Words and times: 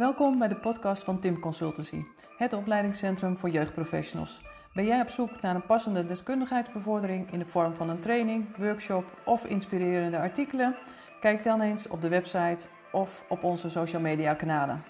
Welkom 0.00 0.38
bij 0.38 0.48
de 0.48 0.56
podcast 0.56 1.04
van 1.04 1.20
Tim 1.20 1.40
Consultancy, 1.40 2.04
het 2.36 2.52
opleidingscentrum 2.52 3.36
voor 3.36 3.48
jeugdprofessionals. 3.48 4.40
Ben 4.74 4.84
jij 4.84 5.00
op 5.00 5.08
zoek 5.08 5.40
naar 5.40 5.54
een 5.54 5.66
passende 5.66 6.04
deskundigheidsbevordering 6.04 7.32
in 7.32 7.38
de 7.38 7.44
vorm 7.44 7.72
van 7.72 7.90
een 7.90 8.00
training, 8.00 8.56
workshop 8.56 9.04
of 9.24 9.44
inspirerende 9.44 10.18
artikelen? 10.18 10.76
Kijk 11.20 11.44
dan 11.44 11.60
eens 11.60 11.88
op 11.88 12.02
de 12.02 12.08
website 12.08 12.66
of 12.92 13.24
op 13.28 13.44
onze 13.44 13.68
social 13.68 14.00
media 14.00 14.34
kanalen. 14.34 14.84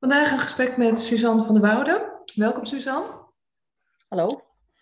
Vandaag 0.00 0.32
een 0.32 0.38
gesprek 0.38 0.76
met 0.76 0.98
Suzanne 0.98 1.44
van 1.44 1.54
der 1.54 1.62
Woude. 1.62 2.22
Welkom 2.34 2.64
Suzanne. 2.64 3.08
Hallo. 4.08 4.40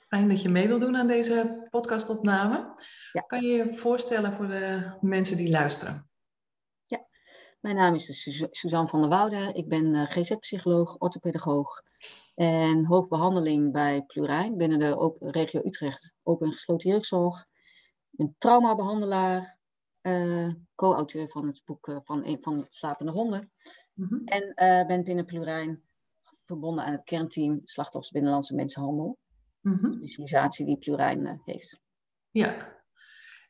Fijn 0.09 0.29
dat 0.29 0.43
je 0.43 0.49
mee 0.49 0.69
wilt 0.69 0.81
doen 0.81 0.97
aan 0.97 1.07
deze 1.09 1.67
podcastopname. 1.71 2.81
Ja. 3.13 3.21
Kan 3.21 3.41
je 3.41 3.49
je 3.49 3.77
voorstellen 3.77 4.33
voor 4.33 4.49
de 4.49 4.97
mensen 5.01 5.37
die 5.37 5.51
luisteren? 5.51 6.08
Mijn 7.61 7.77
naam 7.77 7.95
is 7.95 8.23
Suza- 8.23 8.49
Suzanne 8.51 8.89
van 8.89 9.01
der 9.01 9.09
Woude. 9.09 9.53
Ik 9.53 9.69
ben 9.69 9.95
eh, 9.95 10.03
GZ-psycholoog, 10.03 10.97
orthopedagoog 10.99 11.83
en 12.35 12.85
hoofdbehandeling 12.85 13.73
bij 13.73 14.03
Plurijn 14.03 14.57
binnen 14.57 14.79
de 14.79 15.17
regio 15.19 15.61
Utrecht 15.65 16.15
open 16.23 16.47
en 16.47 16.53
gesloten 16.53 16.91
jeugdzorg. 16.91 17.41
Ik 18.11 18.19
ben 18.19 18.35
traumabehandelaar, 18.39 19.59
eh, 20.01 20.49
co-auteur 20.75 21.29
van 21.29 21.47
het 21.47 21.63
boek 21.65 21.89
eh, 21.89 21.97
van, 22.05 22.39
van 22.41 22.65
Slapende 22.69 23.13
Honden. 23.13 23.53
Mhm. 23.95 24.25
En 24.25 24.53
ben 24.87 25.05
binnen 25.05 25.25
Plurijn 25.25 25.83
verbonden 26.45 26.85
aan 26.85 26.93
het 26.93 27.05
kernteam 27.05 27.61
Slachtoffers 27.65 28.13
Binnenlandse 28.13 28.55
Mensenhandel. 28.55 29.19
Mhm. 29.61 29.85
Een 29.85 29.95
specialisatie 29.95 30.67
die 30.67 30.79
Plurijn 30.79 31.41
heeft. 31.45 31.81
Ja. 32.31 32.78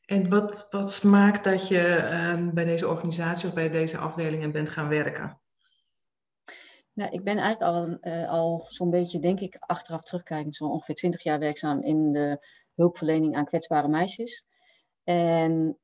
En 0.08 0.28
wat, 0.28 0.66
wat 0.70 1.02
maakt 1.02 1.44
dat 1.44 1.68
je 1.68 1.94
ehm, 1.94 2.54
bij 2.54 2.64
deze 2.64 2.88
organisatie 2.88 3.48
of 3.48 3.54
bij 3.54 3.70
deze 3.70 3.98
afdelingen 3.98 4.52
bent 4.52 4.68
gaan 4.68 4.88
werken? 4.88 5.40
Nou, 6.92 7.10
ik 7.10 7.24
ben 7.24 7.38
eigenlijk 7.38 7.72
al, 7.72 7.98
eh, 8.00 8.30
al 8.30 8.64
zo'n 8.68 8.90
beetje, 8.90 9.18
denk 9.18 9.40
ik, 9.40 9.56
achteraf 9.58 10.02
terugkijkend, 10.02 10.54
zo 10.54 10.64
ongeveer 10.64 10.94
20 10.94 11.22
jaar 11.22 11.38
werkzaam 11.38 11.82
in 11.82 12.12
de 12.12 12.46
hulpverlening 12.74 13.36
aan 13.36 13.44
kwetsbare 13.44 13.88
meisjes. 13.88 14.46
En 15.04 15.78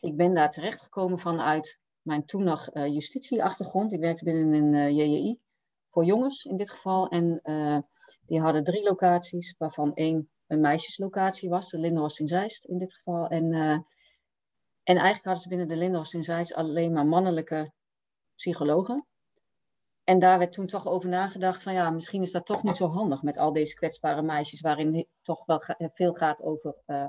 ik 0.00 0.16
ben 0.16 0.34
daar 0.34 0.50
terechtgekomen 0.50 1.18
vanuit 1.18 1.80
mijn 2.02 2.24
toen 2.24 2.44
nog 2.44 2.68
eh, 2.68 2.86
justitieachtergrond. 2.86 3.92
Ik 3.92 4.00
werkte 4.00 4.24
binnen 4.24 4.52
een 4.52 4.74
eh, 4.74 4.90
JJI 4.90 5.40
voor 5.86 6.04
jongens 6.04 6.44
in 6.44 6.56
dit 6.56 6.70
geval. 6.70 7.08
En 7.08 7.40
die 8.26 8.40
hadden 8.40 8.64
drie 8.64 8.82
locaties, 8.82 9.54
waarvan 9.58 9.94
één 9.94 10.30
een 10.50 10.60
meisjeslocatie 10.60 11.48
was, 11.48 11.70
de 11.70 11.78
Lindhorst 11.78 12.20
in 12.20 12.28
Zeist 12.28 12.64
in 12.64 12.78
dit 12.78 12.94
geval. 12.94 13.28
En, 13.28 13.52
eh, 13.52 13.70
en 14.82 14.96
eigenlijk 14.96 15.24
hadden 15.24 15.42
ze 15.42 15.48
binnen 15.48 15.68
de 15.68 15.76
Lindhorst 15.76 16.14
in 16.14 16.24
Zeist 16.24 16.54
alleen 16.54 16.92
maar 16.92 17.06
mannelijke 17.06 17.72
psychologen. 18.34 19.06
En 20.04 20.18
daar 20.18 20.38
werd 20.38 20.52
toen 20.52 20.66
toch 20.66 20.86
over 20.86 21.08
nagedacht 21.08 21.62
van 21.62 21.72
ja, 21.72 21.90
misschien 21.90 22.22
is 22.22 22.32
dat 22.32 22.46
toch 22.46 22.62
niet 22.62 22.74
zo 22.74 22.88
handig 22.88 23.22
met 23.22 23.38
al 23.38 23.52
deze 23.52 23.74
kwetsbare 23.74 24.22
meisjes, 24.22 24.60
waarin 24.60 25.06
toch 25.22 25.46
wel 25.46 25.62
veel 25.76 26.12
gaat 26.12 26.42
over 26.42 26.82
eh 26.86 27.06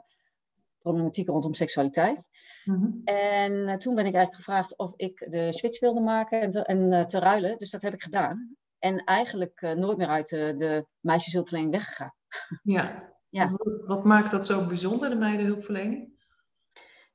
problematiek 0.81 1.27
rondom 1.27 1.53
seksualiteit. 1.53 2.29
Mhm. 2.65 2.89
En 3.03 3.67
eh, 3.67 3.75
toen 3.75 3.95
ben 3.95 4.05
ik 4.05 4.13
eigenlijk 4.13 4.35
gevraagd 4.35 4.77
of 4.77 4.93
ik 4.95 5.25
de 5.29 5.51
switch 5.51 5.79
wilde 5.79 5.99
maken 5.99 6.41
en 6.41 6.49
te, 6.49 6.63
en, 6.63 7.07
te 7.07 7.19
ruilen. 7.19 7.57
Dus 7.57 7.71
dat 7.71 7.81
heb 7.81 7.93
ik 7.93 8.03
gedaan. 8.03 8.55
En 8.79 9.03
eigenlijk 9.03 9.61
nooit 9.61 9.97
meer 9.97 10.07
uit 10.07 10.29
de, 10.29 10.53
de 10.57 10.85
meisjeshulpverlening 10.99 11.73
weggegaan. 11.73 12.13
Ja. 12.63 13.09
Ja. 13.31 13.47
Wat, 13.47 13.85
wat 13.85 14.03
maakt 14.03 14.31
dat 14.31 14.45
zo 14.45 14.67
bijzonder, 14.67 15.09
de 15.09 15.15
meidenhulpverlening? 15.15 16.09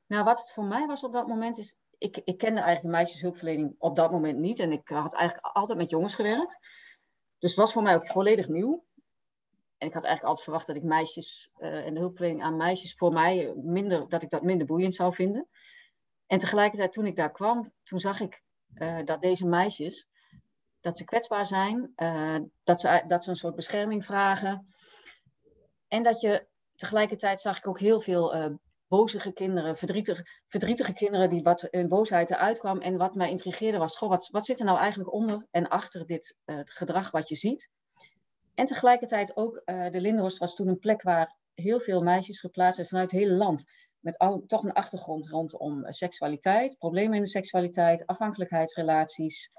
Nou, 0.06 0.24
wat 0.24 0.38
het 0.38 0.52
voor 0.52 0.64
mij 0.64 0.86
was 0.86 1.04
op 1.04 1.12
dat 1.12 1.26
moment 1.26 1.58
is, 1.58 1.76
ik, 1.98 2.16
ik 2.24 2.38
kende 2.38 2.60
eigenlijk 2.60 2.82
de 2.82 2.88
meisjeshulpverlening 2.88 3.74
op 3.78 3.96
dat 3.96 4.10
moment 4.10 4.38
niet. 4.38 4.58
En 4.58 4.72
ik 4.72 4.88
had 4.88 5.14
eigenlijk 5.14 5.54
altijd 5.54 5.78
met 5.78 5.90
jongens 5.90 6.14
gewerkt. 6.14 6.58
Dus 7.38 7.50
het 7.50 7.60
was 7.60 7.72
voor 7.72 7.82
mij 7.82 7.94
ook 7.94 8.06
volledig 8.06 8.48
nieuw. 8.48 8.84
En 9.78 9.86
ik 9.86 9.94
had 9.94 10.04
eigenlijk 10.04 10.24
altijd 10.24 10.44
verwacht 10.44 10.66
dat 10.66 10.76
ik 10.76 10.82
meisjes 10.82 11.50
eh, 11.56 11.86
en 11.86 11.94
de 11.94 12.00
hulpverlening 12.00 12.42
aan 12.42 12.56
meisjes 12.56 12.94
voor 12.94 13.12
mij 13.12 13.54
minder, 13.56 14.08
dat 14.08 14.22
ik 14.22 14.30
dat 14.30 14.42
minder 14.42 14.66
boeiend 14.66 14.94
zou 14.94 15.14
vinden. 15.14 15.48
En 16.26 16.38
tegelijkertijd 16.38 16.92
toen 16.92 17.06
ik 17.06 17.16
daar 17.16 17.32
kwam, 17.32 17.72
toen 17.82 18.00
zag 18.00 18.20
ik 18.20 18.42
eh, 18.74 18.98
dat 19.04 19.22
deze 19.22 19.46
meisjes, 19.46 20.08
dat 20.80 20.98
ze 20.98 21.04
kwetsbaar 21.04 21.46
zijn, 21.46 21.92
eh, 21.96 22.36
dat, 22.64 22.80
ze, 22.80 23.02
dat 23.06 23.24
ze 23.24 23.30
een 23.30 23.36
soort 23.36 23.54
bescherming 23.54 24.04
vragen. 24.04 24.66
En 25.96 26.02
dat 26.02 26.20
je 26.20 26.46
tegelijkertijd 26.74 27.40
zag 27.40 27.58
ik 27.58 27.68
ook 27.68 27.78
heel 27.78 28.00
veel 28.00 28.34
eh 28.34 28.54
bozige 28.88 29.32
kinderen, 29.32 29.76
verdrietige, 29.76 30.92
kinderen 30.92 31.30
die 31.30 31.42
wat 31.42 31.64
in 31.64 31.88
boosheid 31.88 32.30
eruit 32.30 32.58
kwam. 32.58 32.80
En 32.80 32.96
wat 32.96 33.14
mij 33.14 33.30
intrigeerde 33.30 33.78
was, 33.78 33.96
goh, 33.96 34.08
wat, 34.08 34.28
wat 34.32 34.44
zit 34.44 34.58
er 34.58 34.64
nou 34.64 34.78
eigenlijk 34.78 35.12
onder 35.12 35.46
en 35.50 35.68
achter 35.68 36.06
dit 36.06 36.36
eh, 36.44 36.60
gedrag 36.64 37.10
wat 37.10 37.28
je 37.28 37.34
ziet? 37.34 37.70
En 38.54 38.66
tegelijkertijd 38.66 39.36
ook, 39.36 39.62
eh, 39.64 39.90
de 39.90 40.00
Lindhorst 40.00 40.38
was 40.38 40.54
toen 40.54 40.68
een 40.68 40.78
plek 40.78 41.02
waar 41.02 41.36
heel 41.54 41.80
veel 41.80 42.02
meisjes 42.02 42.40
geplaatst 42.40 42.74
zijn 42.74 42.88
vanuit 42.88 43.10
het 43.10 43.20
hele 43.20 43.34
land. 43.34 43.64
Met 44.00 44.18
al, 44.18 44.44
toch 44.46 44.64
een 44.64 44.72
achtergrond 44.72 45.28
rondom 45.28 45.92
seksualiteit, 45.92 46.78
problemen 46.78 47.16
in 47.16 47.22
de 47.22 47.28
seksualiteit, 47.28 48.06
afhankelijkheidsrelaties. 48.06 49.50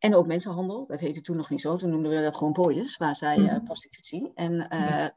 En 0.00 0.14
ook 0.14 0.26
mensenhandel. 0.26 0.86
Dat 0.86 1.00
heette 1.00 1.20
toen 1.20 1.36
nog 1.36 1.50
niet 1.50 1.60
zo. 1.60 1.76
Toen 1.76 1.90
noemden 1.90 2.10
we 2.10 2.22
dat 2.22 2.36
gewoon 2.36 2.52
pooiers, 2.52 2.96
waar 2.96 3.16
zij 3.16 3.36
eh, 3.36 3.42
Mhm. 3.42 3.64
prostitutie. 3.64 4.30
En, 4.34 4.68
eh, 4.68 5.08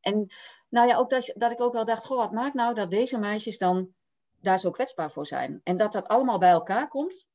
en 0.00 0.26
nou 0.68 0.88
ja, 0.88 0.96
ook 0.96 1.10
dat, 1.10 1.32
dat 1.34 1.50
ik 1.50 1.60
ook 1.60 1.72
wel 1.72 1.84
dacht, 1.84 2.06
goh, 2.06 2.18
wat 2.18 2.32
maakt 2.32 2.54
nou 2.54 2.74
dat 2.74 2.90
deze 2.90 3.18
meisjes 3.18 3.58
dan 3.58 3.88
daar 4.40 4.58
zo 4.58 4.70
kwetsbaar 4.70 5.10
voor 5.12 5.26
zijn? 5.26 5.60
En 5.64 5.76
dat 5.76 5.92
dat 5.92 6.08
allemaal 6.08 6.38
bij 6.38 6.50
elkaar 6.50 6.88
komt 6.88 7.26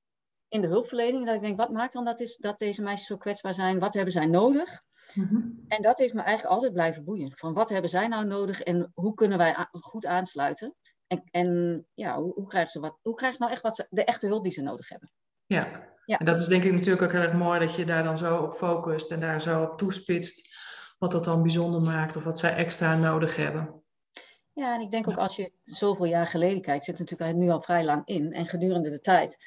in 0.48 0.62
de 0.62 0.68
hulpverlening. 0.68 1.26
Dat 1.26 1.36
ik 1.36 1.42
denk, 1.42 1.58
wat 1.58 1.72
maakt 1.72 1.94
dan 1.94 2.06
dat, 2.06 2.20
is, 2.20 2.36
dat 2.38 2.60
deze 2.60 2.82
meisjes 2.82 3.08
zo 3.08 3.18
kwetsbaar 3.18 3.54
zijn? 3.54 3.80
Wat 3.80 3.94
hebben 3.94 4.14
zij 4.14 4.26
nodig? 4.26 4.82
Mhm. 5.14 5.42
En 5.68 5.82
dat 5.82 5.98
heeft 5.98 6.14
me 6.14 6.22
eigenlijk 6.22 6.54
altijd 6.54 6.74
blijven 6.74 7.04
boeien. 7.04 7.32
Van 7.36 7.54
wat 7.54 7.70
hebben 7.70 7.90
zij 7.90 8.08
nou 8.08 8.26
nodig 8.26 8.62
en 8.62 8.92
hoe 8.94 9.14
kunnen 9.14 9.38
wij 9.38 9.56
goed 9.72 10.06
aansluiten? 10.06 10.76
En, 11.08 11.24
en 11.32 11.86
ja, 11.94 12.22
hoe, 12.22 12.34
hoe, 12.34 12.48
krijgen 12.48 12.72
ze 12.72 12.80
wat, 12.80 12.98
hoe 13.02 13.14
krijgen 13.16 13.38
ze 13.38 13.44
nou 13.44 13.54
echt 13.54 13.64
wat 13.64 13.76
ze, 13.76 13.88
de 13.90 14.04
echte 14.04 14.28
hulp 14.28 14.44
die 14.44 14.54
ze 14.54 14.62
nodig 14.62 14.90
hebben? 14.90 15.12
Ja. 15.46 15.90
Ja. 16.12 16.18
En 16.18 16.26
dat 16.26 16.42
is 16.42 16.48
denk 16.48 16.64
ik 16.64 16.72
natuurlijk 16.72 17.02
ook 17.02 17.12
heel 17.12 17.22
erg 17.22 17.34
mooi 17.34 17.60
dat 17.60 17.76
je 17.76 17.86
daar 17.86 18.04
dan 18.04 18.18
zo 18.18 18.38
op 18.38 18.54
focust 18.54 19.12
en 19.12 19.20
daar 19.20 19.42
zo 19.42 19.64
op 19.64 19.78
toespitst 19.78 20.58
wat 21.00 21.12
dat 21.12 21.24
dan 21.24 21.42
bijzonder 21.42 21.82
maakt 21.82 22.16
of 22.16 22.24
wat 22.24 22.40
zij 22.40 22.56
extra 22.56 22.96
nodig 22.96 23.36
hebben. 23.36 23.84
Ja, 24.54 24.76
en 24.76 24.82
ik 24.82 24.92
denk 24.92 25.08
ook 25.08 25.18
als 25.18 25.36
je 25.36 25.52
zoveel 25.64 26.06
jaar 26.06 26.28
geleden 26.28 26.62
kijkt, 26.62 26.86
zit 26.86 27.00
natuurlijk 27.00 27.36
nu 27.36 27.50
al 27.50 27.62
vrij 27.62 27.84
lang 27.84 28.02
in. 28.06 28.34
En 28.34 28.46
gedurende 28.46 28.90
de 28.90 29.00
tijd 29.00 29.46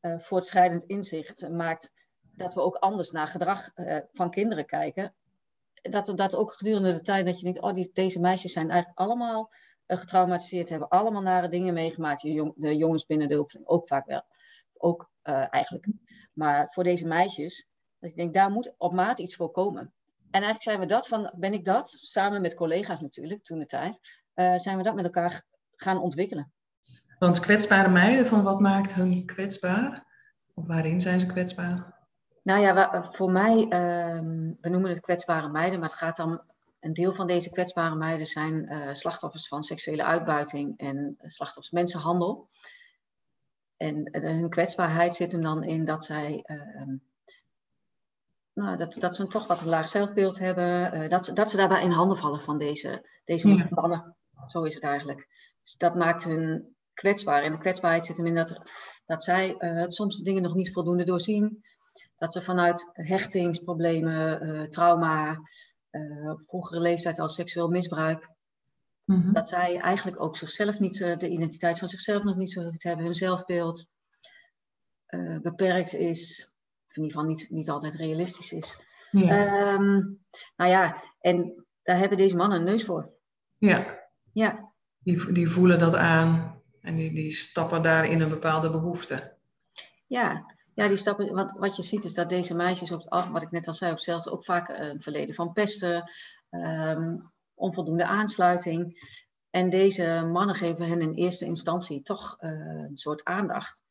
eh, 0.00 0.18
voortschrijdend 0.18 0.82
inzicht 0.84 1.48
maakt 1.48 1.92
dat 2.20 2.54
we 2.54 2.60
ook 2.60 2.76
anders 2.76 3.10
naar 3.10 3.28
gedrag 3.28 3.70
eh, 3.74 3.98
van 4.12 4.30
kinderen 4.30 4.66
kijken. 4.66 5.14
Dat, 5.82 6.12
dat 6.14 6.34
ook 6.34 6.52
gedurende 6.52 6.92
de 6.92 7.02
tijd 7.02 7.26
dat 7.26 7.38
je 7.38 7.44
denkt, 7.44 7.60
oh, 7.60 7.74
die, 7.74 7.90
deze 7.92 8.20
meisjes 8.20 8.52
zijn 8.52 8.70
eigenlijk 8.70 8.98
allemaal 9.00 9.50
eh, 9.86 9.98
getraumatiseerd, 9.98 10.68
hebben 10.68 10.88
allemaal 10.88 11.22
nare 11.22 11.48
dingen 11.48 11.74
meegemaakt. 11.74 12.22
De, 12.22 12.32
jong- 12.32 12.54
de 12.56 12.76
jongens 12.76 13.06
binnen 13.06 13.28
de 13.28 13.34
hulpverlening 13.34 13.74
ook 13.74 13.86
vaak 13.86 14.06
wel. 14.06 14.22
Ook 14.78 15.10
eigenlijk. 15.50 15.86
Maar 16.36 16.66
voor 16.70 16.84
deze 16.84 17.06
meisjes, 17.06 17.68
dat 17.98 18.10
ik 18.10 18.16
denk, 18.16 18.34
daar 18.34 18.50
moet 18.50 18.74
op 18.78 18.92
maat 18.92 19.18
iets 19.18 19.36
voor 19.36 19.50
komen. 19.50 19.92
En 20.30 20.42
eigenlijk 20.42 20.62
zijn 20.62 20.80
we 20.80 20.86
dat 20.86 21.08
van, 21.08 21.32
ben 21.36 21.52
ik 21.52 21.64
dat, 21.64 21.88
samen 21.88 22.40
met 22.40 22.54
collega's 22.54 23.00
natuurlijk, 23.00 23.44
toen 23.44 23.58
de 23.58 23.66
tijd, 23.66 24.00
eh, 24.34 24.56
zijn 24.56 24.76
we 24.76 24.82
dat 24.82 24.94
met 24.94 25.04
elkaar 25.04 25.42
gaan 25.74 25.98
ontwikkelen. 25.98 26.52
Want 27.18 27.40
kwetsbare 27.40 27.88
meiden, 27.88 28.26
van 28.26 28.42
wat 28.42 28.60
maakt 28.60 28.94
hun 28.94 29.26
kwetsbaar? 29.26 30.06
Of 30.54 30.66
waarin 30.66 31.00
zijn 31.00 31.20
ze 31.20 31.26
kwetsbaar? 31.26 31.94
Nou 32.42 32.60
ja, 32.60 33.04
voor 33.12 33.30
mij, 33.30 33.66
ehm, 33.68 34.52
we 34.60 34.68
noemen 34.68 34.90
het 34.90 35.00
kwetsbare 35.00 35.48
meiden, 35.48 35.80
maar 35.80 35.88
het 35.88 35.98
gaat 35.98 36.16
dan, 36.16 36.42
een 36.80 36.94
deel 36.94 37.12
van 37.12 37.26
deze 37.26 37.50
kwetsbare 37.50 37.94
meiden 37.94 38.26
zijn 38.26 38.68
eh, 38.68 38.94
slachtoffers 38.94 39.48
van 39.48 39.62
seksuele 39.62 40.04
uitbuiting 40.04 40.78
en 40.78 41.16
eh, 41.18 41.28
slachtoffers 41.28 41.70
mensenhandel. 41.70 42.48
En 43.76 44.08
hun 44.22 44.48
kwetsbaarheid 44.50 45.14
zit 45.14 45.32
hem 45.32 45.42
dan 45.42 45.64
in 45.64 45.84
dat 45.84 46.04
zij, 46.04 46.40
ehm, 46.42 46.96
nou, 48.52 48.76
dat, 48.76 48.94
dat 48.98 49.16
ze 49.16 49.22
een 49.22 49.28
toch 49.28 49.46
wat 49.46 49.60
een 49.60 49.68
laag 49.68 49.88
zelfbeeld 49.88 50.38
hebben, 50.38 50.92
eh, 50.92 51.08
dat, 51.08 51.24
ze- 51.24 51.32
dat 51.32 51.50
ze 51.50 51.56
daarbij 51.56 51.82
in 51.82 51.90
handen 51.90 52.16
vallen 52.16 52.40
van 52.40 52.58
deze, 52.58 53.08
deze 53.24 53.48
Ja. 53.48 53.66
mannen. 53.70 54.16
Zo 54.46 54.62
is 54.62 54.74
het 54.74 54.84
eigenlijk. 54.84 55.28
Dus 55.62 55.76
dat 55.76 55.94
maakt 55.94 56.24
hun 56.24 56.76
kwetsbaar. 56.92 57.42
En 57.42 57.52
de 57.52 57.58
kwetsbaarheid 57.58 58.04
zit 58.04 58.16
hem 58.16 58.26
in 58.26 58.34
dat, 58.34 58.60
dat 59.06 59.22
zij 59.22 59.56
eh, 59.56 59.84
soms 59.88 60.16
de 60.16 60.22
dingen 60.22 60.42
nog 60.42 60.54
niet 60.54 60.72
voldoende 60.72 61.04
doorzien. 61.04 61.62
Dat 62.16 62.32
ze 62.32 62.42
vanuit 62.42 62.88
hechtingsproblemen, 62.92 64.70
trauma, 64.70 65.38
vroegere 66.46 66.80
leeftijd 66.80 67.18
al 67.18 67.28
seksueel 67.28 67.68
misbruik, 67.68 68.28
Mhm. 69.06 69.32
dat 69.32 69.48
zij 69.48 69.78
eigenlijk 69.78 70.20
ook 70.20 70.36
zichzelf 70.36 70.78
niet, 70.78 71.00
eh, 71.00 71.16
de 71.16 71.28
identiteit 71.28 71.78
van 71.78 71.88
zichzelf 71.88 72.22
nog 72.22 72.36
niet 72.36 72.50
zo 72.52 72.70
goed 72.70 72.82
hebben, 72.82 73.04
hun 73.04 73.14
zelfbeeld 73.14 73.86
eh, 75.06 75.38
beperkt 75.40 75.94
is, 75.94 76.50
of 76.88 76.96
in 76.96 77.02
ieder 77.02 77.18
geval 77.18 77.34
niet, 77.34 77.50
niet 77.50 77.70
altijd 77.70 77.94
realistisch 77.94 78.52
is. 78.52 78.78
Ja. 79.10 79.28
Ehm, 79.28 79.94
nou 80.56 80.70
ja, 80.70 81.02
en 81.20 81.66
daar 81.82 81.98
hebben 81.98 82.18
deze 82.18 82.36
mannen 82.36 82.58
een 82.58 82.64
neus 82.64 82.84
voor. 82.84 83.10
ja. 83.58 84.04
Ja, 84.32 84.72
Die, 84.98 85.32
die 85.32 85.48
voelen 85.48 85.78
dat 85.78 85.94
aan 85.94 86.62
en 86.80 86.94
die, 86.94 87.12
die 87.14 87.30
stappen 87.30 87.82
daar 87.82 88.04
in 88.06 88.20
een 88.20 88.28
bepaalde 88.28 88.70
behoefte. 88.70 89.36
ja. 90.06 90.54
Ja, 90.74 90.88
die 90.88 90.96
stappen, 90.96 91.34
wat, 91.34 91.54
wat 91.58 91.76
je 91.76 91.82
ziet 91.82 92.04
is 92.04 92.14
dat 92.14 92.28
deze 92.28 92.54
meisjes, 92.54 92.92
op 92.92 92.98
het, 92.98 93.28
wat 93.30 93.42
ik 93.42 93.50
net 93.50 93.66
al 93.68 93.74
zei, 93.74 93.92
op 93.92 93.98
zelfs 93.98 94.28
ook 94.28 94.44
vaak 94.44 94.68
een 94.68 95.00
verleden 95.00 95.34
van 95.34 95.52
pesten, 95.52 96.10
ehm, 96.50 97.16
onvoldoende 97.56 98.06
aansluiting. 98.06 99.04
En 99.50 99.70
deze 99.70 100.28
mannen 100.32 100.54
geven 100.54 100.88
hen 100.88 101.00
in 101.00 101.12
eerste 101.12 101.44
instantie 101.44 102.02
toch 102.02 102.36
uh, 102.40 102.50
een 102.88 102.96
soort 102.96 103.24
aandacht 103.24 103.82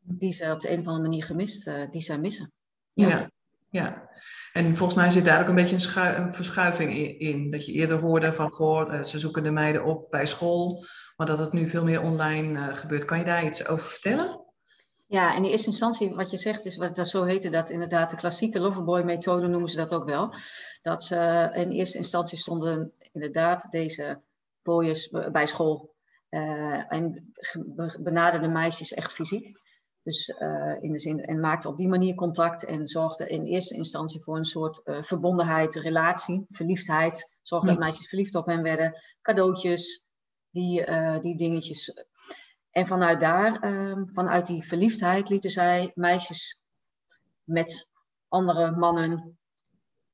die 0.00 0.32
ze 0.32 0.52
op 0.52 0.60
de 0.60 0.70
een 0.70 0.78
of 0.78 0.86
andere 0.86 1.08
manier 1.08 1.24
gemist, 1.24 1.66
uh, 1.66 1.90
die 1.90 2.02
zij 2.02 2.18
missen. 2.18 2.52
Ja. 2.92 3.30
ja. 3.70 4.08
En 4.52 4.76
volgens 4.76 4.98
mij 4.98 5.10
zit 5.10 5.24
daar 5.24 5.40
ook 5.40 5.48
een 5.48 5.54
beetje 5.54 6.00
een, 6.00 6.32
verschuiving 6.34 7.18
in, 7.18 7.50
Dat 7.50 7.66
je 7.66 7.72
eerder 7.72 7.98
hoorde 7.98 8.32
van, 8.32 8.50
goh, 8.50 8.94
eh, 8.94 9.02
ze 9.02 9.18
zoeken 9.18 9.42
de 9.42 9.50
meiden 9.50 9.84
op 9.84 10.10
bij 10.10 10.26
school, 10.26 10.86
maar 11.16 11.26
dat 11.26 11.38
het 11.38 11.52
nu 11.52 11.68
veel 11.68 11.84
meer 11.84 12.02
online 12.02 12.74
gebeurt. 12.74 13.04
Kan 13.04 13.18
je 13.18 13.24
daar 13.24 13.44
iets 13.44 13.66
over 13.66 13.86
vertellen? 13.86 14.45
Ja, 15.08 15.34
in 15.34 15.44
eerste 15.44 15.66
instantie, 15.66 16.14
wat 16.14 16.30
je 16.30 16.36
zegt, 16.36 16.64
is 16.64 16.76
wat 16.76 16.96
dat 16.96 17.08
zo 17.08 17.24
heette, 17.24 17.48
dat 17.48 17.70
inderdaad 17.70 18.10
de 18.10 18.16
klassieke 18.16 18.60
Loverboy-methode 18.60 19.46
noemen 19.46 19.68
ze 19.68 19.76
dat 19.76 19.94
ook 19.94 20.04
wel. 20.04 20.34
Dat 20.82 21.04
ze 21.04 21.50
in 21.54 21.70
eerste 21.70 21.98
instantie 21.98 22.38
stonden 22.38 22.92
inderdaad 23.12 23.66
deze 23.70 24.20
boys 24.62 25.08
bij 25.32 25.46
school 25.46 25.94
uh, 26.30 26.92
en 26.92 27.32
benaderden 27.98 28.52
meisjes 28.52 28.94
echt 28.94 29.12
fysiek. 29.12 29.60
Dus 30.02 30.28
uh, 30.28 30.74
in 30.80 30.92
de 30.92 30.98
zin, 30.98 31.24
en 31.24 31.40
maakte 31.40 31.68
op 31.68 31.76
die 31.76 31.88
manier 31.88 32.14
contact 32.14 32.64
en 32.64 32.86
zorgde 32.86 33.28
in 33.28 33.44
eerste 33.44 33.74
instantie 33.74 34.20
voor 34.20 34.36
een 34.36 34.44
soort 34.44 34.80
uh, 34.84 35.02
verbondenheid, 35.02 35.74
relatie, 35.74 36.44
verliefdheid. 36.48 37.30
Zorgde 37.42 37.68
dat 37.68 37.78
meisjes 37.78 38.08
verliefd 38.08 38.34
op 38.34 38.46
hen 38.46 38.62
werden, 38.62 39.02
cadeautjes, 39.22 40.04
die, 40.50 40.84
die 41.20 41.36
dingetjes 41.36 42.04
en 42.76 42.86
vanuit 42.86 43.20
daar, 43.20 43.60
ehm, 43.60 44.06
vanuit 44.06 44.46
die 44.46 44.66
verliefdheid, 44.66 45.28
lieten 45.28 45.50
zij 45.50 45.92
meisjes 45.94 46.60
met 47.44 47.88
andere 48.28 48.70
mannen 48.70 49.38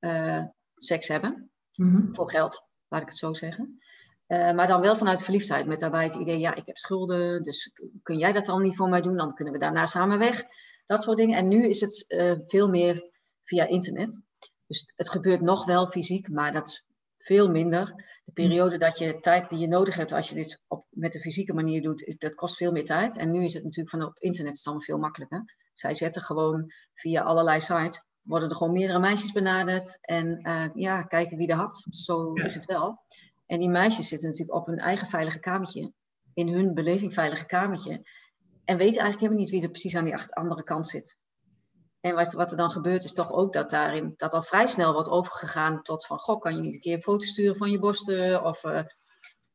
uh, 0.01 0.45
seks 0.77 1.09
hebben. 1.09 1.51
Mm 1.75 2.15
Voor 2.15 2.31
geld, 2.31 2.67
laat 2.89 3.03
ik 3.03 3.09
het 3.09 3.17
zo 3.17 3.35
zeggen. 3.35 3.83
Uh, 4.29 4.53
maar 4.53 4.67
dan 4.67 4.81
wel 4.81 4.97
vanuit 4.97 5.23
verliefdheid, 5.23 5.67
met 5.67 5.79
daarbij 5.79 6.05
het 6.05 6.15
idee, 6.15 6.39
ja, 6.39 6.55
ik 6.55 6.67
heb 6.67 6.77
schulden, 6.77 7.43
dus 7.43 7.73
kun 8.03 8.19
jij 8.19 8.33
dat 8.33 8.47
dan 8.47 8.63
niet 8.63 8.77
voor 8.77 8.89
mij 8.89 9.01
doen? 9.01 9.17
Dan 9.17 9.35
kunnen 9.35 9.53
we 9.55 9.61
daarna 9.61 9.87
samen 9.87 10.19
weg. 10.19 10.45
Dat 10.87 11.03
soort 11.03 11.19
dingen. 11.19 11.37
En 11.37 11.49
nu 11.49 11.69
is 11.69 11.81
het 11.81 12.05
uh, 12.09 12.35
veel 12.47 12.69
meer 12.69 13.11
via 13.43 13.67
internet. 13.67 14.21
Dus 14.67 14.93
het 14.97 15.11
gebeurt 15.11 15.41
nog 15.41 15.65
wel 15.65 15.87
fysiek, 15.87 16.29
maar 16.29 16.53
dat 16.53 16.87
veel 17.23 17.51
minder. 17.51 17.87
De 17.87 18.23
mm. 18.25 18.35
periode 18.35 18.79
dat 18.79 18.99
je 18.99 19.21
tijd 19.21 19.51
die 19.51 19.59
je 19.59 19.69
nodig 19.69 19.95
hebt 19.95 20.13
als 20.13 20.29
je 20.29 20.35
dit 20.35 20.63
op, 20.69 20.87
met 20.91 21.13
de 21.13 21.21
fysieke 21.21 21.53
manier 21.53 21.83
doet, 21.83 22.03
is, 22.03 22.17
dat 22.17 22.35
kost 22.35 22.57
veel 22.57 22.73
meer 22.73 22.85
tijd. 22.85 23.17
En 23.17 23.31
nu 23.31 23.45
is 23.45 23.55
het 23.55 23.65
natuurlijk 23.65 23.97
van 23.97 24.05
op 24.05 24.19
internet 24.19 24.55
is 24.55 24.85
veel 24.85 24.99
makkelijker. 24.99 25.45
Zij 25.73 25.95
zetten 25.95 26.23
gewoon 26.23 26.73
via 26.95 27.23
allerlei 27.23 27.61
sites, 27.61 28.03
worden 28.23 28.51
er 28.51 28.57
gewoon 28.57 28.73
meerdere 28.73 28.99
meisjes 28.99 29.33
benaderd. 29.33 29.99
En 30.01 30.49
uh, 30.49 30.69
ja, 30.75 31.03
kijken 31.03 31.37
wie 31.37 31.49
er 31.49 31.57
had. 31.57 31.87
Zo 31.91 32.33
is 32.33 32.55
het 32.55 32.65
wel. 32.65 33.03
En 33.47 33.59
die 33.59 33.71
meisjes 33.71 34.09
zitten 34.09 34.29
natuurlijk 34.29 34.59
op 34.59 34.67
hun 34.67 34.79
eigen 34.79 35.07
veilige 35.07 35.39
kamertje. 35.39 35.93
In 36.35 36.49
hun 36.49 36.75
beleving 36.75 37.15
veilige 37.15 37.47
kamertje. 37.47 37.93
En 38.65 38.77
weten 38.77 39.01
eigenlijk 39.01 39.21
helemaal 39.21 39.39
niet 39.39 39.51
wie 39.51 39.63
er 39.63 39.71
precies 39.71 39.97
aan 39.97 40.05
die 40.05 40.17
andere 40.17 40.63
kant 40.63 40.87
zit. 40.87 41.19
En 42.03 42.15
wat, 42.15 42.33
wat, 42.33 42.51
er 42.51 42.57
dan 42.57 42.71
gebeurt 42.71 43.05
is 43.05 43.13
toch 43.13 43.33
ook 43.33 43.53
dat 43.53 43.71
daarin 43.71 44.15
dat 44.17 44.33
al 44.33 44.43
vrij 44.43 44.67
snel 44.67 44.93
wordt 44.93 45.09
overgegaan 45.09 45.83
tot 45.83 46.07
van, 46.07 46.19
goh, 46.19 46.41
kan 46.41 46.55
je 46.55 46.61
niet 46.61 46.75
een 46.75 46.81
keer 46.81 46.95
een 46.95 47.03
foto 47.03 47.27
sturen 47.27 47.57
van 47.57 47.71
je 47.71 47.79
borsten 47.79 48.45
of 48.45 48.65
uh, 48.65 48.81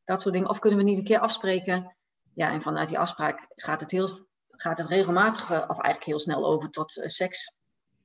dat 0.03 0.21
soort 0.21 0.33
dingen. 0.33 0.49
Of 0.49 0.59
kunnen 0.59 0.79
we 0.79 0.85
niet 0.85 0.97
een 0.97 1.03
keer 1.03 1.19
afspreken? 1.19 1.95
Ja, 2.33 2.51
en 2.51 2.61
vanuit 2.61 2.87
die 2.87 2.99
afspraak 2.99 3.47
gaat 3.55 3.79
het, 3.79 3.91
heel, 3.91 4.09
gaat 4.45 4.77
het 4.77 4.87
regelmatig, 4.87 5.43
of 5.51 5.79
eigenlijk 5.79 6.03
heel 6.03 6.19
snel 6.19 6.45
over 6.45 6.69
tot 6.69 6.95
uh, 6.95 7.07
seks. 7.07 7.51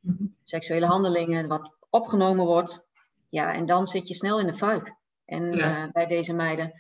Mhm. 0.01 0.25
Seksuele 0.43 0.87
handelingen, 0.87 1.49
wat 1.49 1.75
opgenomen 1.91 2.47
wordt. 2.47 2.85
Ja, 3.29 3.55
en 3.55 3.67
dan 3.67 3.87
zit 3.87 4.09
je 4.09 4.15
snel 4.15 4.41
in 4.41 4.47
de 4.47 4.55
fuik. 4.55 4.95
En 5.25 5.53
ja. 5.53 5.85
uh, 5.85 5.93
bij 5.93 6.07
deze 6.07 6.33
meiden. 6.33 6.73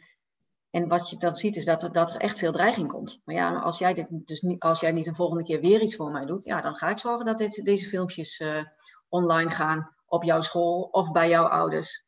En 0.72 0.88
wat 0.88 1.10
je 1.10 1.16
dan 1.16 1.36
ziet 1.36 1.56
is 1.56 1.64
dat 1.64 1.82
er, 1.82 1.92
dat 1.92 2.10
er 2.10 2.16
echt 2.16 2.38
veel 2.38 2.52
dreiging 2.52 2.88
komt. 2.88 3.20
Maar 3.24 3.34
ja, 3.34 3.58
als 3.58 3.78
jij, 3.78 3.94
dit 3.94 4.06
dus 4.10 4.40
niet, 4.40 4.60
als 4.60 4.80
jij 4.80 4.92
niet 4.92 5.06
een 5.06 5.14
volgende 5.14 5.44
keer 5.44 5.60
weer 5.60 5.80
iets 5.80 5.96
voor 5.96 6.10
mij 6.10 6.24
doet, 6.24 6.44
ja, 6.44 6.60
dan 6.60 6.76
ga 6.76 6.90
ik 6.90 6.98
zorgen 6.98 7.26
dat 7.26 7.38
dit, 7.38 7.64
deze 7.64 7.88
filmpjes 7.88 8.40
uh, 8.40 8.62
online 9.08 9.50
gaan 9.50 9.94
op 10.06 10.22
jouw 10.22 10.40
school 10.40 10.82
of 10.82 11.12
bij 11.12 11.28
jouw 11.28 11.46
ouders. 11.46 12.04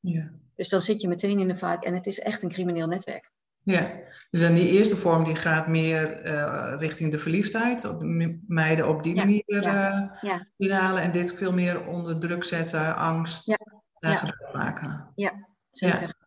Ja. 0.00 0.30
Dus 0.54 0.68
dan 0.68 0.80
zit 0.80 1.00
je 1.00 1.08
meteen 1.08 1.38
in 1.38 1.48
de 1.48 1.54
vaak 1.54 1.84
en 1.84 1.94
het 1.94 2.06
is 2.06 2.20
echt 2.20 2.42
een 2.42 2.48
crimineel 2.48 2.86
netwerk. 2.86 3.30
Ja, 3.64 3.90
dus 4.30 4.40
dan 4.40 4.54
die 4.54 4.68
eerste 4.68 4.96
vorm 4.96 5.24
die 5.24 5.36
gaat 5.36 5.66
meer 5.66 6.26
uh, 6.26 6.74
richting 6.78 7.10
de 7.12 7.18
verliefdheid, 7.18 7.84
op 7.84 8.02
meiden 8.46 8.88
op 8.88 9.02
die 9.02 9.14
manier 9.14 9.42
ja, 9.46 10.10
uh, 10.22 10.40
ja. 10.56 11.00
en 11.00 11.12
dit 11.12 11.34
veel 11.34 11.52
meer 11.52 11.86
onder 11.86 12.20
druk 12.20 12.44
zetten, 12.44 12.96
angst, 12.96 13.56
daar 13.98 14.18
gebruik 14.18 14.54
maken. 14.54 15.12
Ja, 15.14 15.48
zeker. 15.70 16.21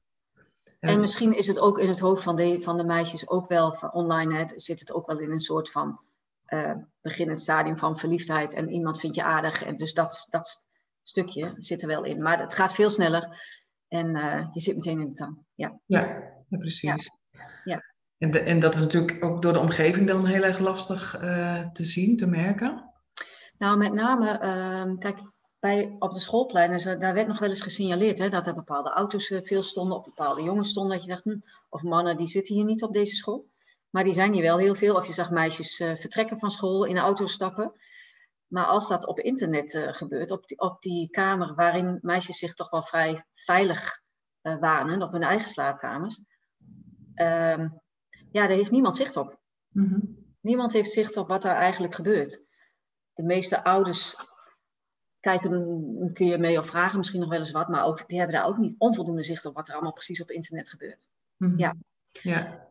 En 0.85 0.99
misschien 0.99 1.37
is 1.37 1.47
het 1.47 1.59
ook 1.59 1.79
in 1.79 1.89
het 1.89 1.99
hoofd 1.99 2.23
van 2.23 2.35
de, 2.35 2.61
van 2.61 2.77
de 2.77 2.85
meisjes 2.85 3.27
ook 3.27 3.47
wel, 3.47 3.73
van 3.73 3.93
online 3.93 4.35
hè, 4.35 4.45
zit 4.55 4.79
het 4.79 4.93
ook 4.93 5.07
wel 5.07 5.19
in 5.19 5.31
een 5.31 5.39
soort 5.39 5.71
van 5.71 5.99
uh, 6.47 6.75
beginnend 7.01 7.39
stadium 7.39 7.77
van 7.77 7.97
verliefdheid. 7.97 8.53
En 8.53 8.69
iemand 8.69 8.99
vindt 8.99 9.15
je 9.15 9.23
aardig. 9.23 9.63
En 9.63 9.77
dus 9.77 9.93
dat, 9.93 10.27
dat 10.29 10.63
stukje 11.03 11.55
zit 11.57 11.81
er 11.81 11.87
wel 11.87 12.03
in. 12.03 12.21
Maar 12.21 12.39
het 12.39 12.55
gaat 12.55 12.73
veel 12.73 12.89
sneller. 12.89 13.39
En 13.87 14.15
uh, 14.15 14.47
je 14.51 14.59
zit 14.59 14.75
meteen 14.75 14.99
in 14.99 15.07
de 15.07 15.13
tang. 15.13 15.37
Ja, 15.53 15.79
ja, 15.85 15.99
ja 16.47 16.57
precies. 16.57 17.11
Ja. 17.63 17.93
En, 18.17 18.31
de, 18.31 18.39
en 18.39 18.59
dat 18.59 18.75
is 18.75 18.81
natuurlijk 18.81 19.23
ook 19.23 19.41
door 19.41 19.53
de 19.53 19.59
omgeving 19.59 20.07
dan 20.07 20.25
heel 20.25 20.43
erg 20.43 20.59
lastig 20.59 21.21
uh, 21.21 21.69
te 21.71 21.83
zien, 21.85 22.17
te 22.17 22.27
merken. 22.27 22.91
Nou, 23.57 23.77
met 23.77 23.93
name, 23.93 24.39
uh, 24.43 24.97
kijk, 24.97 25.17
bij, 25.65 25.95
op 25.99 26.13
de 26.13 26.19
schoolpleinen, 26.19 26.99
daar 26.99 27.13
werd 27.13 27.27
nog 27.27 27.39
wel 27.39 27.49
eens 27.49 27.61
gesignaleerd 27.61 28.17
hè, 28.17 28.29
dat 28.29 28.47
er 28.47 28.55
bepaalde 28.55 28.89
auto's 28.89 29.31
eh, 29.31 29.41
veel 29.41 29.63
stonden, 29.63 29.97
of 29.97 30.03
bepaalde 30.03 30.43
jongens 30.43 30.69
stonden. 30.69 30.97
Dat 30.97 31.05
je 31.05 31.11
dacht, 31.11 31.23
hm, 31.23 31.39
of 31.69 31.81
mannen 31.81 32.17
die 32.17 32.27
zitten 32.27 32.55
hier 32.55 32.63
niet 32.63 32.83
op 32.83 32.93
deze 32.93 33.15
school. 33.15 33.49
Maar 33.89 34.03
die 34.03 34.13
zijn 34.13 34.33
hier 34.33 34.41
wel 34.41 34.57
heel 34.57 34.75
veel. 34.75 34.95
Of 34.95 35.07
je 35.07 35.13
zag 35.13 35.29
meisjes 35.29 35.79
uh, 35.79 35.95
vertrekken 35.95 36.39
van 36.39 36.51
school, 36.51 36.83
in 36.83 36.95
de 36.95 37.01
auto 37.01 37.25
stappen. 37.25 37.73
Maar 38.47 38.65
als 38.65 38.87
dat 38.87 39.05
op 39.05 39.19
internet 39.19 39.73
uh, 39.73 39.93
gebeurt, 39.93 40.31
op 40.31 40.47
die, 40.47 40.59
op 40.59 40.81
die 40.81 41.09
kamer 41.09 41.55
waarin 41.55 41.99
meisjes 42.01 42.37
zich 42.37 42.53
toch 42.53 42.69
wel 42.69 42.83
vrij 42.83 43.25
veilig 43.33 44.01
uh, 44.41 44.59
wanen, 44.59 45.01
op 45.01 45.11
hun 45.11 45.23
eigen 45.23 45.47
slaapkamers, 45.47 46.21
ehm, 47.13 47.67
ja, 48.31 48.47
daar 48.47 48.57
heeft 48.57 48.71
niemand 48.71 48.95
zicht 48.95 49.17
op. 49.17 49.39
Mm 49.69 49.87
-hmm. 49.87 50.35
Niemand 50.41 50.73
heeft 50.73 50.91
zicht 50.91 51.17
op 51.17 51.27
wat 51.27 51.41
daar 51.41 51.55
eigenlijk 51.55 51.95
gebeurt. 51.95 52.41
De 53.13 53.23
meeste 53.23 53.63
ouders 53.63 54.15
kijken 55.25 55.51
een 55.51 56.13
keer 56.13 56.39
mee 56.39 56.59
of 56.59 56.67
vragen 56.67 56.97
misschien 56.97 57.19
nog 57.19 57.29
wel 57.29 57.39
eens 57.39 57.51
wat, 57.51 57.67
maar 57.67 57.85
ook, 57.85 58.07
die 58.07 58.17
hebben 58.17 58.35
daar 58.35 58.47
ook 58.47 58.57
niet 58.57 58.75
onvoldoende 58.77 59.23
zicht 59.23 59.45
op 59.45 59.55
wat 59.55 59.67
er 59.67 59.73
allemaal 59.73 59.93
precies 59.93 60.21
op 60.21 60.29
internet 60.29 60.69
gebeurt. 60.69 61.09
Mhm. 61.37 61.57
Ja. 61.57 61.75
ja. 62.21 62.69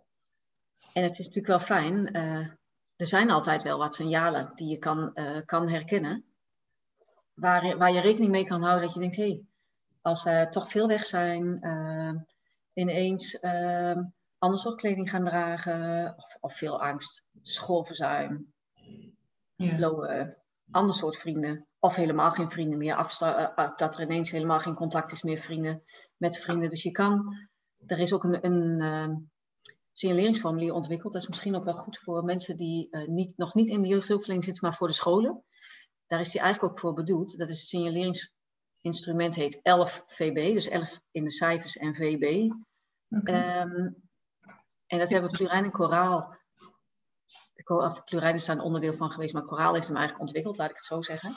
En 0.92 1.02
het 1.02 1.18
is 1.18 1.26
natuurlijk 1.26 1.46
wel 1.46 1.60
fijn. 1.78 2.16
Uh, 2.16 2.46
er 2.96 3.06
zijn 3.06 3.30
altijd 3.30 3.62
wel 3.62 3.78
wat 3.78 3.94
signalen 3.94 4.52
die 4.54 4.68
je 4.68 4.78
kan, 4.78 5.10
uh, 5.14 5.38
kan 5.44 5.68
herkennen. 5.68 6.24
Waar, 7.34 7.78
waar 7.78 7.92
je 7.92 8.00
rekening 8.00 8.30
mee 8.30 8.46
kan 8.46 8.62
houden 8.62 8.84
dat 8.84 8.94
je 8.94 9.00
denkt, 9.00 9.16
hé, 9.16 9.22
hey, 9.22 9.44
als 10.02 10.22
ze 10.22 10.46
toch 10.50 10.70
veel 10.70 10.88
weg 10.88 11.04
zijn, 11.04 11.66
uh, 11.66 12.20
ineens 12.72 13.40
ander 14.38 14.58
soort 14.58 14.76
kleding 14.76 15.10
gaan 15.10 15.24
dragen, 15.24 16.14
of, 16.16 16.36
of 16.40 16.56
veel 16.56 16.82
angst, 16.82 17.24
schoolverzuim, 17.42 18.52
ja. 19.56 19.78
low, 19.78 20.28
ander 20.70 20.94
soort 20.94 21.16
vrienden, 21.16 21.66
of 21.84 21.94
helemaal 21.94 22.30
geen 22.30 22.50
vrienden 22.50 22.78
meer. 22.78 22.94
Afsta 22.94 23.54
uh, 23.58 23.76
dat 23.76 23.94
er 23.94 24.02
ineens 24.02 24.30
helemaal 24.30 24.58
geen 24.58 24.74
contact 24.74 25.12
is 25.12 25.22
meer 25.22 25.38
vrienden, 25.38 25.82
met 26.16 26.38
vrienden. 26.38 26.68
Dus 26.68 26.82
je 26.82 26.90
kan, 26.90 27.48
er 27.86 27.98
is 27.98 28.12
ook 28.12 28.24
een, 28.24 28.46
een 28.46 28.80
uh, 28.82 29.16
signaleringsformulier 29.92 30.72
ontwikkeld. 30.72 31.12
Dat 31.12 31.22
is 31.22 31.28
misschien 31.28 31.54
ook 31.54 31.64
wel 31.64 31.74
goed 31.74 31.98
voor 31.98 32.24
mensen 32.24 32.56
die 32.56 32.88
uh, 32.90 33.08
niet, 33.08 33.36
nog 33.36 33.54
niet 33.54 33.68
in 33.68 33.82
de 33.82 33.88
jeugdhulpverlening 33.88 34.44
zitten, 34.44 34.64
maar 34.64 34.76
voor 34.76 34.86
de 34.86 34.92
scholen. 34.92 35.44
Daar 36.06 36.20
is 36.20 36.30
die 36.30 36.40
eigenlijk 36.40 36.72
ook 36.72 36.80
voor 36.80 36.92
bedoeld. 36.92 37.38
Dat 37.38 37.50
is 37.50 37.60
het 37.60 37.68
signaleringsinstrument 37.68 39.34
heet 39.34 39.60
11 39.62 40.04
VB, 40.06 40.54
dus 40.54 40.68
11 40.68 41.00
in 41.10 41.24
de 41.24 41.30
cijfers 41.30 41.76
en 41.76 41.94
VB. 41.94 42.50
Okay. 43.08 43.60
Um, 43.60 43.96
en 44.86 44.98
dat 44.98 45.10
hebben 45.10 45.30
Plurijn 45.30 45.64
en 45.64 45.70
Koraal 45.70 46.36
chloride 48.04 48.34
is 48.34 48.44
daar 48.44 48.56
een 48.56 48.62
onderdeel 48.62 48.94
van 48.94 49.10
geweest, 49.10 49.34
maar 49.34 49.44
Coraal 49.44 49.74
heeft 49.74 49.86
hem 49.86 49.96
eigenlijk 49.96 50.26
ontwikkeld, 50.26 50.56
laat 50.56 50.70
ik 50.70 50.76
het 50.76 50.84
zo 50.84 51.02
zeggen. 51.02 51.34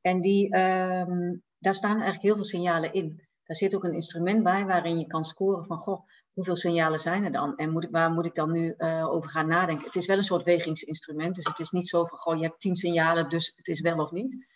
En 0.00 0.20
die, 0.20 0.58
um, 0.58 1.42
daar 1.58 1.74
staan 1.74 1.90
eigenlijk 1.90 2.22
heel 2.22 2.34
veel 2.34 2.44
signalen 2.44 2.92
in. 2.92 3.28
Daar 3.44 3.56
zit 3.56 3.74
ook 3.74 3.84
een 3.84 3.94
instrument 3.94 4.42
bij 4.42 4.66
waarin 4.66 4.98
je 4.98 5.06
kan 5.06 5.24
scoren 5.24 5.66
van, 5.66 5.78
goh, 5.78 6.08
hoeveel 6.32 6.56
signalen 6.56 7.00
zijn 7.00 7.24
er 7.24 7.32
dan? 7.32 7.56
En 7.56 7.70
moet 7.70 7.84
ik, 7.84 7.90
waar 7.90 8.10
moet 8.10 8.24
ik 8.24 8.34
dan 8.34 8.52
nu 8.52 8.74
uh, 8.78 9.12
over 9.12 9.30
gaan 9.30 9.46
nadenken? 9.46 9.86
Het 9.86 9.96
is 9.96 10.06
wel 10.06 10.16
een 10.16 10.24
soort 10.24 10.44
wegingsinstrument, 10.44 11.34
dus 11.34 11.44
het 11.44 11.58
is 11.58 11.70
niet 11.70 11.88
zo 11.88 12.04
van, 12.04 12.18
goh, 12.18 12.36
je 12.36 12.42
hebt 12.42 12.60
tien 12.60 12.76
signalen, 12.76 13.28
dus 13.28 13.52
het 13.56 13.68
is 13.68 13.80
wel 13.80 13.98
of 13.98 14.10
niet. 14.10 14.46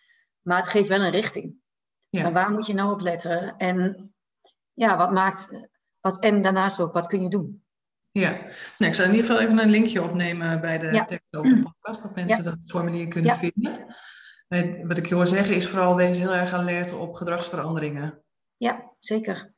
Maar 0.41 0.57
het 0.57 0.67
geeft 0.67 0.87
wel 0.87 1.01
een 1.01 1.11
richting. 1.11 1.55
Ja. 2.09 2.31
waar 2.31 2.51
moet 2.51 2.65
je 2.65 2.73
nou 2.73 2.91
op 2.91 3.01
letten? 3.01 3.57
En 3.57 4.13
ja, 4.73 4.97
wat 4.97 5.11
maakt, 5.11 5.49
wat, 5.99 6.19
en 6.19 6.41
daarnaast 6.41 6.79
ook, 6.79 6.93
wat 6.93 7.07
kun 7.07 7.21
je 7.21 7.29
doen? 7.29 7.63
Ja, 8.11 8.31
nee, 8.77 8.89
ik 8.89 8.95
zou 8.95 9.07
in 9.07 9.15
ieder 9.15 9.29
geval 9.29 9.43
even 9.43 9.59
een 9.59 9.69
linkje 9.69 10.01
opnemen 10.01 10.61
bij 10.61 10.77
de 10.77 11.03
tekst 11.05 11.35
over 11.35 11.55
de 11.55 11.61
podcast, 11.61 12.01
dat 12.01 12.15
mensen 12.15 12.43
dat 12.43 12.63
formulier 12.67 13.07
kunnen 13.07 13.37
vinden. 13.37 13.95
Wat 14.87 14.97
ik 14.97 15.05
je 15.05 15.15
hoor 15.15 15.27
zeggen 15.27 15.55
is 15.55 15.67
vooral 15.67 15.95
wees 15.95 16.17
heel 16.17 16.33
erg 16.33 16.53
alert 16.53 16.93
op 16.93 17.13
gedragsveranderingen. 17.13 18.23
Ja, 18.57 18.91
zeker. 18.99 19.53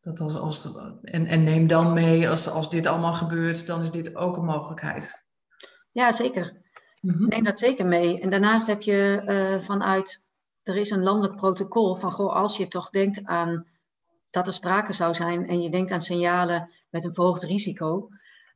Dat 0.00 0.20
als, 0.20 0.34
als, 0.34 0.74
en, 1.02 1.26
en 1.26 1.42
neem 1.42 1.66
dan 1.66 1.92
mee, 1.92 2.28
als, 2.28 2.48
als 2.48 2.70
dit 2.70 2.86
allemaal 2.86 3.14
gebeurt, 3.14 3.66
dan 3.66 3.82
is 3.82 3.90
dit 3.90 4.16
ook 4.16 4.36
een 4.36 4.44
mogelijkheid. 4.44 5.26
Ja, 5.92 6.12
zeker. 6.12 6.60
Mhm. 7.00 7.28
Neem 7.28 7.44
dat 7.44 7.58
zeker 7.58 7.86
mee. 7.86 8.20
En 8.20 8.30
daarnaast 8.30 8.66
heb 8.66 8.82
je 8.82 9.22
uh, 9.24 9.60
vanuit, 9.64 10.22
er 10.62 10.76
is 10.76 10.90
een 10.90 11.02
landelijk 11.02 11.36
protocol 11.36 11.94
van, 11.94 12.12
goh, 12.12 12.34
als 12.34 12.56
je 12.56 12.68
toch 12.68 12.90
denkt 12.90 13.24
aan 13.24 13.66
dat 14.30 14.46
er 14.46 14.52
sprake 14.52 14.92
zou 14.92 15.14
zijn 15.14 15.46
en 15.46 15.62
je 15.62 15.70
denkt 15.70 15.90
aan 15.90 16.00
signalen 16.00 16.70
met 16.90 17.04
een 17.04 17.14
verhoogd 17.14 17.42
risico, 17.42 18.08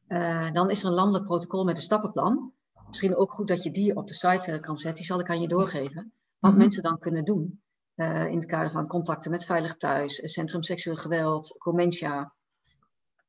uh, 0.09 0.51
dan 0.53 0.71
is 0.71 0.83
er 0.83 0.89
een 0.89 0.95
landelijk 0.95 1.25
protocol 1.25 1.65
met 1.65 1.77
een 1.77 1.83
stappenplan. 1.83 2.53
Misschien 2.93 3.17
ook 3.17 3.33
goed 3.33 3.49
dat 3.49 3.63
je 3.63 3.71
die 3.71 3.97
op 3.97 4.09
de 4.09 4.15
site 4.15 4.53
eh, 4.53 4.61
kan 4.61 4.77
zetten. 4.77 4.95
Die 4.95 5.05
zal 5.05 5.21
ik 5.21 5.31
aan 5.31 5.41
je 5.41 5.49
doorgeven. 5.49 6.13
Wat 6.39 6.51
mhm. 6.51 6.61
mensen 6.61 6.83
dan 6.83 6.99
kunnen 6.99 7.25
doen 7.25 7.63
uh, 7.97 8.27
in 8.27 8.37
het 8.37 8.47
kader 8.47 8.71
van 8.71 8.87
contacten 8.87 9.31
met 9.31 9.45
Veilig 9.45 9.77
Thuis, 9.77 10.33
Centrum 10.33 10.63
Seksueel 10.63 10.97
Geweld, 10.97 11.55
Comentia. 11.59 12.35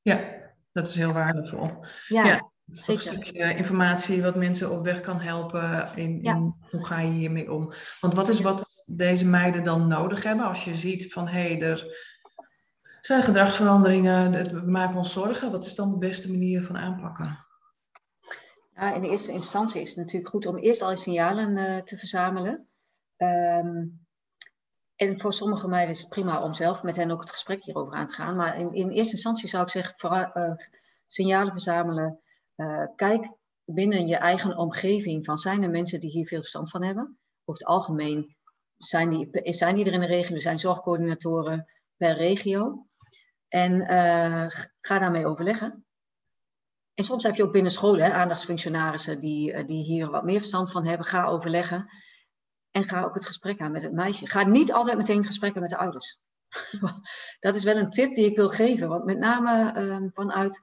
Ja, 0.02 0.24
dat 0.72 0.88
is 0.88 0.96
heel 0.96 1.14
waardevol. 1.14 1.70
Ja, 2.08 2.26
ja 2.26 2.52
dat 2.66 2.78
is 2.78 2.88
een 2.88 3.00
stukje 3.00 3.56
informatie 3.56 4.22
wat 4.22 4.36
mensen 4.36 4.72
op 4.72 4.84
weg 4.84 5.02
kan 5.02 5.20
helpen 5.20 5.92
in, 5.96 6.22
in, 6.22 6.56
hoe 6.70 6.86
ga 6.86 7.00
je 7.00 7.12
hiermee 7.12 7.52
om. 7.52 7.74
Want 8.00 8.14
wat 8.14 8.30
is 8.30 8.40
wat 8.40 8.66
deze 8.96 9.26
meiden 9.26 9.64
dan 9.64 9.88
nodig 9.88 10.24
hebben 10.24 10.46
als 10.46 10.64
je 10.64 10.76
ziet 10.76 11.14
van 11.14 11.28
hé, 11.28 11.42
hey, 11.42 11.62
er 11.62 12.10
zijn 13.02 13.24
gedragsveranderingen, 13.24 14.32
we 14.32 14.72
maken 14.72 14.98
ons 14.98 15.14
zorgen. 15.14 15.52
Wat 15.52 15.66
is 15.66 15.76
dan 15.76 15.92
de 15.92 15.98
beste 15.98 16.32
manier 16.32 16.64
van 16.64 16.78
aanpakken? 16.78 17.46
In 18.76 19.02
de 19.02 19.10
eerste 19.10 19.32
instantie 19.32 19.82
is 19.82 19.90
het 19.90 19.98
natuurlijk 19.98 20.30
goed 20.30 20.46
om 20.46 20.58
eerst 20.58 20.82
al 20.82 20.98
signalen 20.98 21.58
uh, 21.58 21.78
te 21.78 21.98
verzamelen. 21.98 22.68
Um, 23.18 24.06
en 24.96 25.20
voor 25.20 25.34
sommige 25.34 25.68
meiden 25.68 25.94
is 25.94 26.00
het 26.00 26.10
prima 26.10 26.44
om 26.44 26.54
zelf 26.54 26.84
met 26.84 26.96
hen 26.96 27.12
ook 27.12 27.20
het 27.20 27.32
gesprek 27.32 27.64
hierover 27.64 27.94
aan 27.94 28.06
te 28.06 28.14
gaan. 28.14 28.36
Maar 28.36 28.60
in, 28.60 28.74
in 28.74 28.90
eerste 28.90 29.14
instantie 29.14 29.50
zou 29.50 29.64
ik 29.64 29.70
zeggen, 29.70 29.94
vooral, 29.98 30.30
uh, 30.34 30.54
signalen 31.08 31.52
verzamelen. 31.52 32.20
Uh, 32.56 32.88
kijk 32.96 33.32
binnen 33.66 34.08
je 34.08 34.16
eigen 34.16 34.58
omgeving 34.58 35.26
van 35.26 35.38
zijn 35.38 35.64
er 35.64 35.70
mensen 35.70 36.00
die 36.00 36.10
hier 36.10 36.28
veel 36.28 36.40
verstand 36.40 36.70
van 36.70 36.84
hebben. 36.84 37.18
Over 37.46 37.62
het 37.62 37.70
algemeen 37.70 38.36
zijn 38.78 39.10
die, 39.10 39.54
zijn 39.54 39.76
die 39.76 39.86
er 39.86 39.94
in 39.94 40.00
de 40.00 40.06
regio, 40.06 40.36
er 40.36 40.42
zijn 40.42 40.60
zorgcoördinatoren 40.60 41.66
per 41.98 42.16
regio. 42.16 42.82
En 43.48 43.86
ga 44.80 45.00
daarmee 45.00 45.26
overleggen. 45.26 45.86
En 46.94 47.04
soms 47.04 47.24
heb 47.24 47.36
je 47.36 47.44
ook 47.44 47.52
binnen 47.52 47.72
scholen 47.72 48.14
aandachtsfunctionarissen 48.14 49.20
die, 49.20 49.66
die 49.66 49.84
hier 49.84 50.10
wat 50.10 50.24
meer 50.24 50.40
verstand 50.40 50.72
van 50.72 50.86
hebben. 50.86 51.06
Ga 51.06 51.26
overleggen. 51.26 51.90
En 52.72 52.88
ga 52.88 53.04
ook 53.04 53.14
het 53.14 53.26
gesprek 53.26 53.62
aan 53.62 53.72
met 53.72 53.82
het 53.82 53.94
meisje. 53.94 54.28
Ga 54.28 54.44
niet 54.44 54.74
altijd 54.74 54.98
meteen 54.98 55.24
gesprekken 55.24 55.62
met 55.62 55.70
de 55.70 55.78
ouders. 55.78 56.20
dat 57.40 57.56
is 57.56 57.64
wel 57.64 57.78
een 57.78 57.90
tip 57.90 58.16
die 58.16 58.26
ik 58.26 58.36
wil 58.36 58.50
geven. 58.50 58.88
Want 58.88 59.06
met 59.06 59.18
name 59.18 59.74
uh, 59.78 60.10
vanuit 60.12 60.62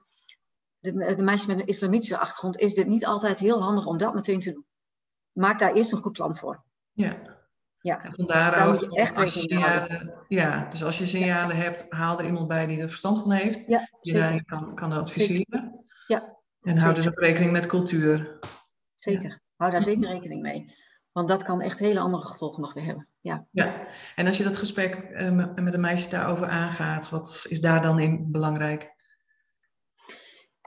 de, 0.79 1.15
de 1.15 1.23
meisjes 1.23 1.47
met 1.47 1.59
een 1.59 1.65
islamitische 1.65 2.17
achtergrond 2.17 2.57
is 2.57 2.73
dit 2.73 2.87
niet 2.87 3.05
altijd 3.05 3.39
heel 3.39 3.61
handig 3.61 3.85
om 3.85 3.97
dat 3.97 4.13
meteen 4.13 4.39
te 4.39 4.51
doen. 4.51 4.65
Maak 5.31 5.59
daar 5.59 5.73
eerst 5.73 5.91
een 5.91 6.01
goed 6.01 6.13
plan 6.13 6.35
voor. 6.35 6.63
Ja. 6.91 7.39
Ja, 7.81 8.03
en 8.03 8.13
vandaar 8.13 8.51
daar 8.51 8.67
ook, 8.67 8.81
moet 8.81 8.93
je 8.93 8.99
echt 8.99 9.17
rekening. 9.17 10.13
Ja, 10.27 10.67
dus 10.69 10.83
als 10.83 10.97
je 10.97 11.07
signalen 11.07 11.57
hebt, 11.57 11.85
haal 11.89 12.19
er 12.19 12.25
iemand 12.25 12.47
bij 12.47 12.65
die 12.65 12.79
er 12.79 12.87
verstand 12.87 13.19
van 13.19 13.31
heeft. 13.31 13.63
Ja, 13.67 13.89
die 14.01 14.13
daarin 14.13 14.45
kan, 14.45 14.75
kan 14.75 14.91
adviseren. 14.91 15.89
Ja. 16.11 16.37
En 16.61 16.77
houd 16.77 16.95
dus 16.95 17.07
ook 17.07 17.19
rekening 17.19 17.51
met 17.51 17.65
cultuur. 17.65 18.39
Zeker. 18.95 19.41
Hou 19.55 19.71
daar 19.71 19.81
zeker 19.81 20.09
rekening 20.09 20.41
mee. 20.41 20.75
Want 21.11 21.27
dat 21.27 21.43
kan 21.43 21.61
echt 21.61 21.79
hele 21.79 21.99
andere 21.99 22.23
gevolgen 22.25 22.61
nog 22.61 22.73
weer 22.73 22.83
hebben. 22.83 23.07
Ja. 23.21 23.45
ja. 23.51 23.87
En 24.15 24.27
als 24.27 24.37
je 24.37 24.43
dat 24.43 24.57
gesprek 24.57 25.09
uh, 25.11 25.31
met 25.55 25.73
een 25.73 25.81
meisje 25.81 26.09
daarover 26.09 26.47
aangaat, 26.47 27.09
wat 27.09 27.45
is 27.49 27.61
daar 27.61 27.81
dan 27.81 27.99
in 27.99 28.31
belangrijk? 28.31 28.93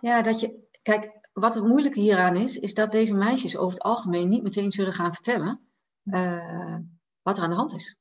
Ja, 0.00 0.22
dat 0.22 0.40
je. 0.40 0.62
Kijk, 0.82 1.28
wat 1.32 1.54
het 1.54 1.64
moeilijke 1.64 2.00
hieraan 2.00 2.36
is, 2.36 2.58
is 2.58 2.74
dat 2.74 2.92
deze 2.92 3.14
meisjes 3.14 3.56
over 3.56 3.74
het 3.74 3.82
algemeen 3.82 4.28
niet 4.28 4.42
meteen 4.42 4.72
zullen 4.72 4.92
gaan 4.92 5.14
vertellen 5.14 5.60
uh, 6.04 6.76
wat 7.22 7.36
er 7.36 7.42
aan 7.42 7.50
de 7.50 7.56
hand 7.56 7.74
is. 7.74 7.96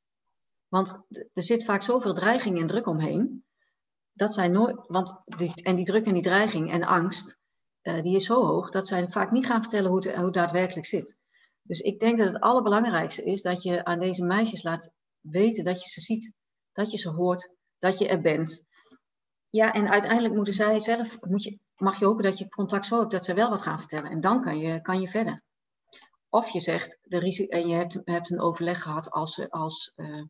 Want 0.68 1.00
er 1.34 1.44
zit 1.44 1.66
vaak 1.66 1.82
zoveel 1.82 2.14
dreiging 2.14 2.60
en 2.60 2.68
druk 2.68 2.88
omheen. 2.88 3.44
Dat 4.14 4.34
zij 4.34 4.48
nooit. 4.48 4.88
Want 4.88 5.14
die, 5.26 5.54
en 5.64 5.76
die 5.76 5.86
druk 5.86 6.06
en 6.06 6.14
die 6.14 6.24
dreiging 6.24 6.72
en 6.72 6.84
angst, 6.84 7.38
uh, 7.84 8.02
die 8.02 8.16
is 8.16 8.26
zo 8.26 8.46
hoog 8.46 8.70
dat 8.70 8.88
zij 8.88 9.10
vaak 9.10 9.32
niet 9.32 9.46
gaan 9.46 9.62
vertellen 9.62 9.90
hoe 9.90 10.08
het, 10.08 10.16
hoe 10.16 10.32
daadwerkelijk 10.32 10.86
zit. 10.86 11.18
Dus 11.62 11.80
ik 11.80 12.00
denk 12.00 12.18
dat 12.18 12.34
het 12.34 12.42
allerbelangrijkste 12.42 13.24
is 13.24 13.42
dat 13.42 13.64
je 13.64 13.86
aan 13.86 14.00
deze 14.00 14.24
meisjes 14.24 14.64
laat 14.64 14.92
weten 15.20 15.64
dat 15.64 15.84
je 15.84 15.90
ze 15.90 16.02
ziet, 16.02 16.32
dat 16.72 16.92
je 16.92 16.98
ze 16.98 17.10
hoort, 17.10 17.50
dat 17.78 18.00
je 18.00 18.08
er 18.08 18.22
bent. 18.22 18.64
Ja, 19.50 19.74
en 19.74 19.90
uiteindelijk 19.90 20.34
moeten 20.34 20.54
zij 20.54 20.80
zelf, 20.80 21.18
moet 21.22 21.44
je, 21.44 21.60
mag 21.76 22.00
je 22.00 22.06
hopen 22.06 22.24
dat 22.24 22.38
je 22.38 22.44
het 22.44 22.54
contact 22.54 22.86
zo 22.86 23.00
hebt 23.00 23.12
dat 23.12 23.26
ze 23.26 23.34
wel 23.34 23.50
wat 23.50 23.62
gaan 23.62 23.80
vertellen. 23.80 24.10
En 24.10 24.22
dan 24.22 24.42
kan 24.42 24.58
je, 24.58 24.82
kan 24.82 25.02
je 25.02 25.08
verder. 25.08 25.44
Of 26.30 26.50
je 26.50 26.60
zegt, 26.60 26.98
de 27.02 27.20
risico, 27.20 27.58
en 27.58 27.68
je 27.68 27.76
hebt, 27.76 28.00
hebt 28.04 28.32
een 28.32 28.42
overleg 28.42 28.82
gehad 28.82 29.12
als, 29.12 29.50
als, 29.50 29.94
uh, 29.96 30.24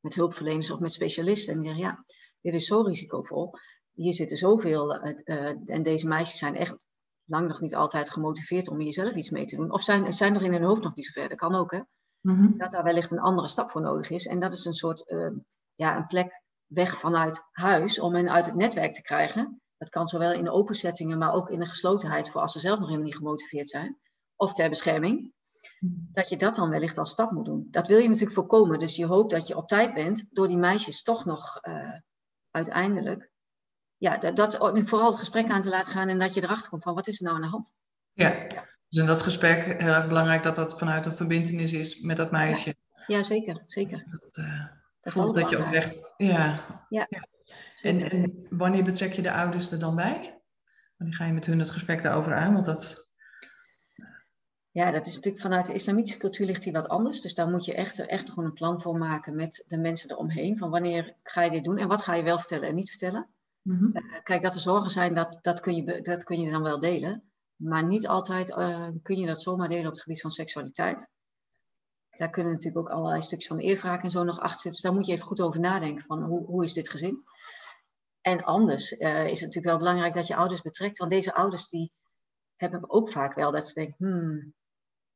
met 0.00 0.14
hulpverleners 0.14 0.70
of 0.70 0.78
met 0.78 0.92
specialisten. 0.92 1.54
En 1.54 1.62
zeggen, 1.62 1.82
ja, 1.82 2.04
dit 2.40 2.54
is 2.54 2.66
zo 2.66 2.80
risicovol. 2.80 3.54
Hier 3.92 4.14
zitten 4.14 4.36
zoveel, 4.36 5.06
uh, 5.06 5.12
uh, 5.24 5.46
en 5.64 5.82
deze 5.82 6.08
meisjes 6.08 6.38
zijn 6.38 6.56
echt 6.56 6.86
lang 7.24 7.48
nog 7.48 7.60
niet 7.60 7.74
altijd 7.74 8.10
gemotiveerd 8.10 8.68
om 8.68 8.80
hier 8.80 8.92
zelf 8.92 9.14
iets 9.14 9.30
mee 9.30 9.44
te 9.44 9.56
doen. 9.56 9.72
Of 9.72 9.82
zijn, 9.82 10.12
zijn 10.12 10.34
er 10.34 10.42
in 10.42 10.52
hun 10.52 10.62
hoofd 10.62 10.82
nog 10.82 10.94
niet 10.94 11.06
zo 11.06 11.20
ver. 11.20 11.28
Dat 11.28 11.38
kan 11.38 11.54
ook, 11.54 11.70
hè. 11.70 11.80
Mm 12.20 12.58
Dat 12.58 12.70
daar 12.70 12.84
wellicht 12.84 13.10
een 13.10 13.20
andere 13.20 13.48
stap 13.48 13.70
voor 13.70 13.80
nodig 13.80 14.10
is. 14.10 14.26
En 14.26 14.40
dat 14.40 14.52
is 14.52 14.64
een 14.64 14.74
soort, 14.74 15.10
uh, 15.10 15.30
ja, 15.74 15.96
een 15.96 16.06
plek 16.06 16.42
weg 16.66 16.98
vanuit 16.98 17.42
huis 17.50 17.98
om 17.98 18.14
hen 18.14 18.30
uit 18.30 18.46
het 18.46 18.54
netwerk 18.54 18.94
te 18.94 19.02
krijgen. 19.02 19.60
Dat 19.76 19.88
kan 19.88 20.06
zowel 20.06 20.32
in 20.32 20.50
open 20.50 20.74
settingen, 20.74 21.18
maar 21.18 21.32
ook 21.32 21.50
in 21.50 21.60
de 21.60 21.66
geslotenheid 21.66 22.30
voor 22.30 22.40
als 22.40 22.52
ze 22.52 22.60
zelf 22.60 22.78
nog 22.78 22.86
helemaal 22.86 23.06
niet 23.08 23.16
gemotiveerd 23.16 23.68
zijn. 23.68 23.98
Of 24.36 24.52
ter 24.52 24.68
bescherming. 24.68 25.32
Mhm. 25.80 25.94
Dat 26.12 26.28
je 26.28 26.36
dat 26.36 26.54
dan 26.54 26.70
wellicht 26.70 26.98
als 26.98 27.10
stap 27.10 27.30
moet 27.30 27.44
doen. 27.44 27.68
Dat 27.70 27.86
wil 27.86 27.98
je 27.98 28.08
natuurlijk 28.08 28.34
voorkomen. 28.34 28.78
Dus 28.78 28.96
je 28.96 29.06
hoopt 29.06 29.30
dat 29.30 29.46
je 29.46 29.56
op 29.56 29.68
tijd 29.68 29.94
bent 29.94 30.24
door 30.30 30.48
die 30.48 30.56
meisjes 30.56 31.02
toch 31.02 31.24
nog 31.24 31.58
uh, 31.62 31.98
uiteindelijk 32.50 33.30
ja, 33.96 34.16
dat, 34.16 34.36
dat, 34.36 34.56
vooral 34.72 35.10
het 35.10 35.18
gesprek 35.18 35.50
aan 35.50 35.60
te 35.60 35.68
laten 35.68 35.92
gaan 35.92 36.08
en 36.08 36.18
dat 36.18 36.34
je 36.34 36.42
erachter 36.42 36.70
komt 36.70 36.82
van 36.82 36.94
wat 36.94 37.08
is 37.08 37.18
er 37.18 37.24
nou 37.24 37.36
aan 37.36 37.42
de 37.42 37.48
hand. 37.48 37.72
Ja, 38.12 38.46
dus 38.88 39.00
in 39.00 39.06
dat 39.06 39.22
gesprek 39.22 39.64
heel 39.64 39.92
erg 39.92 40.08
belangrijk 40.08 40.42
dat 40.42 40.54
dat 40.54 40.78
vanuit 40.78 41.06
een 41.06 41.14
verbindenis 41.14 41.72
is 41.72 42.00
met 42.00 42.16
dat 42.16 42.30
meisje. 42.30 42.74
Ja, 43.06 43.22
zeker, 43.22 43.62
zeker. 43.66 44.04
Dat, 44.10 44.38
uh, 44.38 44.66
dat 45.00 45.12
voelt 45.12 45.34
dat 45.34 45.50
je 45.50 45.58
ook 45.58 45.72
echt, 45.72 46.00
ja. 46.16 46.60
ja. 46.88 47.08
En, 47.82 48.10
en, 48.10 48.46
wanneer 48.50 48.84
betrek 48.84 49.12
je 49.12 49.22
de 49.22 49.32
ouders 49.32 49.72
er 49.72 49.78
dan 49.78 49.96
bij? 49.96 50.40
Wanneer 50.96 51.16
ga 51.16 51.24
je 51.24 51.32
met 51.32 51.46
hun 51.46 51.58
het 51.58 51.70
gesprek 51.70 52.02
daarover 52.02 52.34
aan? 52.34 52.52
Want 52.52 52.64
dat... 52.64 53.09
Ja, 54.72 54.90
dat 54.90 55.06
is 55.06 55.14
natuurlijk 55.14 55.42
vanuit 55.42 55.66
de 55.66 55.72
islamitische 55.72 56.18
cultuur 56.18 56.46
ligt 56.46 56.64
hier 56.64 56.72
wat 56.72 56.88
anders. 56.88 57.20
Dus 57.20 57.34
daar 57.34 57.48
moet 57.48 57.64
je 57.64 57.74
echt, 57.74 57.98
echt 57.98 58.28
gewoon 58.28 58.44
een 58.44 58.52
plan 58.52 58.80
voor 58.80 58.98
maken 58.98 59.36
met 59.36 59.64
de 59.66 59.78
mensen 59.78 60.10
eromheen. 60.10 60.58
Van 60.58 60.70
wanneer 60.70 61.14
ga 61.22 61.42
je 61.42 61.50
dit 61.50 61.64
doen 61.64 61.78
en 61.78 61.88
wat 61.88 62.02
ga 62.02 62.14
je 62.14 62.22
wel 62.22 62.38
vertellen 62.38 62.68
en 62.68 62.74
niet 62.74 62.88
vertellen. 62.88 63.28
Mm 63.62 63.92
kijk, 64.22 64.42
dat 64.42 64.54
er 64.54 64.60
zorgen 64.60 64.90
zijn, 64.90 65.14
dat, 65.14 65.38
dat, 65.42 65.60
kun 65.60 65.74
je, 65.76 66.00
dat 66.02 66.24
kun 66.24 66.40
je 66.40 66.50
dan 66.50 66.62
wel 66.62 66.80
delen. 66.80 67.30
Maar 67.56 67.84
niet 67.84 68.08
altijd 68.08 68.50
uh, 68.50 68.88
kun 69.02 69.16
je 69.16 69.26
dat 69.26 69.42
zomaar 69.42 69.68
delen 69.68 69.86
op 69.86 69.92
het 69.92 70.02
gebied 70.02 70.20
van 70.20 70.30
seksualiteit. 70.30 71.08
Daar 72.10 72.30
kunnen 72.30 72.52
natuurlijk 72.52 72.86
ook 72.86 72.94
allerlei 72.94 73.22
stukjes 73.22 73.48
van 73.48 73.56
de 73.56 73.62
eervraag 73.62 74.02
en 74.02 74.10
zo 74.10 74.24
nog 74.24 74.38
achter 74.38 74.50
zitten. 74.50 74.70
Dus 74.70 74.80
daar 74.80 74.92
moet 74.92 75.06
je 75.06 75.12
even 75.12 75.26
goed 75.26 75.40
over 75.40 75.60
nadenken 75.60 76.04
van 76.04 76.22
hoe, 76.22 76.46
hoe 76.46 76.64
is 76.64 76.72
dit 76.72 76.90
gezin. 76.90 77.24
En 78.20 78.44
anders 78.44 78.92
uh, 78.92 79.24
is 79.24 79.30
het 79.30 79.40
natuurlijk 79.40 79.66
wel 79.66 79.78
belangrijk 79.78 80.14
dat 80.14 80.26
je 80.26 80.36
ouders 80.36 80.62
betrekt. 80.62 80.98
Want 80.98 81.10
deze 81.10 81.34
ouders 81.34 81.68
die 81.68 81.92
hebben 82.56 82.90
ook 82.90 83.10
vaak 83.10 83.34
wel 83.34 83.50
dat 83.52 83.66
ze 83.66 83.74
denken, 83.74 83.94
hmm, 83.98 84.54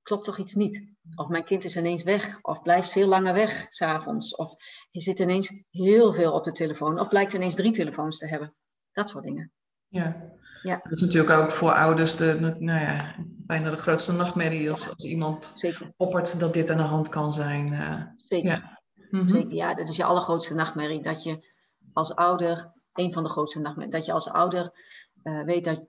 klopt 0.05 0.25
toch 0.25 0.39
iets 0.39 0.55
niet? 0.55 0.93
Of 1.15 1.29
mijn 1.29 1.45
kind 1.45 1.65
is 1.65 1.77
ineens 1.77 2.03
weg, 2.03 2.39
of 2.43 2.63
blijft 2.63 2.91
veel 2.91 3.09
langer 3.09 3.35
weg 3.35 3.67
s'avonds. 3.69 4.37
Of 4.37 4.55
je 4.91 5.01
zit 5.01 5.19
ineens 5.19 5.63
heel 5.71 6.13
veel 6.13 6.33
op 6.33 6.45
de 6.45 6.53
telefoon, 6.53 7.01
of 7.01 7.09
blijkt 7.09 7.33
ineens 7.33 7.55
drie 7.55 7.73
telefoons 7.73 8.19
te 8.19 8.29
hebben. 8.29 8.55
Dat 8.93 9.09
soort 9.09 9.25
dingen. 9.25 9.53
Ja. 9.89 10.37
ja. 10.63 10.81
Dat 10.83 10.93
is 10.93 11.01
natuurlijk 11.01 11.31
ook 11.31 11.51
voor 11.51 11.73
ouders 11.73 12.17
de, 12.17 12.57
nou 12.59 12.81
ja, 12.81 13.15
bijna 13.27 13.71
de 13.71 13.77
grootste 13.77 14.13
nachtmerrie 14.13 14.71
als, 14.71 14.89
als 14.89 15.05
iemand 15.05 15.53
Zeker. 15.55 15.93
oppert 15.97 16.41
dat 16.41 16.53
dit 16.53 16.71
aan 16.71 16.77
de 16.77 16.83
hand 16.83 17.09
kan 17.09 17.33
zijn. 17.33 17.73
Uh, 17.73 18.03
Zeker. 18.17 18.51
Ja. 18.51 18.81
Mhm. 19.11 19.29
Zeker. 19.29 19.55
Ja, 19.55 19.75
dat 19.75 19.89
is 19.89 19.97
je 19.97 20.05
allergrootste 20.05 20.55
nachtmerrie. 20.55 21.03
Dat 21.03 21.23
je 21.23 21.53
als 21.93 22.15
ouder, 22.15 22.73
een 22.93 23.13
van 23.13 23.23
de 23.23 23.29
grootste 23.29 23.61
nachtmerries, 23.61 23.95
dat 23.95 24.07
je 24.07 24.13
als 24.13 24.29
ouder 24.29 24.71
uh, 25.23 25.45
weet 25.45 25.65
dat 25.65 25.89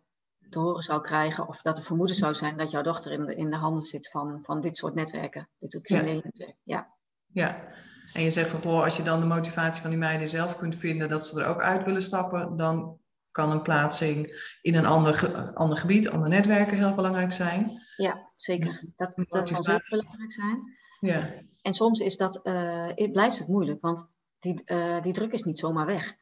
te 0.55 0.61
horen 0.61 0.83
zou 0.83 1.01
krijgen 1.01 1.47
of 1.47 1.61
dat 1.61 1.77
er 1.77 1.83
vermoeden 1.83 2.15
zou 2.15 2.33
zijn 2.33 2.57
dat 2.57 2.71
jouw 2.71 2.81
dochter 2.81 3.11
in 3.11 3.25
de, 3.25 3.35
in 3.35 3.49
de 3.49 3.55
handen 3.55 3.85
zit 3.85 4.09
van, 4.09 4.39
van 4.41 4.61
dit 4.61 4.77
soort 4.77 4.95
netwerken, 4.95 5.49
dit 5.59 5.71
soort 5.71 5.83
criminele 5.83 6.21
netwerken. 6.23 6.57
Ja. 6.63 6.93
ja, 7.25 7.67
en 8.13 8.23
je 8.23 8.31
zegt 8.31 8.49
van 8.49 8.59
goh, 8.59 8.83
als 8.83 8.97
je 8.97 9.03
dan 9.03 9.19
de 9.19 9.25
motivatie 9.25 9.81
van 9.81 9.89
die 9.89 9.99
meiden 9.99 10.27
zelf 10.27 10.57
kunt 10.57 10.75
vinden 10.75 11.09
dat 11.09 11.25
ze 11.25 11.41
er 11.41 11.47
ook 11.47 11.61
uit 11.61 11.85
willen 11.85 12.03
stappen, 12.03 12.57
dan 12.57 12.99
kan 13.31 13.51
een 13.51 13.61
plaatsing 13.61 14.43
in 14.61 14.75
een 14.75 14.85
ander, 14.85 15.51
ander 15.53 15.77
gebied, 15.77 16.09
andere 16.09 16.29
netwerken 16.29 16.77
heel 16.77 16.95
belangrijk 16.95 17.31
zijn. 17.31 17.81
Ja, 17.95 18.31
zeker. 18.37 18.69
Dus 18.69 18.89
dat, 18.95 19.13
dat 19.15 19.51
kan 19.51 19.63
zeker 19.63 19.85
belangrijk 19.89 20.33
zijn. 20.33 20.77
Ja. 20.99 21.33
En 21.61 21.73
soms 21.73 21.99
is 21.99 22.17
dat, 22.17 22.39
uh, 22.43 23.11
blijft 23.11 23.39
het 23.39 23.47
moeilijk, 23.47 23.81
want 23.81 24.07
die, 24.39 24.61
uh, 24.65 25.01
die 25.01 25.13
druk 25.13 25.31
is 25.31 25.43
niet 25.43 25.59
zomaar 25.59 25.85
weg. 25.85 26.15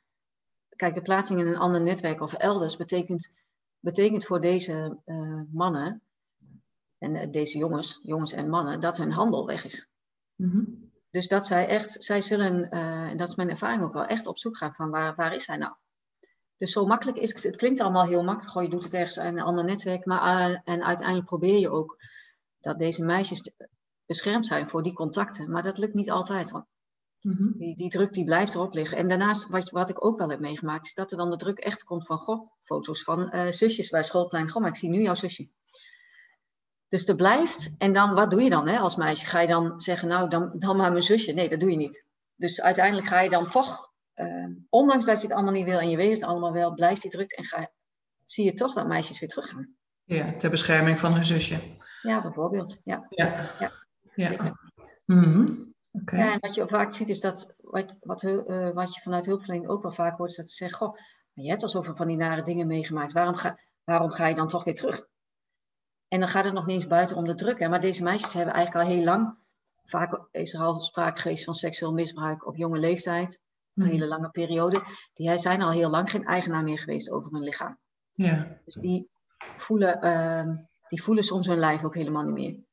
Kijk, 0.76 0.94
de 0.94 1.02
plaatsing 1.02 1.40
in 1.40 1.48
een 1.48 1.58
ander 1.58 1.82
netwerk 1.82 2.22
of 2.22 2.34
elders 2.34 2.78
betekent, 2.78 3.32
betekent 3.84 4.26
voor 4.26 4.42
deze 4.42 4.98
uh, 5.06 5.42
mannen 5.52 6.02
en 6.98 7.32
deze 7.32 7.58
jongens, 7.58 8.00
jongens 8.04 8.32
en 8.32 8.50
mannen, 8.50 8.80
dat 8.80 8.98
hun 8.98 9.12
handel 9.12 9.46
weg 9.46 9.64
is. 9.64 9.88
Mm 10.36 10.50
-hmm. 10.50 10.92
Dus 11.10 11.28
dat 11.28 11.46
zij 11.46 11.68
echt, 11.68 12.04
zij 12.04 12.22
zullen, 12.22 12.70
en 12.70 13.18
dat 13.18 13.28
is 13.28 13.36
mijn 13.36 13.50
ervaring 13.50 13.84
ook 13.84 13.94
wel, 13.94 14.06
echt 14.06 14.28
op 14.28 14.38
zoek 14.38 14.58
gaan 14.58 14.74
van 14.74 14.90
waar, 14.90 15.16
waar 15.16 15.36
is 15.36 15.48
hij 15.48 15.58
nou? 15.58 15.74
Dus 16.58 16.72
zo 16.72 16.86
makkelijk 16.86 17.18
is 17.18 17.34
het. 17.34 17.44
Het 17.44 17.56
klinkt 17.56 17.80
allemaal 17.80 18.06
heel 18.06 18.24
makkelijk. 18.24 18.52
Goh, 18.52 18.64
je 18.64 18.70
doet 18.70 18.84
het 18.84 18.94
ergens 18.94 19.18
in 19.18 19.26
een 19.26 19.40
ander 19.40 19.64
netwerk. 19.64 20.06
Maar, 20.06 20.62
en 20.64 20.84
uiteindelijk 20.84 21.28
probeer 21.28 21.60
je 21.60 21.70
ook 21.70 21.98
dat 22.60 22.78
deze 22.78 23.04
meisjes 23.04 23.52
beschermd 24.06 24.46
zijn 24.46 24.70
voor 24.70 24.84
die 24.84 24.94
contacten. 24.94 25.52
Maar 25.52 25.64
dat 25.64 25.78
lukt 25.78 25.94
niet 25.94 26.12
altijd. 26.12 26.52
Want 26.52 26.66
mm 27.24 27.36
-hmm. 27.36 27.54
die, 27.58 27.76
die 27.76 27.90
druk 27.90 28.14
die 28.14 28.24
blijft 28.24 28.56
erop 28.56 28.74
liggen. 28.74 28.98
En 28.98 29.08
daarnaast, 29.08 29.48
wat, 29.48 29.70
wat 29.70 29.90
ik 29.90 30.06
ook 30.06 30.18
wel 30.18 30.30
heb 30.30 30.40
meegemaakt, 30.40 30.86
is 30.86 30.94
dat 30.94 31.12
er 31.12 31.18
dan 31.18 31.30
de 31.30 31.38
druk 31.38 31.58
echt 31.58 31.84
komt 31.84 32.06
van, 32.06 32.18
goh, 32.18 32.52
foto's 32.62 33.04
van 33.04 33.36
uh, 33.36 33.52
zusjes 33.52 33.90
bij 33.90 34.04
schoolplein. 34.04 34.50
Goh, 34.50 34.62
maar 34.62 34.72
ik 34.72 34.78
zie 34.78 34.90
nu 34.90 35.02
jouw 35.02 35.16
zusje. 35.16 35.50
Dus 36.88 37.08
er 37.08 37.16
blijft. 37.16 37.72
En 37.78 37.94
dan, 37.94 38.14
wat 38.14 38.32
doe 38.32 38.42
je 38.42 38.50
dan 38.50 38.68
hè, 38.68 38.78
als 38.78 38.96
meisje? 38.96 39.26
Ga 39.26 39.42
je 39.42 39.48
dan 39.48 39.82
zeggen, 39.82 40.08
nou, 40.08 40.30
dan, 40.30 40.52
dan 40.58 40.78
maar 40.78 40.92
mijn 40.92 41.04
zusje? 41.04 41.32
Nee, 41.32 41.50
dat 41.50 41.60
doe 41.60 41.72
je 41.72 41.78
niet. 41.78 42.06
Dus 42.36 42.62
uiteindelijk 42.62 43.08
ga 43.08 43.20
je 43.20 43.30
dan 43.30 43.50
toch 43.50 43.92
uh, 44.16 44.48
ondanks 44.70 45.06
dat 45.06 45.22
je 45.22 45.28
het 45.28 45.36
allemaal 45.36 45.54
niet 45.54 45.66
wil 45.66 45.80
en 45.80 45.90
je 45.90 45.98
weet 45.98 46.14
het 46.14 46.24
allemaal 46.24 46.54
wel, 46.54 46.74
blijft 46.74 47.02
die 47.02 47.12
druk 47.12 47.32
en 47.32 47.44
ga, 47.44 47.72
zie 48.26 48.46
je 48.46 48.54
toch 48.54 48.74
dat 48.74 48.88
meisjes 48.88 49.20
weer 49.20 49.30
teruggaan. 49.30 49.76
Ja, 50.04 50.34
ter 50.34 50.50
bescherming 50.50 51.00
van 51.00 51.14
hun 51.14 51.26
zusje. 51.26 51.60
Ja, 52.02 52.22
bijvoorbeeld. 52.22 52.78
Ja. 52.84 53.06
Ja. 53.10 53.56
ja. 53.60 53.72
ja. 54.16 54.58
Mm 55.06 55.24
-hmm. 55.24 55.73
Okay. 56.02 56.32
en 56.32 56.40
wat 56.40 56.56
je 56.56 56.68
vaak 56.68 56.92
ziet 56.92 57.10
is 57.10 57.20
dat, 57.20 57.56
wat, 57.58 57.98
wat, 58.02 58.24
uh, 58.24 58.70
wat 58.70 58.96
je 58.96 59.02
vanuit 59.02 59.26
hulpverlening 59.26 59.70
ook 59.70 59.82
wel 59.82 59.92
vaak 59.92 60.18
hoort, 60.18 60.30
is 60.30 60.36
dat 60.36 60.50
ze 60.50 60.56
zeggen, 60.56 60.78
goh, 60.78 60.98
je 61.34 61.50
hebt 61.50 61.62
al 61.62 61.70
zoveel 61.70 61.96
van 61.96 62.08
die 62.08 62.18
nare 62.18 62.44
dingen 62.44 62.68
meegemaakt, 62.68 63.14
waarom 63.14 63.36
ga, 63.36 63.60
waarom 63.84 64.12
ga 64.12 64.28
je 64.28 64.36
dan 64.36 64.48
toch 64.48 64.64
weer 64.64 64.74
terug? 64.74 65.08
En 66.08 66.20
dan 66.20 66.30
gaat 66.30 66.44
het 66.44 66.54
nog 66.54 66.66
niet 66.66 66.76
eens 66.76 66.88
buiten 66.88 67.18
om 67.18 67.26
de 67.26 67.36
druk. 67.36 67.60
Hè? 67.60 67.70
Maar 67.70 67.82
deze 67.82 68.04
meisjes 68.04 68.34
hebben 68.34 68.54
eigenlijk 68.54 68.86
al 68.86 68.92
heel 68.92 69.04
lang, 69.04 69.38
vaak 69.84 70.28
is 70.32 70.54
er 70.54 70.60
al 70.60 70.74
sprake 70.74 71.20
geweest 71.20 71.44
van 71.44 71.54
seksueel 71.54 71.94
misbruik 71.94 72.48
op 72.48 72.56
jonge 72.56 72.80
leeftijd 72.80 73.42
een 73.76 73.86
hele 73.86 74.08
lange 74.08 74.30
periode, 74.30 74.84
die 75.14 75.38
zijn 75.38 75.62
al 75.62 75.72
heel 75.72 75.90
lang 75.90 76.10
geen 76.10 76.26
eigenaar 76.26 76.64
meer 76.64 76.80
geweest 76.80 77.12
over 77.12 77.32
hun 77.32 77.42
lichaam. 77.42 77.78
Ja. 78.14 78.58
Dus 78.66 78.76
die 78.76 79.10
voelen, 79.38 80.06
uh, 80.06 80.56
die 80.90 81.04
voelen 81.04 81.24
soms 81.24 81.48
hun 81.48 81.58
lijf 81.58 81.84
ook 81.84 81.96
helemaal 81.96 82.24
niet 82.24 82.34
meer. 82.34 82.64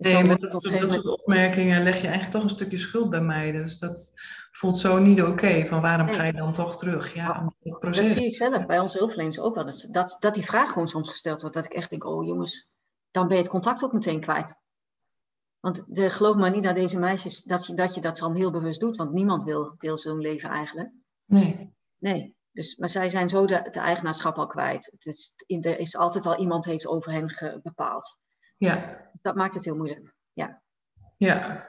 Dus 0.00 0.12
nee, 0.12 0.24
met 0.24 0.40
dat, 0.40 0.52
dat 0.52 0.62
soort 0.62 1.06
opmerkingen 1.06 1.82
leg 1.82 1.96
je 1.96 2.06
eigenlijk 2.06 2.32
toch 2.32 2.42
een 2.42 2.56
stukje 2.56 2.78
schuld 2.78 3.10
bij 3.10 3.20
mij. 3.20 3.52
Dus 3.52 3.78
dat 3.78 4.12
voelt 4.52 4.78
zo 4.78 4.98
niet 4.98 5.22
oké. 5.22 5.66
Van 5.66 5.80
waarom 5.80 6.08
ga 6.08 6.24
je 6.24 6.32
dan 6.32 6.52
toch 6.52 6.76
terug? 6.76 7.14
Ja, 7.14 7.52
dat, 7.60 7.78
proces. 7.78 8.08
dat 8.08 8.16
zie 8.16 8.26
ik 8.26 8.36
zelf 8.36 8.66
bij 8.66 8.78
onze 8.78 8.98
hulpverleners 8.98 9.38
ook 9.38 9.54
wel. 9.54 9.64
Dat, 9.64 9.86
dat, 9.90 10.16
dat 10.18 10.34
die 10.34 10.44
vraag 10.44 10.72
gewoon 10.72 10.88
soms 10.88 11.08
gesteld 11.08 11.40
wordt. 11.40 11.56
Dat 11.56 11.64
ik 11.64 11.72
echt 11.72 11.90
denk, 11.90 12.04
oh 12.04 12.26
jongens, 12.26 12.68
dan 13.10 13.26
ben 13.26 13.36
je 13.36 13.42
het 13.42 13.50
contact 13.50 13.84
ook 13.84 13.92
meteen 13.92 14.20
kwijt. 14.20 14.54
Want 15.60 15.84
de, 15.88 16.10
geloof 16.10 16.36
maar 16.36 16.50
niet 16.50 16.62
naar 16.62 16.74
deze 16.74 16.98
meisjes 16.98 17.42
dat 17.42 17.66
je, 17.66 17.74
dat 17.74 17.94
je 17.94 18.00
dat 18.00 18.18
dan 18.18 18.36
heel 18.36 18.50
bewust 18.50 18.80
doet. 18.80 18.96
Want 18.96 19.12
niemand 19.12 19.42
wil, 19.42 19.74
wil 19.78 19.96
zo'n 19.96 20.20
leven 20.20 20.50
eigenlijk. 20.50 20.90
Nee. 21.24 21.74
Nee. 21.98 22.34
Dus, 22.52 22.76
maar 22.76 22.88
zij 22.88 23.08
zijn 23.08 23.28
zo 23.28 23.46
de, 23.46 23.68
de 23.70 23.80
eigenaarschap 23.80 24.36
al 24.36 24.46
kwijt. 24.46 24.90
Het 24.92 25.06
is, 25.06 25.34
er 25.46 25.78
is 25.78 25.96
altijd 25.96 26.26
al 26.26 26.38
iemand 26.38 26.64
heeft 26.64 26.86
over 26.86 27.12
hen 27.12 27.60
bepaald. 27.62 28.18
Ja. 28.60 29.08
Dat 29.22 29.34
maakt 29.34 29.54
het 29.54 29.64
heel 29.64 29.76
moeilijk. 29.76 30.14
Ja. 30.32 30.62
Ja. 31.16 31.68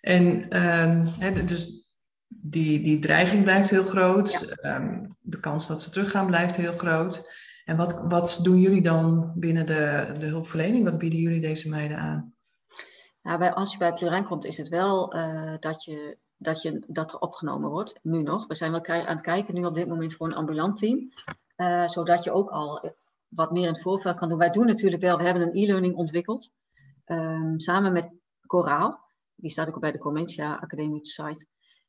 En 0.00 0.56
um, 0.64 1.46
dus 1.46 1.92
die, 2.28 2.80
die 2.80 2.98
dreiging 2.98 3.42
blijft 3.42 3.70
heel 3.70 3.84
groot. 3.84 4.54
Ja. 4.62 4.76
Um, 4.76 5.16
de 5.20 5.40
kans 5.40 5.66
dat 5.66 5.82
ze 5.82 5.90
teruggaan 5.90 6.26
blijft 6.26 6.56
heel 6.56 6.76
groot. 6.76 7.30
En 7.64 7.76
wat, 7.76 8.04
wat 8.08 8.40
doen 8.42 8.60
jullie 8.60 8.82
dan 8.82 9.32
binnen 9.36 9.66
de, 9.66 10.14
de 10.18 10.26
hulpverlening? 10.26 10.84
Wat 10.84 10.98
bieden 10.98 11.18
jullie 11.18 11.40
deze 11.40 11.68
meiden 11.68 11.96
aan? 11.96 12.34
Nou, 13.22 13.38
bij, 13.38 13.52
als 13.52 13.72
je 13.72 13.78
bij 13.78 13.92
Plurijn 13.92 14.24
komt, 14.24 14.44
is 14.44 14.56
het 14.56 14.68
wel 14.68 15.16
uh, 15.16 15.54
dat, 15.58 15.84
je, 15.84 16.18
dat, 16.36 16.62
je, 16.62 16.84
dat 16.88 17.12
er 17.12 17.18
opgenomen 17.18 17.70
wordt. 17.70 17.98
Nu 18.02 18.22
nog. 18.22 18.46
We 18.46 18.54
zijn 18.54 18.70
wel 18.70 18.86
aan 18.86 19.06
het 19.06 19.20
kijken 19.20 19.54
nu 19.54 19.64
op 19.64 19.74
dit 19.74 19.88
moment 19.88 20.14
voor 20.14 20.26
een 20.26 20.34
ambulant 20.34 20.76
team. 20.76 21.12
Uh, 21.56 21.88
zodat 21.88 22.24
je 22.24 22.32
ook 22.32 22.50
al 22.50 22.94
wat 23.34 23.50
meer 23.50 23.66
in 23.66 23.72
het 23.72 23.82
voorveld 23.82 24.16
kan 24.16 24.28
doen. 24.28 24.38
Wij 24.38 24.50
doen 24.50 24.66
natuurlijk 24.66 25.02
wel, 25.02 25.16
we 25.16 25.24
hebben 25.24 25.42
een 25.42 25.62
e-learning 25.62 25.94
ontwikkeld. 25.94 26.50
Um, 27.06 27.60
samen 27.60 27.92
met 27.92 28.10
Coraal. 28.46 29.02
Die 29.34 29.50
staat 29.50 29.68
ook 29.68 29.80
bij 29.80 29.92
de 29.92 29.98
Comentia 29.98 30.54
Academie 30.54 31.06
site. 31.06 31.46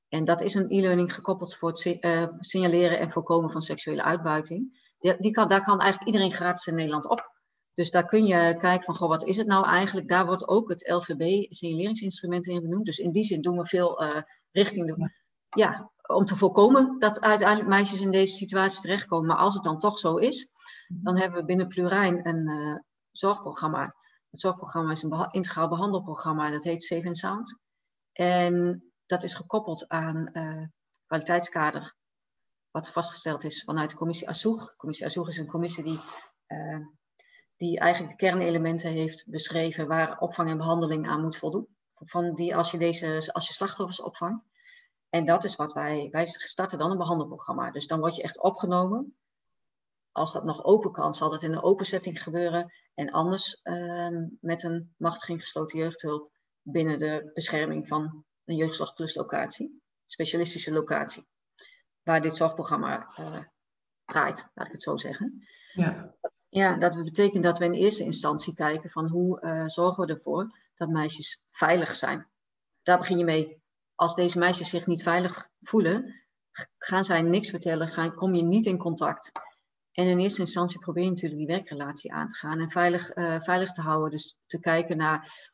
En 0.07 0.23
dat 0.23 0.41
is 0.41 0.53
een 0.53 0.69
e-learning 0.69 1.13
gekoppeld 1.13 1.55
voor 1.55 1.69
het 1.69 1.85
uh, 1.85 2.27
signaleren 2.39 2.99
en 2.99 3.11
voorkomen 3.11 3.51
van 3.51 3.61
seksuele 3.61 4.03
uitbuiting. 4.03 4.93
Die, 4.99 5.15
die 5.19 5.31
kan, 5.31 5.47
daar 5.47 5.63
kan 5.63 5.79
eigenlijk 5.79 6.11
iedereen 6.11 6.33
gratis 6.33 6.67
in 6.67 6.75
Nederland 6.75 7.09
op. 7.09 7.33
Dus 7.73 7.91
daar 7.91 8.05
kun 8.05 8.25
je 8.25 8.55
kijken 8.57 8.85
van, 8.85 8.95
goh, 8.95 9.09
wat 9.09 9.25
is 9.25 9.37
het 9.37 9.47
nou 9.47 9.65
eigenlijk? 9.65 10.07
Daar 10.07 10.25
wordt 10.25 10.47
ook 10.47 10.69
het 10.69 10.89
LVB 10.89 11.53
signaleringsinstrument 11.53 12.47
in 12.47 12.61
benoemd. 12.61 12.85
Dus 12.85 12.97
in 12.97 13.11
die 13.11 13.23
zin 13.23 13.41
doen 13.41 13.57
we 13.57 13.65
veel 13.65 14.03
uh, 14.03 14.21
richting 14.51 14.87
de... 14.87 15.11
Ja, 15.49 15.91
om 16.07 16.25
te 16.25 16.35
voorkomen 16.35 16.99
dat 16.99 17.21
uiteindelijk 17.21 17.69
meisjes 17.69 18.01
in 18.01 18.11
deze 18.11 18.35
situatie 18.35 18.81
terechtkomen. 18.81 19.27
Maar 19.27 19.37
als 19.37 19.53
het 19.53 19.63
dan 19.63 19.79
toch 19.79 19.99
zo 19.99 20.15
is, 20.15 20.49
mhm. 20.87 21.03
dan 21.03 21.17
hebben 21.17 21.39
we 21.39 21.45
binnen 21.45 21.67
Plurijn 21.67 22.27
een 22.27 22.49
uh, 22.49 22.77
zorgprogramma. 23.11 23.95
Het 24.31 24.39
zorgprogramma 24.39 24.91
is 24.91 25.03
een 25.03 25.09
beha 25.09 25.31
integraal 25.31 25.67
behandelprogramma. 25.67 26.49
Dat 26.49 26.63
heet 26.63 26.83
Safe 26.83 27.05
and 27.05 27.17
Sound. 27.17 27.59
En 28.11 28.83
dat 29.05 29.23
is 29.23 29.33
gekoppeld 29.33 29.87
aan 29.87 30.29
uh, 30.31 30.63
kwaliteitskader. 31.07 31.95
Wat 32.71 32.89
vastgesteld 32.89 33.43
is 33.43 33.63
vanuit 33.63 33.89
de 33.89 33.95
commissie 33.95 34.29
ASOEG. 34.29 34.75
Commissie 34.75 35.05
ASOEG 35.05 35.27
is 35.27 35.37
een 35.37 35.47
commissie 35.47 35.83
die 35.83 35.99
die 37.57 37.79
eigenlijk 37.79 38.11
de 38.11 38.25
kernelementen 38.25 38.91
heeft 38.91 39.23
beschreven 39.27 39.87
waar 39.87 40.19
opvang 40.19 40.49
en 40.49 40.57
behandeling 40.57 41.07
aan 41.07 41.21
moet 41.21 41.37
voldoen. 41.37 41.67
Van 41.93 42.35
die, 42.35 42.55
als, 42.55 42.71
je 42.71 42.77
deze, 42.77 43.29
als 43.33 43.47
je 43.47 43.53
slachtoffers 43.53 44.01
opvangt. 44.01 44.43
En 45.09 45.25
dat 45.25 45.43
is 45.43 45.55
wat 45.55 45.73
wij, 45.73 46.07
wij 46.11 46.25
starten 46.25 46.77
dan 46.77 46.91
een 46.91 46.97
behandelprogramma. 46.97 47.71
Dus 47.71 47.87
dan 47.87 47.99
word 47.99 48.15
je 48.15 48.23
echt 48.23 48.41
opgenomen. 48.41 49.17
Als 50.11 50.33
dat 50.33 50.43
nog 50.43 50.63
open 50.63 50.91
kan, 50.91 51.15
zal 51.15 51.29
dat 51.29 51.43
in 51.43 51.51
een 51.51 51.63
open 51.63 51.85
setting 51.85 52.23
gebeuren. 52.23 52.73
En 52.93 53.11
anders 53.11 53.59
uh, 53.63 54.17
met 54.39 54.63
een 54.63 54.93
machtiging 54.97 55.39
gesloten 55.39 55.79
jeugdhulp 55.79 56.31
binnen 56.61 56.97
de 56.97 57.31
bescherming 57.33 57.87
van 57.87 58.25
een 58.45 58.55
jeugdzorg 58.55 58.93
plus 58.93 59.15
locatie. 59.15 59.81
Specialistische 60.05 60.71
locatie. 60.71 61.25
Waar 62.03 62.21
dit 62.21 62.35
zorgprogramma 62.35 63.07
uh, 63.19 63.39
draait, 64.05 64.49
laat 64.53 64.65
ik 64.67 64.71
het 64.71 64.83
zo 64.83 64.97
zeggen. 64.97 65.45
Ja. 65.73 66.15
Ja, 66.49 66.77
dat 66.77 67.03
betekent 67.03 67.43
dat 67.43 67.57
we 67.57 67.65
in 67.65 67.73
eerste 67.73 68.03
instantie 68.03 68.53
kijken 68.53 68.89
van 68.89 69.07
hoe 69.07 69.41
uh, 69.41 69.63
zorgen 69.67 70.05
we 70.05 70.13
ervoor 70.13 70.59
dat 70.75 70.89
meisjes 70.89 71.41
veilig 71.51 71.95
zijn. 71.95 72.27
Daar 72.81 72.97
begin 72.97 73.17
je 73.17 73.23
mee. 73.23 73.63
Als 73.95 74.15
deze 74.15 74.39
meisjes 74.39 74.69
zich 74.69 74.85
niet 74.85 75.03
veilig 75.03 75.49
voelen, 75.59 76.25
gaan 76.77 77.05
zij 77.05 77.21
niks 77.21 77.49
vertellen, 77.49 77.87
gaan, 77.87 78.15
kom 78.15 78.35
je 78.35 78.43
niet 78.43 78.65
in 78.65 78.77
contact. 78.77 79.31
En 79.91 80.05
in 80.05 80.19
eerste 80.19 80.41
instantie 80.41 80.79
probeer 80.79 81.03
je 81.03 81.09
natuurlijk 81.09 81.39
die 81.39 81.55
werkrelatie 81.55 82.13
aan 82.13 82.27
te 82.27 82.35
gaan 82.35 82.59
en 82.59 82.69
veilig, 82.69 83.15
uh, 83.15 83.41
veilig 83.41 83.71
te 83.71 83.81
houden. 83.81 84.09
Dus 84.09 84.37
te 84.45 84.59
kijken 84.59 84.97
naar, 84.97 85.51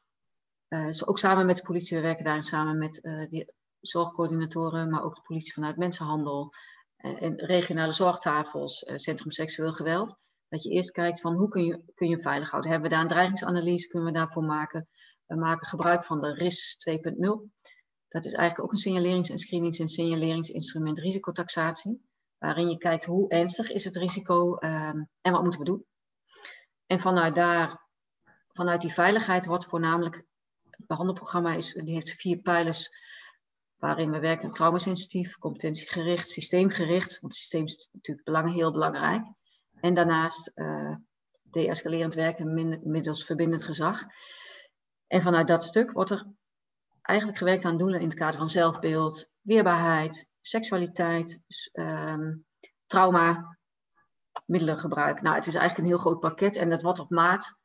uh, 0.70 0.90
ook 1.06 1.20
samen 1.20 1.46
met 1.46 1.56
de 1.56 1.64
politie, 1.64 1.98
we 1.98 2.04
werken 2.04 2.24
daarin 2.24 2.44
samen 2.44 2.78
met 2.78 3.00
die 3.30 3.54
zorgcoördinatoren, 3.80 4.90
maar 4.90 5.04
ook 5.04 5.16
de 5.16 5.22
politie 5.22 5.54
vanuit 5.54 5.78
mensenhandel 5.78 6.54
en 6.96 7.36
regionale 7.36 7.92
zorgtafels, 7.92 8.84
Centrum 8.96 9.32
Seksueel 9.32 9.74
Geweld 9.74 10.18
dat 10.52 10.64
je 10.64 10.70
eerst 10.70 10.92
kijkt 10.92 11.22
van 11.22 11.36
hoe 11.36 11.48
kun 11.48 11.66
je, 11.66 11.84
kun 11.94 12.10
je 12.10 12.20
veilig 12.20 12.50
houden. 12.50 12.72
Hebben 12.72 12.90
we 12.90 12.96
daar 12.96 13.04
een 13.04 13.12
dreigingsanalyse, 13.12 13.88
kunnen 13.88 14.12
we 14.12 14.18
daarvoor 14.18 14.44
maken. 14.44 14.88
We 15.26 15.36
maken 15.36 15.68
gebruik 15.68 16.04
van 16.04 16.22
de 16.22 16.34
RIS 16.34 16.78
2.0. 16.90 17.52
Dat 18.12 18.26
is 18.26 18.34
eigenlijk 18.34 18.64
ook 18.64 18.72
een 18.72 18.78
signalerings- 18.78 19.30
en 19.30 19.38
screenings- 19.38 19.80
en 19.80 19.88
signaleringsinstrument 19.88 21.00
risicotaxatie. 21.00 22.02
Waarin 22.38 22.70
je 22.70 22.78
kijkt 22.78 23.06
hoe 23.06 23.30
ernstig 23.30 23.70
is 23.70 23.84
het 23.84 23.96
risico 23.96 24.58
um, 24.60 25.10
en 25.22 25.32
wat 25.32 25.42
moeten 25.42 25.60
we 25.60 25.66
doen. 25.66 25.86
En 26.86 27.00
vanuit 27.00 27.36
daar, 27.36 27.88
vanuit 28.48 28.82
die 28.82 28.94
veiligheid 28.94 29.46
wordt 29.46 29.66
voornamelijk, 29.66 30.16
het 30.70 30.88
behandelprogramma 30.88 31.54
is, 31.54 31.74
die 31.74 31.94
heeft 31.94 32.10
vier 32.10 32.38
pijlers 32.38 32.90
waarin 33.78 34.12
we 34.12 34.20
werken 34.20 34.52
traumasensitief, 34.52 35.38
competentiegericht, 35.38 36.28
systeemgericht. 36.28 37.20
Want 37.20 37.34
het 37.34 37.42
systeem 37.42 37.64
is 37.64 37.90
natuurlijk 37.92 38.26
belang, 38.26 38.54
heel 38.54 38.72
belangrijk. 38.72 39.26
En 39.80 39.94
daarnaast 39.94 40.52
uh, 40.56 40.96
de-escalerend 41.42 42.14
werken 42.14 42.80
middels 42.84 43.26
verbindend 43.26 43.64
gezag. 43.64 44.04
En 45.08 45.22
vanuit 45.22 45.48
dat 45.48 45.64
stuk 45.64 45.92
wordt 45.92 46.12
er 46.12 46.26
eigenlijk 47.02 47.38
gewerkt 47.38 47.66
aan 47.66 47.78
doelen 47.78 48.00
in 48.00 48.08
het 48.08 48.18
kader 48.18 48.40
van 48.40 48.50
zelfbeeld, 48.50 49.30
weerbaarheid, 49.42 50.28
seksualiteit, 50.42 51.40
um, 51.74 52.46
trauma, 52.86 53.58
middelengebruik. 54.46 55.22
Nou, 55.22 55.36
het 55.36 55.48
is 55.48 55.56
eigenlijk 55.56 55.88
een 55.88 55.94
heel 55.94 56.04
groot 56.04 56.20
pakket 56.20 56.56
en 56.56 56.70
dat 56.70 56.82
wordt 56.82 57.00
op 57.00 57.10
maat 57.10 57.60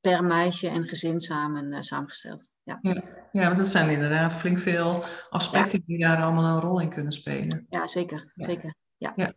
per 0.00 0.24
meisje 0.24 0.68
en 0.68 0.88
gezin 0.88 1.20
samen, 1.20 1.72
uh, 1.72 1.80
samengesteld. 1.80 2.50
Ja. 2.62 2.78
Ja. 2.82 3.02
ja, 3.32 3.46
want 3.46 3.56
dat 3.56 3.68
zijn 3.68 3.90
inderdaad 3.90 4.34
flink 4.34 4.58
veel 4.58 5.04
aspecten 5.30 5.82
die 5.86 5.98
daar 5.98 6.22
allemaal 6.22 6.54
een 6.54 6.62
rol 6.62 6.80
in 6.80 6.88
kunnen 6.88 7.12
spelen. 7.12 7.66
Ja, 7.68 7.86
zeker. 7.86 8.32
zeker. 8.34 8.74
Ja. 8.96 9.12
ja. 9.16 9.32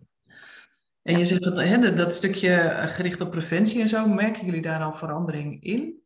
En 1.01 1.17
je 1.17 1.25
zegt 1.25 1.43
dat, 1.43 1.57
hè, 1.57 1.93
dat 1.93 2.13
stukje 2.13 2.53
eh, 2.53 2.87
gericht 2.87 3.21
op 3.21 3.31
preventie 3.31 3.81
en 3.81 3.87
zo, 3.87 4.07
merken 4.07 4.45
jullie 4.45 4.61
daar 4.61 4.83
al 4.83 4.93
verandering 4.93 5.63
in? 5.63 6.03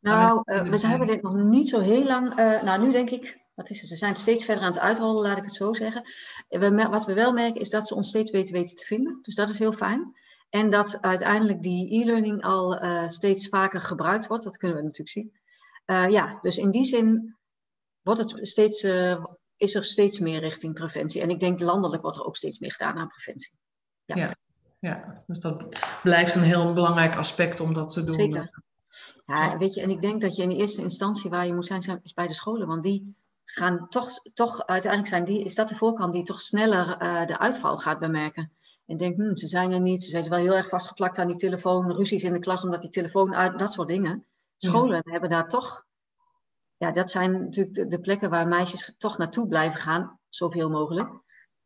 Nou, 0.00 0.42
uh, 0.44 0.62
we 0.62 0.86
hebben 0.86 1.06
dit 1.06 1.22
nog 1.22 1.34
niet 1.34 1.68
zo 1.68 1.80
heel 1.80 2.04
lang. 2.04 2.38
Uh, 2.38 2.62
nou, 2.62 2.82
nu 2.82 2.92
denk 2.92 3.10
ik, 3.10 3.40
wat 3.54 3.70
is 3.70 3.80
het? 3.80 3.90
We 3.90 3.96
zijn 3.96 4.16
steeds 4.16 4.44
verder 4.44 4.64
aan 4.64 4.70
het 4.70 4.80
uitrollen, 4.80 5.22
laat 5.22 5.36
ik 5.36 5.44
het 5.44 5.54
zo 5.54 5.72
zeggen. 5.72 6.02
We, 6.48 6.88
wat 6.90 7.06
we 7.06 7.14
wel 7.14 7.32
merken 7.32 7.60
is 7.60 7.70
dat 7.70 7.88
ze 7.88 7.94
ons 7.94 8.08
steeds 8.08 8.30
beter 8.30 8.52
weten 8.52 8.76
te 8.76 8.84
vinden. 8.84 9.18
Dus 9.22 9.34
dat 9.34 9.48
is 9.48 9.58
heel 9.58 9.72
fijn. 9.72 10.12
En 10.48 10.70
dat 10.70 10.98
uiteindelijk 11.00 11.62
die 11.62 12.00
e-learning 12.00 12.42
al 12.42 12.84
uh, 12.84 13.08
steeds 13.08 13.48
vaker 13.48 13.80
gebruikt 13.80 14.26
wordt. 14.26 14.44
Dat 14.44 14.56
kunnen 14.56 14.76
we 14.76 14.82
natuurlijk 14.82 15.10
zien. 15.10 15.32
ja, 16.12 16.38
dus 16.42 16.58
in 16.58 16.70
die 16.70 16.84
zin 16.84 17.36
wordt 18.02 18.20
het 18.20 18.48
steeds, 18.48 18.82
is 19.56 19.74
er 19.74 19.84
steeds 19.84 20.18
meer 20.18 20.40
richting 20.40 20.74
preventie. 20.74 21.20
En 21.20 21.30
ik 21.30 21.40
denk 21.40 21.60
landelijk 21.60 22.02
wordt 22.02 22.16
er 22.16 22.24
ook 22.24 22.36
steeds 22.36 22.58
meer 22.58 22.72
gedaan 22.72 22.98
aan 22.98 23.08
preventie. 23.08 23.52
Ja. 24.04 24.16
ja. 24.16 24.34
ja. 24.78 25.22
dus 25.26 25.40
dat 25.40 25.64
blijft 26.02 26.34
een 26.34 26.42
heel 26.42 26.72
belangrijk 26.72 27.16
aspect 27.16 27.60
om 27.60 27.72
dat 27.72 27.92
te 27.92 28.04
doen. 28.04 28.14
Zeker. 28.14 28.62
Ja, 29.30 29.58
weet 29.58 29.74
je, 29.74 29.80
en 29.80 29.90
ik 29.90 30.02
denk 30.02 30.20
dat 30.20 30.36
je 30.36 30.42
in 30.42 30.50
eerste 30.50 30.82
instantie 30.82 31.30
waar 31.30 31.46
je 31.46 31.54
moet 31.54 31.66
zijn, 31.66 32.00
is 32.02 32.14
bij 32.14 32.26
de 32.26 32.34
scholen. 32.34 32.66
Want 32.66 32.82
die 32.82 33.16
gaan 33.44 33.88
toch, 33.88 34.08
toch 34.34 34.66
uiteindelijk 34.66 35.12
zijn 35.12 35.24
die, 35.24 35.44
is 35.44 35.54
dat 35.54 35.68
de 35.68 35.76
voorkant 35.76 36.12
die 36.12 36.22
toch 36.22 36.40
sneller 36.40 37.02
uh, 37.02 37.26
de 37.26 37.38
uitval 37.38 37.78
gaat 37.78 37.98
bemerken. 37.98 38.52
En 38.86 38.96
denkt, 38.96 39.18
hm, 39.18 39.36
ze 39.36 39.46
zijn 39.46 39.72
er 39.72 39.80
niet, 39.80 40.02
ze 40.02 40.10
zijn 40.10 40.28
wel 40.28 40.38
heel 40.38 40.54
erg 40.54 40.68
vastgeplakt 40.68 41.18
aan 41.18 41.26
die 41.26 41.36
telefoon, 41.36 41.92
ruzies 41.92 42.22
in 42.22 42.32
de 42.32 42.38
klas 42.38 42.64
omdat 42.64 42.80
die 42.80 42.90
telefoon 42.90 43.34
uit, 43.34 43.58
dat 43.58 43.72
soort 43.72 43.88
dingen. 43.88 44.24
Scholen 44.56 45.02
hebben 45.04 45.28
daar 45.28 45.48
toch, 45.48 45.86
ja, 46.76 46.90
dat 46.90 47.10
zijn 47.10 47.32
natuurlijk 47.32 47.74
de, 47.74 47.86
de, 47.86 48.00
plekken 48.00 48.30
waar 48.30 48.48
meisjes 48.48 48.94
toch 48.98 49.18
naartoe 49.18 49.48
blijven 49.48 49.80
gaan, 49.80 50.18
zoveel 50.28 50.70
mogelijk. 50.70 51.10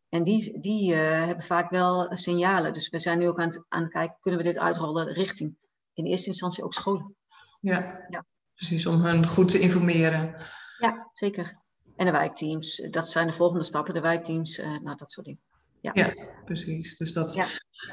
En 0.09 0.23
die, 0.23 0.61
die 0.61 0.93
uh, 0.93 1.25
hebben 1.27 1.45
vaak 1.45 1.71
wel 1.71 2.17
signalen. 2.17 2.73
Dus 2.73 2.89
we 2.89 2.99
zijn 2.99 3.19
nu 3.19 3.29
ook 3.29 3.41
aan 3.41 3.49
het, 3.49 3.65
aan 3.69 3.83
het 3.83 3.93
kijken, 3.93 4.17
kunnen 4.21 4.41
we 4.41 4.47
dit 4.47 4.59
uitrollen 4.59 5.13
richting 5.13 5.57
in 5.95 6.05
eerste 6.05 6.27
instantie 6.27 6.65
ook 6.65 6.75
scholen. 6.75 7.17
Ja, 7.65 8.05
ja. 8.09 8.25
precies, 8.55 8.87
om 8.87 9.03
hen 9.03 9.27
goed 9.27 9.49
te 9.49 9.61
informeren. 9.61 10.37
Ja, 10.79 11.11
zeker. 11.13 11.63
En 11.97 12.07
de 12.07 12.13
wijkteams, 12.13 12.77
dat 12.91 13.09
zijn 13.09 13.27
de 13.27 13.33
volgende 13.33 13.65
stappen, 13.65 13.95
de 13.95 14.01
wijkteams, 14.01 14.59
uh, 14.59 14.79
nou 14.79 14.97
dat 14.97 15.11
soort 15.11 15.27
dingen. 15.27 15.43
Ja, 15.81 15.91
ja 15.95 16.15
precies. 16.45 16.97
Dus 16.97 17.13
dat, 17.13 17.35
ja. 17.35 17.47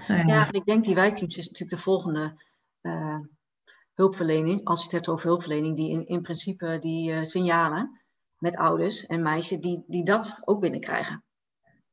Nou 0.08 0.28
ja. 0.28 0.36
ja. 0.36 0.48
en 0.48 0.54
ik 0.54 0.66
denk 0.66 0.84
die 0.84 0.96
wijkteams 0.96 1.38
is 1.38 1.46
natuurlijk 1.46 1.78
de 1.78 1.84
volgende 1.84 2.44
uh, 2.82 3.20
hulpverlening, 3.94 4.66
als 4.66 4.78
je 4.78 4.84
het 4.84 4.94
hebt 4.94 5.10
over 5.10 5.28
hulpverlening, 5.28 5.76
die 5.76 5.92
in, 5.92 6.08
in 6.08 6.22
principe 6.22 6.78
die 6.80 7.12
uh, 7.12 7.24
signalen 7.24 8.02
met 8.38 8.58
ouders 8.58 9.06
en 9.06 9.22
meisjes, 9.22 9.60
die, 9.60 9.84
die 9.88 10.06
dat 10.06 10.42
ook 10.46 10.60
binnenkrijgen. 10.60 11.24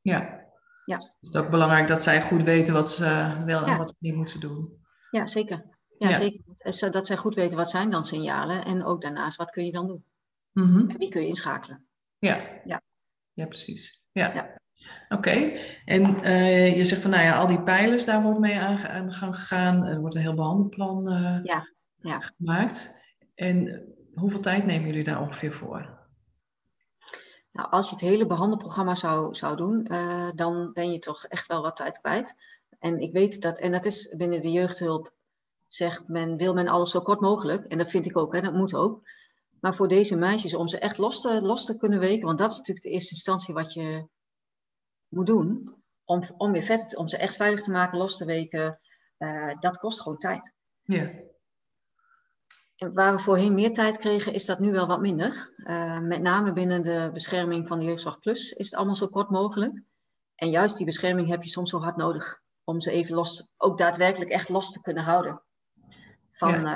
Ja. 0.01 0.47
ja. 0.85 0.95
Het 0.95 1.15
is 1.19 1.35
ook 1.35 1.49
belangrijk 1.49 1.87
dat 1.87 2.01
zij 2.01 2.21
goed 2.21 2.43
weten 2.43 2.73
wat 2.73 2.91
ze 2.91 3.41
wel 3.45 3.65
en 3.65 3.77
wat 3.77 3.89
ze 3.89 3.95
niet 3.99 4.15
moeten 4.15 4.39
doen. 4.39 4.83
Ja, 5.11 5.27
zeker. 5.27 5.78
Ja, 5.99 6.11
zeker. 6.11 6.91
Dat 6.91 7.05
zij 7.05 7.17
goed 7.17 7.35
weten 7.35 7.57
wat 7.57 7.69
zijn 7.69 7.89
dan 7.89 8.03
signalen 8.03 8.65
en 8.65 8.83
ook 8.83 9.01
daarnaast 9.01 9.37
wat 9.37 9.51
kun 9.51 9.65
je 9.65 9.71
dan 9.71 9.87
doen. 9.87 10.03
Mm 10.51 10.89
En 10.89 10.97
wie 10.97 11.09
kun 11.09 11.21
je 11.21 11.27
inschakelen. 11.27 11.85
Ja, 12.19 12.61
ja. 12.65 12.81
ja 13.33 13.45
precies. 13.45 14.01
Ja. 14.11 14.33
ja. 14.33 14.57
Oké, 15.09 15.31
en 15.85 16.25
uh, 16.25 16.77
je 16.77 16.85
zegt 16.85 17.01
van 17.01 17.11
nou 17.11 17.23
ja, 17.23 17.37
al 17.37 17.47
die 17.47 17.63
pijlers, 17.63 18.05
daar 18.05 18.23
wordt 18.23 18.39
mee 18.39 18.59
aan, 18.59 19.05
de 19.05 19.11
gang 19.11 19.35
gegaan. 19.35 19.85
Er 19.85 19.99
wordt 19.99 20.15
een 20.15 20.21
heel 20.21 20.33
behandelplan 20.33 21.11
uh, 21.11 21.39
ja. 21.43 21.73
Ja. 21.95 22.19
gemaakt. 22.19 23.01
En 23.35 23.85
hoeveel 24.13 24.39
tijd 24.39 24.65
nemen 24.65 24.87
jullie 24.87 25.03
daar 25.03 25.21
ongeveer 25.21 25.51
voor? 25.51 25.97
Nou, 27.51 27.69
als 27.69 27.85
je 27.85 27.91
het 27.91 28.03
hele 28.03 28.25
behandelprogramma 28.25 28.95
zou, 28.95 29.35
zou 29.35 29.55
doen, 29.55 29.87
uh, 29.91 30.29
dan 30.35 30.73
ben 30.73 30.91
je 30.91 30.99
toch 30.99 31.25
echt 31.25 31.47
wel 31.47 31.61
wat 31.61 31.75
tijd 31.75 31.99
kwijt. 31.99 32.35
En 32.79 32.99
ik 32.99 33.11
weet 33.11 33.41
dat, 33.41 33.59
en 33.59 33.71
dat 33.71 33.85
is 33.85 34.13
binnen 34.17 34.41
de 34.41 34.51
jeugdhulp 34.51 35.13
zegt 35.73 36.07
men, 36.07 36.37
wil 36.37 36.53
men 36.53 36.67
alles 36.67 36.91
zo 36.91 37.01
kort 37.01 37.19
mogelijk. 37.19 37.65
En 37.65 37.77
dat 37.77 37.89
vind 37.89 38.05
ik 38.05 38.17
ook, 38.17 38.33
hè, 38.33 38.41
dat 38.41 38.53
moet 38.53 38.73
ook. 38.73 39.01
Maar 39.59 39.75
voor 39.75 39.87
deze 39.87 40.15
meisjes, 40.15 40.53
om 40.53 40.67
ze 40.67 40.79
echt 40.79 40.97
los 40.97 41.21
te, 41.21 41.41
los 41.41 41.65
te 41.65 41.77
kunnen 41.77 41.99
weken, 41.99 42.25
want 42.25 42.37
dat 42.37 42.51
is 42.51 42.57
natuurlijk 42.57 42.85
de 42.85 42.91
eerste 42.91 43.13
instantie 43.13 43.53
wat 43.53 43.73
je 43.73 44.07
moet 45.07 45.25
doen, 45.25 45.75
om, 46.03 46.23
om 46.37 46.51
weer 46.51 46.63
verder, 46.63 46.97
om 46.97 47.07
ze 47.07 47.17
echt 47.17 47.35
veilig 47.35 47.63
te 47.63 47.71
maken, 47.71 47.97
los 47.97 48.17
te 48.17 48.25
weken, 48.25 48.79
uh, 49.17 49.53
dat 49.59 49.77
kost 49.77 50.01
gewoon 50.01 50.17
tijd. 50.17 50.53
Ja. 50.83 51.11
En 52.75 52.93
waar 52.93 53.15
we 53.15 53.21
voorheen 53.21 53.53
meer 53.53 53.73
tijd 53.73 53.97
kregen, 53.97 54.33
is 54.33 54.45
dat 54.45 54.59
nu 54.59 54.71
wel 54.71 54.87
wat 54.87 54.99
minder. 54.99 55.53
Uh, 55.57 55.99
met 55.99 56.21
name 56.21 56.53
binnen 56.53 56.81
de 56.81 57.09
bescherming 57.13 57.67
van 57.67 57.79
de 57.79 57.85
Jeugdzorg 57.85 58.19
Plus 58.19 58.51
is 58.51 58.65
het 58.65 58.75
allemaal 58.75 58.95
zo 58.95 59.07
kort 59.07 59.29
mogelijk. 59.29 59.81
En 60.35 60.49
juist 60.49 60.77
die 60.77 60.85
bescherming 60.85 61.27
heb 61.27 61.43
je 61.43 61.49
soms 61.49 61.69
zo 61.69 61.79
hard 61.79 61.95
nodig 61.95 62.41
om 62.63 62.81
ze 62.81 62.91
even 62.91 63.15
los, 63.15 63.53
ook 63.57 63.77
daadwerkelijk 63.77 64.31
echt 64.31 64.49
los 64.49 64.71
te 64.71 64.81
kunnen 64.81 65.03
houden 65.03 65.43
van, 66.39 66.65
uh, 66.65 66.73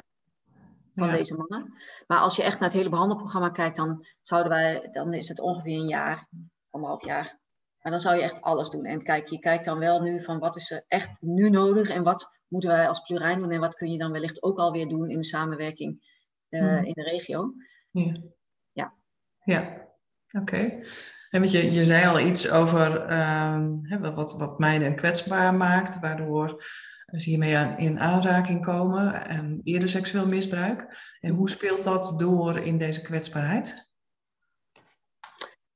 van 0.95 1.10
deze 1.10 1.36
mannen. 1.36 1.73
Maar 2.08 2.19
als 2.19 2.36
je 2.36 2.43
echt 2.43 2.60
naar 2.60 2.69
het 2.69 2.78
hele 2.78 2.89
behandelprogramma 2.89 3.49
kijkt, 3.49 3.76
dan, 3.76 4.06
zouden 4.21 4.52
wij, 4.52 4.89
dan 4.91 5.13
is 5.13 5.28
het 5.28 5.39
ongeveer 5.39 5.80
een 5.80 5.88
jaar, 5.88 6.28
anderhalf 6.69 7.06
jaar. 7.06 7.41
Maar 7.82 7.91
dan 7.91 8.02
zou 8.02 8.15
je 8.15 8.21
echt 8.21 8.41
alles 8.41 8.69
doen. 8.69 8.86
En 8.86 9.04
kijk, 9.04 9.28
je 9.28 9.39
kijkt 9.39 9.65
dan 9.65 9.80
wel 9.80 10.02
nu 10.02 10.23
van 10.23 10.39
wat 10.39 10.56
is 10.56 10.71
er 10.71 10.86
echt 10.88 11.10
nu 11.19 11.49
nodig 11.49 11.89
en 11.89 12.04
wat 12.04 12.30
moeten 12.47 12.69
wij 12.69 12.88
als 12.88 12.99
plurijn 12.99 13.39
doen 13.39 13.52
en 13.52 13.60
wat 13.60 13.76
kun 13.76 13.91
je 13.91 13.97
dan 13.97 14.12
wellicht 14.12 14.43
ook 14.43 14.58
alweer 14.58 14.88
doen 14.88 15.10
in 15.10 15.17
de 15.17 15.26
samenwerking 15.26 16.12
uh, 16.49 16.84
in 16.84 16.93
de 16.93 17.04
regio. 17.04 17.54
Ja. 17.91 18.13
Ja, 18.71 18.93
ja. 19.43 19.88
oké. 20.32 20.69
Je, 21.30 21.71
je 21.71 21.84
zei 21.84 22.06
al 22.06 22.19
iets 22.19 22.52
over 22.52 23.12
uh, 23.12 24.15
wat, 24.15 24.34
wat 24.38 24.60
meiden 24.60 24.95
kwetsbaar 24.95 25.54
maakt, 25.54 25.99
waardoor 25.99 26.65
ze 27.21 27.30
hiermee 27.30 27.76
in 27.78 27.99
aanraking 27.99 28.65
komen, 28.65 29.28
en 29.28 29.62
eerder 29.63 29.89
seksueel 29.89 30.28
misbruik. 30.28 31.12
En 31.19 31.34
hoe 31.34 31.49
speelt 31.49 31.84
dat 31.84 32.19
door 32.19 32.58
in 32.58 32.78
deze 32.78 33.02
kwetsbaarheid? 33.02 33.91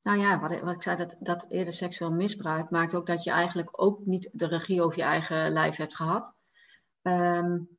Nou 0.01 0.19
ja, 0.19 0.39
wat, 0.39 0.75
ik 0.75 0.81
zei, 0.81 0.95
dat, 0.95 1.15
dat 1.19 1.45
eerder 1.49 1.73
seksueel 1.73 2.11
misbruik 2.11 2.69
maakt 2.69 2.95
ook 2.95 3.05
dat 3.05 3.23
je 3.23 3.31
eigenlijk 3.31 3.83
ook 3.83 4.05
niet 4.05 4.29
de 4.33 4.47
regie 4.47 4.81
over 4.81 4.97
je 4.97 5.03
eigen 5.03 5.51
lijf 5.51 5.75
hebt 5.75 5.95
gehad. 5.95 6.33
Um, 7.01 7.77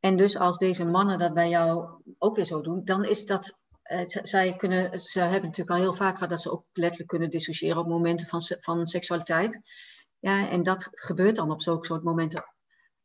en 0.00 0.16
dus 0.16 0.36
als 0.36 0.58
deze 0.58 0.84
mannen 0.84 1.18
dat 1.18 1.34
bij 1.34 1.48
jou 1.48 1.88
ook 2.18 2.36
weer 2.36 2.44
zo 2.44 2.60
doen, 2.60 2.84
dan 2.84 3.04
is 3.04 3.26
dat. 3.26 3.58
Uh, 3.92 4.00
zij 4.06 4.56
kunnen, 4.56 5.00
ze 5.00 5.20
hebben 5.20 5.42
natuurlijk 5.42 5.70
al 5.70 5.82
heel 5.82 5.94
vaak 5.94 6.14
gehad 6.14 6.30
dat 6.30 6.40
ze 6.40 6.50
ook 6.50 6.64
letterlijk 6.72 7.08
kunnen 7.08 7.30
dissociëren 7.30 7.78
op 7.78 7.88
momenten 7.88 8.26
van, 8.26 8.40
van 8.60 8.86
seksualiteit. 8.86 9.60
Ja, 10.18 10.48
en 10.48 10.62
dat 10.62 10.88
gebeurt 10.90 11.36
dan 11.36 11.50
op 11.50 11.62
zulke 11.62 11.86
soort 11.86 12.02
momenten 12.02 12.53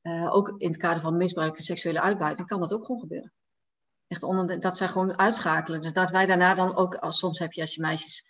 uh, 0.02 0.34
ook 0.34 0.54
in 0.58 0.68
het 0.68 0.78
kader 0.78 1.02
van 1.02 1.18
misbruik 1.18 1.58
en 1.58 1.64
seksuele 1.64 2.02
uitbuiting 2.02 2.48
kan 2.48 2.60
dat 2.60 2.74
ook 2.74 2.86
gewoon 2.86 3.02
gebeuren. 3.02 3.34
Echt 4.08 4.24
onder 4.24 4.60
dat 4.60 4.78
zij 4.78 4.88
gewoon 4.88 5.18
uitschakelen. 5.18 5.82
Dus 5.82 5.94
dat 5.94 6.10
wij 6.10 6.26
daarna 6.26 6.54
dan 6.54 6.76
ook, 6.76 6.96
als, 6.96 7.20
soms 7.20 7.40
heb 7.40 7.54
je 7.54 7.62
als 7.62 7.76
je 7.76 7.82
meisjes 7.82 8.26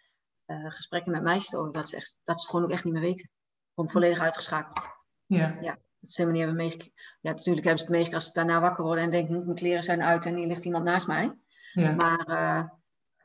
uh, 0.45 0.71
gesprekken 0.71 1.11
met 1.11 1.21
meisjes 1.21 1.55
over, 1.55 1.73
dat 1.73 1.87
ze, 1.87 1.95
echt, 1.95 2.19
dat 2.23 2.35
ze 2.35 2.41
het 2.41 2.49
gewoon 2.49 2.65
ook 2.65 2.71
echt 2.71 2.83
niet 2.83 2.93
meer 2.93 3.01
weten. 3.01 3.29
Gewoon 3.75 3.89
volledig 3.89 4.19
uitgeschakeld. 4.19 4.87
Ja. 5.25 5.57
ja 5.61 5.77
dat 5.99 6.11
ze 6.11 6.21
helemaal 6.21 6.39
niet 6.39 6.47
hebben 6.47 6.65
meegekregen. 6.65 7.17
Ja, 7.21 7.31
natuurlijk 7.31 7.65
hebben 7.65 7.83
ze 7.83 7.85
het 7.85 7.95
meegekregen 7.95 8.13
als 8.13 8.25
ze 8.25 8.33
daarna 8.33 8.59
wakker 8.59 8.83
worden 8.83 9.03
en 9.03 9.11
denken, 9.11 9.43
mijn 9.43 9.55
kleren 9.55 9.83
zijn 9.83 10.01
uit 10.01 10.25
en 10.25 10.35
hier 10.35 10.47
ligt 10.47 10.65
iemand 10.65 10.83
naast 10.83 11.07
mij. 11.07 11.33
Ja. 11.71 11.91
Maar 11.91 12.27
uh, 12.27 12.69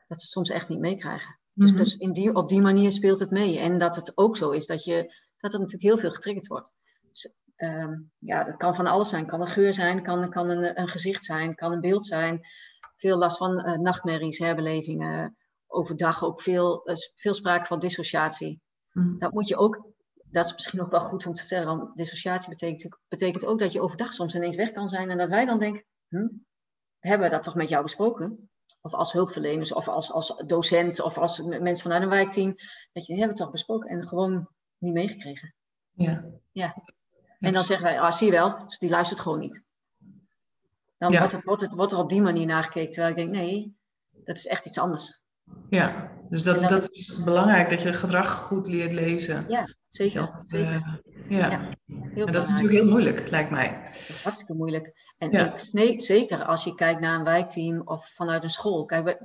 dat 0.07 0.19
ze 0.21 0.25
het 0.25 0.31
soms 0.31 0.49
echt 0.49 0.69
niet 0.69 0.79
meekrijgen. 0.79 1.39
Dus, 1.53 1.71
mm 1.71 1.75
-hmm. 1.75 1.83
dus 1.85 1.97
in 1.97 2.13
die, 2.13 2.35
op 2.35 2.49
die 2.49 2.61
manier 2.61 2.91
speelt 2.91 3.19
het 3.19 3.29
mee. 3.29 3.59
En 3.59 3.77
dat 3.77 3.95
het 3.95 4.11
ook 4.17 4.37
zo 4.37 4.49
is 4.49 4.65
dat, 4.65 4.83
je, 4.83 5.13
dat 5.37 5.53
er 5.53 5.59
natuurlijk 5.59 5.83
heel 5.83 5.97
veel 5.97 6.11
getriggerd 6.11 6.47
wordt. 6.47 6.73
Dus 7.01 7.29
Um, 7.57 8.11
ja, 8.19 8.43
dat 8.43 8.57
kan 8.57 8.75
van 8.75 8.87
alles 8.87 9.09
zijn. 9.09 9.25
Kan 9.25 9.41
een 9.41 9.47
geur 9.47 9.73
zijn, 9.73 10.03
kan, 10.03 10.29
kan 10.29 10.49
een, 10.49 10.79
een 10.79 10.87
gezicht 10.87 11.23
zijn, 11.23 11.55
kan 11.55 11.71
een 11.71 11.81
beeld 11.81 12.05
zijn. 12.05 12.47
Veel 12.95 13.17
last 13.17 13.37
van 13.37 13.67
uh, 13.67 13.77
nachtmerries, 13.77 14.37
herbelevingen. 14.37 15.37
Overdag 15.67 16.23
ook 16.23 16.41
veel, 16.41 16.89
uh, 16.89 16.95
veel 17.15 17.33
sprake 17.33 17.65
van 17.65 17.79
dissociatie. 17.79 18.61
Mm. 18.91 19.19
Dat 19.19 19.33
moet 19.33 19.47
je 19.47 19.57
ook, 19.57 19.91
dat 20.23 20.45
is 20.45 20.53
misschien 20.53 20.81
ook 20.81 20.91
wel 20.91 20.99
goed 20.99 21.25
om 21.25 21.33
te 21.33 21.39
vertellen, 21.39 21.77
want 21.77 21.97
dissociatie 21.97 22.49
betekent, 22.49 22.97
betekent 23.07 23.45
ook 23.45 23.59
dat 23.59 23.71
je 23.71 23.81
overdag 23.81 24.13
soms 24.13 24.35
ineens 24.35 24.55
weg 24.55 24.71
kan 24.71 24.87
zijn 24.87 25.09
en 25.09 25.17
dat 25.17 25.29
wij 25.29 25.45
dan 25.45 25.59
denken, 25.59 25.85
hm, 26.07 26.27
hebben 26.99 27.27
we 27.27 27.33
dat 27.33 27.43
toch 27.43 27.55
met 27.55 27.69
jou 27.69 27.83
besproken? 27.83 28.49
Of 28.81 28.93
als 28.93 29.13
hulpverleners, 29.13 29.73
of 29.73 29.87
als, 29.87 30.11
als 30.11 30.43
docent, 30.45 31.01
of 31.01 31.17
als 31.17 31.41
mensen 31.41 31.83
vanuit 31.83 32.03
een 32.03 32.09
wijkteam. 32.09 32.55
Dat 32.91 33.05
je, 33.05 33.13
hebben 33.13 33.37
we 33.37 33.43
toch 33.43 33.51
besproken 33.51 33.89
en 33.89 34.07
gewoon 34.07 34.47
niet 34.77 34.93
meegekregen. 34.93 35.55
Ja. 35.91 36.25
ja. 36.51 36.75
En 37.39 37.53
dan 37.53 37.63
zeggen 37.63 37.85
wij, 37.85 37.99
ah, 37.99 38.11
zie 38.11 38.25
je 38.25 38.31
wel, 38.31 38.65
dus 38.65 38.77
die 38.77 38.89
luistert 38.89 39.19
gewoon 39.19 39.39
niet. 39.39 39.63
Dan 40.97 41.17
wordt, 41.17 41.31
het, 41.31 41.43
wordt, 41.43 41.61
het, 41.61 41.73
wordt 41.73 41.91
er 41.91 41.97
op 41.97 42.09
die 42.09 42.21
manier 42.21 42.45
naar 42.45 42.63
gekeken. 42.63 42.91
Terwijl 42.91 43.09
ik 43.09 43.15
denk, 43.15 43.31
nee, 43.31 43.75
dat 44.11 44.37
is 44.37 44.47
echt 44.47 44.65
iets 44.65 44.77
anders. 44.77 45.19
Ja, 45.69 46.11
dus 46.29 46.43
dat, 46.43 46.59
dat, 46.59 46.69
dat, 46.69 46.91
is 46.91 47.23
belangrijk, 47.23 47.69
dat 47.69 47.81
je 47.81 47.93
gedrag 47.93 48.33
goed 48.33 48.67
leert 48.67 48.93
lezen. 48.93 49.45
Ja, 49.47 49.75
zeker. 49.87 50.41
zeker. 50.43 50.75
Uh, 50.75 50.93
ja. 51.39 51.49
ja 51.49 52.25
en 52.25 52.31
dat 52.31 52.43
is 52.43 52.49
natuurlijk 52.49 52.79
heel 52.79 52.89
moeilijk, 52.89 53.29
lijkt 53.29 53.49
mij. 53.49 53.81
Dat 53.83 53.93
is 53.93 54.23
hartstikke 54.23 54.53
moeilijk. 54.53 55.13
En 55.17 55.31
ik, 55.73 56.01
zeker 56.01 56.43
als 56.43 56.63
je 56.63 56.75
kijkt 56.75 56.99
naar 56.99 57.17
een 57.17 57.23
wijkteam 57.23 57.81
of 57.85 58.11
vanuit 58.13 58.43
een 58.43 58.49
school. 58.49 58.85
Kijk, 58.85 59.03
wij, 59.03 59.19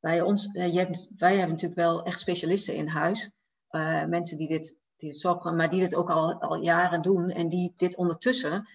bij 0.00 0.20
ons, 0.20 0.46
uh, 0.46 0.72
je 0.72 0.78
hebt, 0.78 1.08
wij 1.18 1.30
hebben 1.30 1.50
natuurlijk 1.50 1.80
wel 1.80 2.04
echt 2.04 2.18
specialisten 2.18 2.74
in 2.74 2.86
huis. 2.86 3.30
Uh, 3.70 4.04
mensen 4.04 4.36
die 4.36 4.48
dit, 4.48 4.76
die 5.10 5.52
maar 5.54 5.70
die 5.70 5.80
dit 5.80 5.94
ook 5.94 6.10
al, 6.10 6.40
al 6.40 6.62
jaren 6.62 7.02
doen 7.02 7.30
en 7.30 7.48
die 7.48 7.72
dit 7.76 7.96
ondertussen 7.96 8.68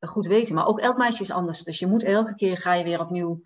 goed 0.00 0.26
weten. 0.26 0.54
Maar 0.54 0.66
ook 0.66 0.80
elk 0.80 0.96
meisje 0.96 1.22
is 1.22 1.30
anders. 1.30 1.62
Dus 1.64 1.78
je 1.78 1.86
moet 1.86 2.02
elke 2.02 2.34
keer 2.34 2.56
ga 2.56 2.74
je 2.74 2.84
weer 2.84 3.00
opnieuw 3.00 3.42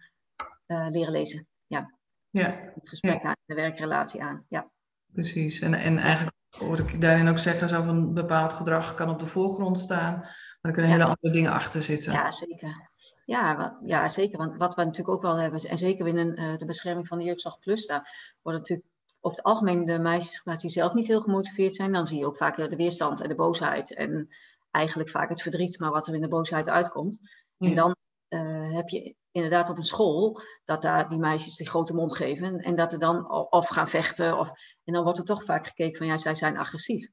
leren 0.66 1.12
lezen. 1.12 1.46
Ja. 1.66 1.94
Ja. 2.30 2.70
Het 2.74 2.88
gesprek 2.88 3.22
aan, 3.22 3.36
de 3.44 3.54
werkrelatie 3.54 4.22
aan. 4.22 4.44
Ja. 4.48 4.70
Precies. 5.12 5.60
En, 5.60 5.74
en 5.74 5.98
eigenlijk 5.98 6.36
hoor 6.58 6.78
ik 6.78 7.00
daarin 7.00 7.28
ook 7.28 7.38
zeggen, 7.38 7.68
zo 7.68 7.82
een 7.82 8.14
bepaald 8.14 8.52
gedrag 8.52 8.94
kan 8.94 9.10
op 9.10 9.18
de 9.18 9.26
voorgrond 9.26 9.78
staan, 9.78 10.14
maar 10.18 10.58
er 10.60 10.72
kunnen 10.72 10.90
hele 10.90 11.04
andere 11.04 11.30
dingen 11.30 11.52
achter 11.52 11.82
zitten. 11.82 12.12
Ja, 12.12 12.30
zeker. 12.30 12.90
Ja, 13.24 13.78
ja, 13.84 14.08
zeker. 14.08 14.38
Want 14.38 14.56
wat 14.56 14.74
we 14.74 14.84
natuurlijk 14.84 15.16
ook 15.16 15.22
wel 15.22 15.36
hebben, 15.36 15.60
en 15.60 15.78
zeker 15.78 16.04
binnen 16.04 16.40
uh, 16.40 16.56
de 16.56 16.64
bescherming 16.64 17.08
van 17.08 17.18
de 17.18 17.24
jeugdzorg 17.24 17.58
plus, 17.58 17.86
daar 17.86 18.36
worden 18.42 18.60
natuurlijk 18.60 18.88
over 19.24 19.38
het 19.38 19.46
algemeen 19.46 19.84
de 19.84 19.98
meisjes 19.98 20.60
die 20.60 20.70
zelf 20.70 20.94
niet 20.94 21.06
heel 21.06 21.20
gemotiveerd 21.20 21.74
zijn. 21.74 21.92
Dan 21.92 22.06
zie 22.06 22.18
je 22.18 22.26
ook 22.26 22.36
vaak 22.36 22.56
de 22.56 22.76
weerstand 22.76 23.20
en 23.20 23.28
de 23.28 23.34
boosheid 23.34 23.94
en 23.94 24.28
eigenlijk 24.70 25.10
vaak 25.10 25.28
het 25.28 25.42
verdriet, 25.42 25.78
maar 25.78 25.90
wat 25.90 26.06
er 26.06 26.14
in 26.14 26.20
de 26.20 26.28
boosheid 26.28 26.68
uitkomt. 26.68 27.20
En 27.58 27.74
dan 27.74 27.96
uh, 28.28 28.74
heb 28.74 28.88
je 28.88 29.14
inderdaad 29.30 29.70
op 29.70 29.76
een 29.76 29.82
school, 29.82 30.40
dat 30.64 30.82
daar 30.82 31.08
die 31.08 31.18
meisjes 31.18 31.56
die 31.56 31.68
grote 31.68 31.94
mond 31.94 32.16
geven 32.16 32.58
en 32.58 32.74
dat 32.74 32.92
er 32.92 32.98
dan 32.98 33.30
of 33.50 33.68
gaan 33.68 33.88
vechten. 33.88 34.38
Of, 34.38 34.52
en 34.84 34.92
dan 34.92 35.02
wordt 35.02 35.18
er 35.18 35.24
toch 35.24 35.44
vaak 35.44 35.66
gekeken 35.66 35.96
van 35.96 36.06
ja, 36.06 36.16
zij 36.16 36.34
zijn 36.34 36.58
agressief. 36.58 37.10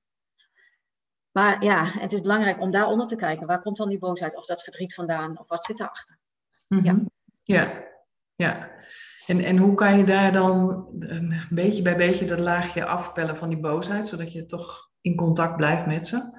Maar 1.32 1.64
ja, 1.64 1.84
het 1.84 2.14
is 2.14 2.22
belangrijk 2.22 2.60
om 2.60 2.72
daaronder 2.72 3.08
te 3.08 3.16
kijken. 3.16 3.48
Waar 3.48 3.62
komt 3.62 3.78
dan 3.78 3.90
die 3.90 4.00
boosheid 4.00 4.36
of 4.36 4.46
dat 4.46 4.64
verdriet 4.64 4.94
vandaan? 4.94 5.40
Of 5.40 5.48
wat 5.48 5.64
zit 5.64 5.78
daarachter? 5.78 6.18
Mm 6.68 6.84
Ja, 6.84 6.96
ja. 7.44 7.84
ja. 8.36 8.70
En, 9.30 9.40
en 9.40 9.58
hoe 9.58 9.74
kan 9.76 9.98
je 9.98 10.04
daar 10.04 10.32
dan 10.32 10.88
een 11.00 11.34
beetje 11.50 11.82
bij 11.82 11.96
beetje 11.96 12.26
dat 12.26 12.40
laagje 12.40 12.86
afpellen 12.86 13.38
van 13.38 13.50
die 13.50 13.60
boosheid, 13.60 14.08
zodat 14.08 14.32
je 14.32 14.46
toch 14.46 14.92
in 15.02 15.16
contact 15.16 15.56
blijft 15.56 15.86
met 15.86 16.08
ze? 16.08 16.38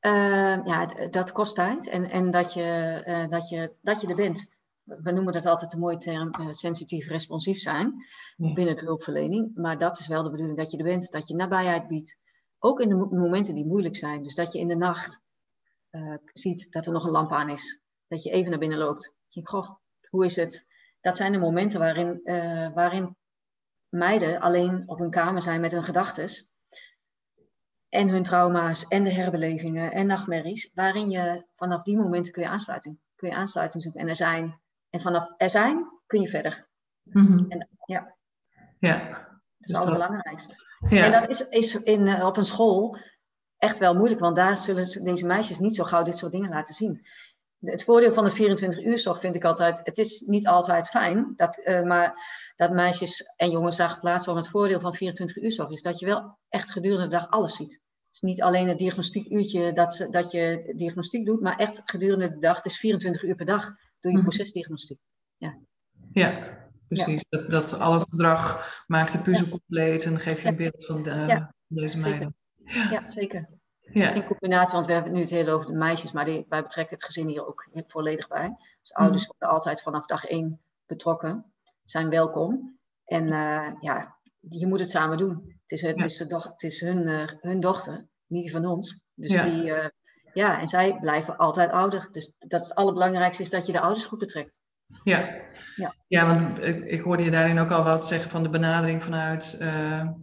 Uh, 0.00 0.64
ja, 0.64 0.86
dat 1.10 1.32
kost 1.32 1.54
tijd 1.54 1.88
en, 1.88 2.10
en 2.10 2.30
dat, 2.30 2.52
je, 2.52 3.02
uh, 3.06 3.28
dat, 3.28 3.48
je, 3.48 3.72
dat 3.80 4.00
je 4.00 4.06
er 4.06 4.14
bent. 4.14 4.48
We 4.82 5.10
noemen 5.10 5.32
dat 5.32 5.46
altijd 5.46 5.72
een 5.72 5.78
mooie 5.78 5.96
term 5.96 6.34
uh, 6.40 6.46
sensitief 6.50 7.08
responsief 7.08 7.58
zijn 7.58 7.94
ja. 8.36 8.52
binnen 8.52 8.76
de 8.76 8.84
hulpverlening. 8.84 9.50
Maar 9.54 9.78
dat 9.78 9.98
is 9.98 10.06
wel 10.06 10.22
de 10.22 10.30
bedoeling 10.30 10.58
dat 10.58 10.70
je 10.70 10.78
er 10.78 10.84
bent, 10.84 11.10
dat 11.10 11.28
je 11.28 11.34
nabijheid 11.34 11.86
biedt. 11.86 12.18
Ook 12.58 12.80
in 12.80 12.88
de 12.88 12.94
momenten 12.94 13.54
die 13.54 13.66
moeilijk 13.66 13.96
zijn. 13.96 14.22
Dus 14.22 14.34
dat 14.34 14.52
je 14.52 14.58
in 14.58 14.68
de 14.68 14.76
nacht 14.76 15.22
eh, 15.90 16.14
ziet 16.32 16.66
dat 16.70 16.86
er 16.86 16.92
nog 16.92 17.04
een 17.04 17.10
lamp 17.10 17.32
aan 17.32 17.48
is. 17.48 17.80
Dat 18.08 18.22
je 18.22 18.30
even 18.30 18.50
naar 18.50 18.58
binnen 18.58 18.78
loopt. 18.78 19.04
Je 19.04 19.34
denkt, 19.34 19.50
goh, 19.50 19.70
hoe 20.10 20.24
is 20.24 20.36
het? 20.36 20.68
Dat 21.00 21.16
zijn 21.16 21.32
de 21.32 21.38
momenten 21.38 21.80
waarin, 21.80 22.20
waarin 22.74 23.16
meiden 23.88 24.40
alleen 24.40 24.82
op 24.86 24.98
hun 24.98 25.10
kamer 25.10 25.42
zijn 25.42 25.60
met 25.60 25.72
hun 25.72 25.84
gedachtes 25.84 26.48
en 27.88 28.08
hun 28.08 28.22
trauma's 28.22 28.86
en 28.88 29.04
de 29.04 29.12
herbelevingen 29.12 29.92
en 29.92 30.06
nachtmerries, 30.06 30.70
waarin 30.74 31.10
je 31.10 31.46
vanaf 31.54 31.82
die 31.82 31.96
momenten 31.96 32.32
kun 32.32 32.42
je 32.42 32.48
aansluiting, 32.48 32.98
kun 33.14 33.28
je 33.28 33.34
aansluiting 33.34 33.82
zoeken 33.82 34.00
en 34.00 34.08
er 34.08 34.16
zijn. 34.16 34.60
En 34.90 35.00
vanaf 35.00 35.34
er 35.36 35.50
zijn 35.50 35.86
kun 36.06 36.20
je 36.20 36.28
verder. 36.28 36.68
Mm-hmm. 37.02 37.50
En, 37.50 37.68
ja. 37.84 38.16
ja. 38.78 38.98
Dat 38.98 39.08
is 39.08 39.66
dus 39.66 39.76
het 39.76 39.86
allerbelangrijkste. 39.86 40.54
Ja. 40.88 41.04
En 41.04 41.12
dat 41.12 41.28
is, 41.28 41.48
is 41.48 41.74
in, 41.74 42.06
uh, 42.06 42.26
op 42.26 42.36
een 42.36 42.44
school 42.44 42.96
echt 43.58 43.78
wel 43.78 43.94
moeilijk, 43.94 44.20
want 44.20 44.36
daar 44.36 44.56
zullen 44.56 45.04
deze 45.04 45.26
meisjes 45.26 45.58
niet 45.58 45.74
zo 45.74 45.84
gauw 45.84 46.02
dit 46.02 46.16
soort 46.16 46.32
dingen 46.32 46.50
laten 46.50 46.74
zien. 46.74 47.06
Het 47.60 47.84
voordeel 47.84 48.12
van 48.12 48.24
de 48.24 48.30
24 48.30 48.84
uur 48.84 48.98
zorg 48.98 49.20
vind 49.20 49.34
ik 49.34 49.44
altijd, 49.44 49.80
het 49.82 49.98
is 49.98 50.20
niet 50.20 50.46
altijd 50.46 50.88
fijn, 50.88 51.32
dat, 51.36 51.60
uh, 51.64 51.82
maar 51.82 52.14
dat 52.56 52.70
meisjes 52.72 53.22
en 53.36 53.50
jongens 53.50 53.76
daar 53.76 53.90
geplaatst 53.90 54.24
worden. 54.24 54.42
Het 54.42 54.52
voordeel 54.52 54.80
van 54.80 54.94
24 54.94 55.36
uur 55.36 55.52
zorg 55.52 55.70
is 55.70 55.82
dat 55.82 55.98
je 55.98 56.06
wel 56.06 56.38
echt 56.48 56.70
gedurende 56.70 57.08
de 57.08 57.16
dag 57.16 57.30
alles 57.30 57.56
ziet. 57.56 57.80
Dus 58.10 58.20
niet 58.20 58.42
alleen 58.42 58.68
het 58.68 58.78
diagnostiekuurtje 58.78 59.72
dat, 59.72 59.94
ze, 59.94 60.08
dat 60.08 60.30
je 60.30 60.72
diagnostiek 60.76 61.26
doet, 61.26 61.40
maar 61.40 61.56
echt 61.56 61.82
gedurende 61.84 62.30
de 62.30 62.38
dag. 62.38 62.56
Het 62.56 62.66
is 62.66 62.78
24 62.78 63.22
uur 63.22 63.34
per 63.34 63.46
dag 63.46 63.64
doe 64.00 64.12
je 64.12 64.16
mm. 64.16 64.22
procesdiagnostiek. 64.22 64.98
Ja, 65.36 65.58
ja 66.12 66.58
precies. 66.88 67.24
Ja. 67.28 67.38
Dat, 67.38 67.50
dat 67.50 67.80
al 67.80 67.92
het 67.92 68.06
gedrag 68.08 68.68
maakt 68.86 69.12
de 69.12 69.18
puzzel 69.18 69.48
compleet 69.48 70.04
en 70.04 70.20
geef 70.20 70.42
je 70.42 70.48
een 70.48 70.56
beeld 70.56 70.86
van 70.86 71.02
de, 71.02 71.10
ja. 71.10 71.54
deze 71.66 71.98
meiden. 71.98 72.34
Ja 72.64 73.08
zeker. 73.08 73.59
Ja. 73.92 74.12
In 74.12 74.24
combinatie, 74.24 74.74
want 74.74 74.86
we 74.86 74.92
hebben 74.92 75.10
het 75.10 75.20
nu 75.20 75.26
het 75.26 75.46
heel 75.46 75.54
over 75.54 75.66
de 75.66 75.78
meisjes, 75.78 76.12
maar 76.12 76.24
die, 76.24 76.46
wij 76.48 76.62
betrekken 76.62 76.96
het 76.96 77.04
gezin 77.04 77.28
hier 77.28 77.46
ook 77.46 77.68
volledig 77.86 78.28
bij. 78.28 78.56
Dus 78.80 78.92
ouders 78.92 79.26
worden 79.26 79.48
altijd 79.48 79.82
vanaf 79.82 80.06
dag 80.06 80.24
één 80.24 80.60
betrokken, 80.86 81.52
zijn 81.84 82.08
welkom. 82.08 82.78
En 83.04 83.26
uh, 83.26 83.68
ja, 83.80 84.16
je 84.40 84.66
moet 84.66 84.80
het 84.80 84.90
samen 84.90 85.16
doen. 85.16 85.54
Het 85.62 85.70
is, 85.70 85.82
het 85.82 85.98
ja. 85.98 86.04
is, 86.04 86.16
de 86.16 86.26
doch, 86.26 86.44
het 86.44 86.62
is 86.62 86.80
hun, 86.80 87.08
uh, 87.08 87.26
hun 87.40 87.60
dochter, 87.60 88.06
niet 88.26 88.42
die 88.42 88.52
van 88.52 88.66
ons. 88.66 89.00
Dus 89.14 89.32
ja. 89.32 89.42
die, 89.42 89.64
uh, 89.64 89.86
ja, 90.32 90.60
en 90.60 90.66
zij 90.66 90.98
blijven 91.00 91.36
altijd 91.36 91.70
ouder. 91.70 92.08
Dus 92.12 92.34
dat 92.38 92.60
is 92.60 92.68
het 92.68 92.76
allerbelangrijkste 92.76 93.42
is 93.42 93.50
dat 93.50 93.66
je 93.66 93.72
de 93.72 93.80
ouders 93.80 94.06
goed 94.06 94.18
betrekt. 94.18 94.58
Ja, 95.04 95.40
ja. 95.76 95.94
ja 96.08 96.26
want 96.26 96.62
ik, 96.62 96.84
ik 96.84 97.00
hoorde 97.00 97.22
je 97.22 97.30
daarin 97.30 97.58
ook 97.58 97.70
al 97.70 97.84
wat 97.84 98.06
zeggen 98.06 98.30
van 98.30 98.42
de 98.42 98.50
benadering 98.50 99.02
vanuit 99.02 99.58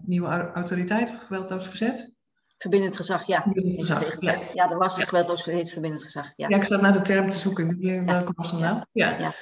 nieuwe 0.05 0.51
autoriteit 0.53 1.09
of 1.09 1.23
geweldloos 1.23 1.67
verzet. 1.67 2.15
Verbindend 2.57 2.95
gezag, 2.95 3.25
ja. 3.25 3.41
Verbindend 3.41 3.79
gezag, 3.79 4.21
ja. 4.21 4.39
ja, 4.53 4.71
er 4.71 4.77
was 4.77 4.97
ja. 4.97 5.05
geweldloos 5.05 5.43
verbindend 5.43 6.03
gezag. 6.03 6.33
Ja. 6.35 6.49
ja, 6.49 6.57
ik 6.57 6.63
zat 6.63 6.81
naar 6.81 6.93
de 6.93 7.01
term 7.01 7.29
te 7.29 7.37
zoeken. 7.37 7.79
Welke 8.05 8.33
was 8.35 8.51
hem 8.51 8.59
nou? 8.59 8.83
Ja. 8.91 9.17
ja. 9.19 9.33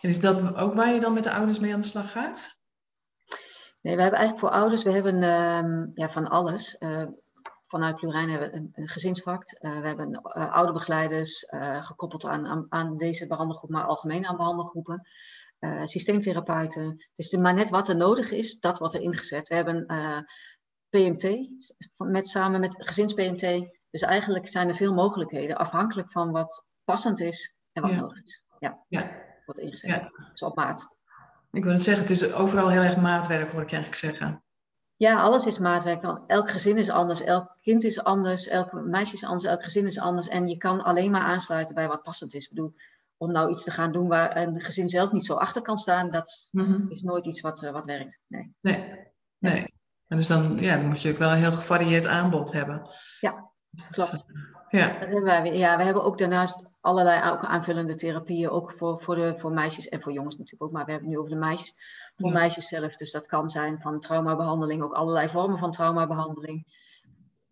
En 0.00 0.08
is 0.08 0.20
dat 0.20 0.56
ook 0.56 0.74
waar 0.74 0.94
je 0.94 1.00
dan 1.00 1.12
met 1.12 1.22
de 1.22 1.32
ouders 1.32 1.58
mee 1.58 1.74
aan 1.74 1.80
de 1.80 1.86
slag 1.86 2.10
gaat? 2.12 2.62
Nee, 3.80 3.96
we 3.96 4.02
hebben 4.02 4.18
eigenlijk 4.18 4.38
voor 4.38 4.58
ouders, 4.58 4.82
we 4.82 4.90
hebben 4.90 5.22
uh, 5.22 5.86
ja, 5.94 6.08
van 6.08 6.28
alles. 6.28 6.76
Uh, 6.78 7.02
vanuit 7.62 7.96
Plurijn 7.96 8.30
hebben 8.30 8.50
we 8.50 8.56
een, 8.56 8.70
een. 8.74 9.22
Uh, 9.60 9.80
we 9.80 9.86
hebben 9.86 10.22
ouderbegeleiders, 10.22 11.46
gekoppeld 11.80 12.24
aan, 12.24 12.46
aan, 12.46 12.66
aan, 12.68 12.96
deze 12.96 13.26
behandelgroep, 13.26 13.70
maar 13.70 13.84
algemeen 13.84 14.26
aan 14.26 14.36
behandelgroepen. 14.36 15.08
systeemtherapeuten. 15.84 17.04
Is 17.14 17.36
maar 17.36 17.54
net 17.54 17.70
wat 17.70 17.88
er 17.88 17.96
nodig 17.96 18.30
is, 18.30 18.58
dat 18.58 18.78
wordt 18.78 18.94
er 18.94 19.00
ingezet. 19.00 19.48
We 19.48 19.54
hebben 19.54 19.86
PMT, 20.94 21.48
met, 21.96 22.28
samen 22.28 22.60
met 22.60 22.74
gezins-PMT. 22.78 23.68
Dus 23.90 24.02
eigenlijk 24.02 24.48
zijn 24.48 24.68
er 24.68 24.74
veel 24.74 24.94
mogelijkheden, 24.94 25.56
afhankelijk 25.56 26.10
van 26.10 26.30
wat 26.30 26.64
passend 26.84 27.20
is 27.20 27.54
en 27.72 27.82
wat 27.82 27.90
ja. 27.90 27.96
nodig 27.96 28.22
is. 28.22 28.42
Ja, 28.58 28.84
ja. 28.88 29.10
wordt 29.44 29.60
ingezet. 29.60 29.90
Ja. 29.90 30.10
Dus 30.30 30.42
op 30.42 30.56
maat. 30.56 30.86
Ik 31.50 31.64
wil 31.64 31.72
het 31.72 31.84
zeggen, 31.84 32.02
het 32.02 32.12
is 32.12 32.32
overal 32.32 32.70
heel 32.70 32.82
erg 32.82 32.96
maatwerk, 32.96 33.50
hoor 33.50 33.62
ik 33.62 33.72
eigenlijk 33.72 34.02
zeggen. 34.02 34.44
Ja, 34.96 35.20
alles 35.20 35.46
is 35.46 35.58
maatwerk. 35.58 36.02
Elk 36.26 36.50
gezin 36.50 36.76
is 36.76 36.90
anders, 36.90 37.20
elk 37.20 37.56
kind 37.60 37.84
is 37.84 38.02
anders, 38.02 38.48
elk 38.48 38.72
meisje 38.72 39.14
is 39.14 39.24
anders, 39.24 39.44
elk 39.44 39.62
gezin 39.62 39.86
is 39.86 39.98
anders. 39.98 40.28
En 40.28 40.48
je 40.48 40.56
kan 40.56 40.82
alleen 40.82 41.10
maar 41.10 41.22
aansluiten 41.22 41.74
bij 41.74 41.88
wat 41.88 42.02
passend 42.02 42.34
is. 42.34 42.44
Ik 42.44 42.50
bedoel, 42.50 42.74
om 43.16 43.32
nou 43.32 43.50
iets 43.50 43.64
te 43.64 43.70
gaan 43.70 43.92
doen 43.92 44.08
waar 44.08 44.36
een 44.36 44.60
gezin 44.60 44.88
zelf 44.88 45.12
niet 45.12 45.26
zo 45.26 45.34
achter 45.34 45.62
kan 45.62 45.76
staan, 45.76 46.10
dat 46.10 46.48
mm-hmm. 46.52 46.90
is 46.90 47.02
nooit 47.02 47.26
iets 47.26 47.40
wat, 47.40 47.60
wat 47.60 47.84
werkt. 47.84 48.20
Nee. 48.26 48.54
Nee. 48.60 49.06
nee. 49.38 49.73
En 50.14 50.20
dus 50.20 50.28
dan, 50.28 50.56
ja, 50.58 50.76
dan 50.76 50.86
moet 50.86 51.02
je 51.02 51.10
ook 51.10 51.18
wel 51.18 51.30
een 51.30 51.38
heel 51.38 51.52
gevarieerd 51.52 52.06
aanbod 52.06 52.52
hebben. 52.52 52.88
Ja, 53.20 53.50
klopt. 53.90 54.10
Dus, 54.10 54.24
ja. 54.68 54.98
Dat 54.98 55.08
hebben 55.08 55.24
wij, 55.24 55.56
ja, 55.56 55.76
we 55.76 55.82
hebben 55.82 56.04
ook 56.04 56.18
daarnaast 56.18 56.68
allerlei 56.80 57.30
ook 57.30 57.44
aanvullende 57.44 57.94
therapieën, 57.94 58.50
ook 58.50 58.72
voor, 58.72 59.00
voor, 59.00 59.14
de, 59.14 59.36
voor 59.36 59.52
meisjes 59.52 59.88
en 59.88 60.00
voor 60.00 60.12
jongens 60.12 60.36
natuurlijk 60.36 60.62
ook, 60.62 60.72
maar 60.72 60.84
we 60.84 60.90
hebben 60.90 61.08
het 61.08 61.18
nu 61.18 61.24
over 61.24 61.38
de 61.38 61.46
meisjes. 61.46 61.74
Voor 62.16 62.28
ja. 62.28 62.34
meisjes 62.34 62.68
zelf, 62.68 62.96
dus 62.96 63.10
dat 63.10 63.26
kan 63.26 63.48
zijn 63.48 63.80
van 63.80 64.00
traumabehandeling, 64.00 64.82
ook 64.82 64.92
allerlei 64.92 65.28
vormen 65.28 65.58
van 65.58 65.70
traumabehandeling. 65.70 66.66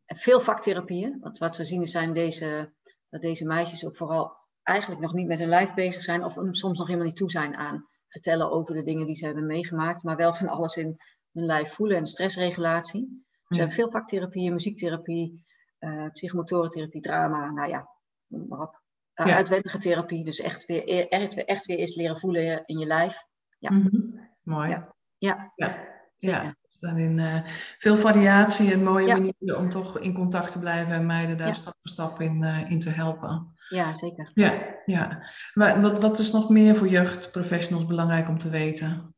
En 0.04 0.16
veel 0.16 0.40
vaktherapieën, 0.40 1.18
want 1.20 1.38
wat 1.38 1.56
we 1.56 1.64
zien 1.64 1.86
zijn 1.86 2.12
deze, 2.12 2.72
dat 3.10 3.20
deze 3.20 3.44
meisjes 3.44 3.84
ook 3.84 3.96
vooral 3.96 4.36
eigenlijk 4.62 5.00
nog 5.00 5.12
niet 5.12 5.26
met 5.26 5.38
hun 5.38 5.48
lijf 5.48 5.74
bezig 5.74 6.02
zijn, 6.02 6.24
of 6.24 6.34
soms 6.50 6.78
nog 6.78 6.86
helemaal 6.86 7.08
niet 7.08 7.16
toe 7.16 7.30
zijn 7.30 7.56
aan 7.56 7.88
vertellen 8.06 8.50
over 8.50 8.74
de 8.74 8.82
dingen 8.82 9.06
die 9.06 9.16
ze 9.16 9.24
hebben 9.24 9.46
meegemaakt, 9.46 10.02
maar 10.02 10.16
wel 10.16 10.34
van 10.34 10.48
alles 10.48 10.76
in 10.76 11.00
hun 11.32 11.44
lijf 11.44 11.72
voelen 11.72 11.96
en 11.96 12.06
stressregulatie. 12.06 13.00
Ja. 13.00 13.44
we 13.48 13.56
hebben 13.56 13.74
veel 13.74 13.90
vaktherapieën, 13.90 14.52
muziektherapie, 14.52 15.44
uh, 15.80 16.06
psychomotorentherapie, 16.12 17.00
drama, 17.00 17.50
nou 17.50 17.68
ja, 17.68 17.88
noem 18.26 18.46
maar 18.48 18.60
op. 18.60 18.80
Uh, 19.14 19.26
ja. 19.26 19.36
Uitwendige 19.36 19.78
therapie, 19.78 20.24
dus 20.24 20.40
echt 20.40 20.66
weer, 20.66 20.88
e-, 20.88 21.06
echt, 21.08 21.44
echt 21.44 21.66
weer 21.66 21.78
eens 21.78 21.94
leren 21.94 22.18
voelen 22.18 22.62
in 22.66 22.78
je 22.78 22.86
lijf. 22.86 23.26
Ja. 23.58 23.70
Mm-hmm. 23.70 24.28
Mooi. 24.42 24.68
Ja. 24.68 24.94
Ja. 25.16 25.52
ja. 25.56 25.76
ja. 26.18 26.56
Daarin 26.80 27.18
uh, 27.18 27.40
veel 27.78 27.96
variatie 27.96 28.72
en 28.72 28.82
mooie 28.82 29.06
manieren 29.06 29.58
om 29.58 29.68
toch 29.68 29.98
in 29.98 30.14
contact 30.14 30.52
te 30.52 30.58
blijven 30.58 30.94
en 30.94 31.06
meiden 31.06 31.36
daar 31.36 31.56
stap 31.56 31.74
voor 31.80 31.90
stap 31.90 32.20
in, 32.20 32.44
in 32.44 32.80
te 32.80 32.90
helpen. 32.90 33.54
Ja, 33.68 33.94
zeker. 33.94 34.30
Ja, 34.34 34.76
ja. 34.84 35.26
Maar 35.54 35.80
wat, 35.80 35.98
wat 36.00 36.18
is 36.18 36.32
nog 36.32 36.48
meer 36.48 36.76
voor 36.76 36.88
jeugdprofessionals 36.88 37.86
belangrijk 37.86 38.28
om 38.28 38.38
te 38.38 38.48
weten? 38.48 39.14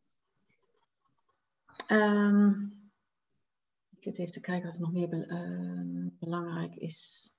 Ehm, 1.87 2.51
ik 3.91 4.03
zit 4.03 4.19
even 4.19 4.33
te 4.33 4.41
kijken 4.41 4.67
wat 4.67 4.75
er 4.75 4.81
nog 4.81 4.93
meer 4.93 5.09
be 5.09 5.27
uh, 5.27 6.19
belangrijk 6.19 6.75
is. 6.75 7.31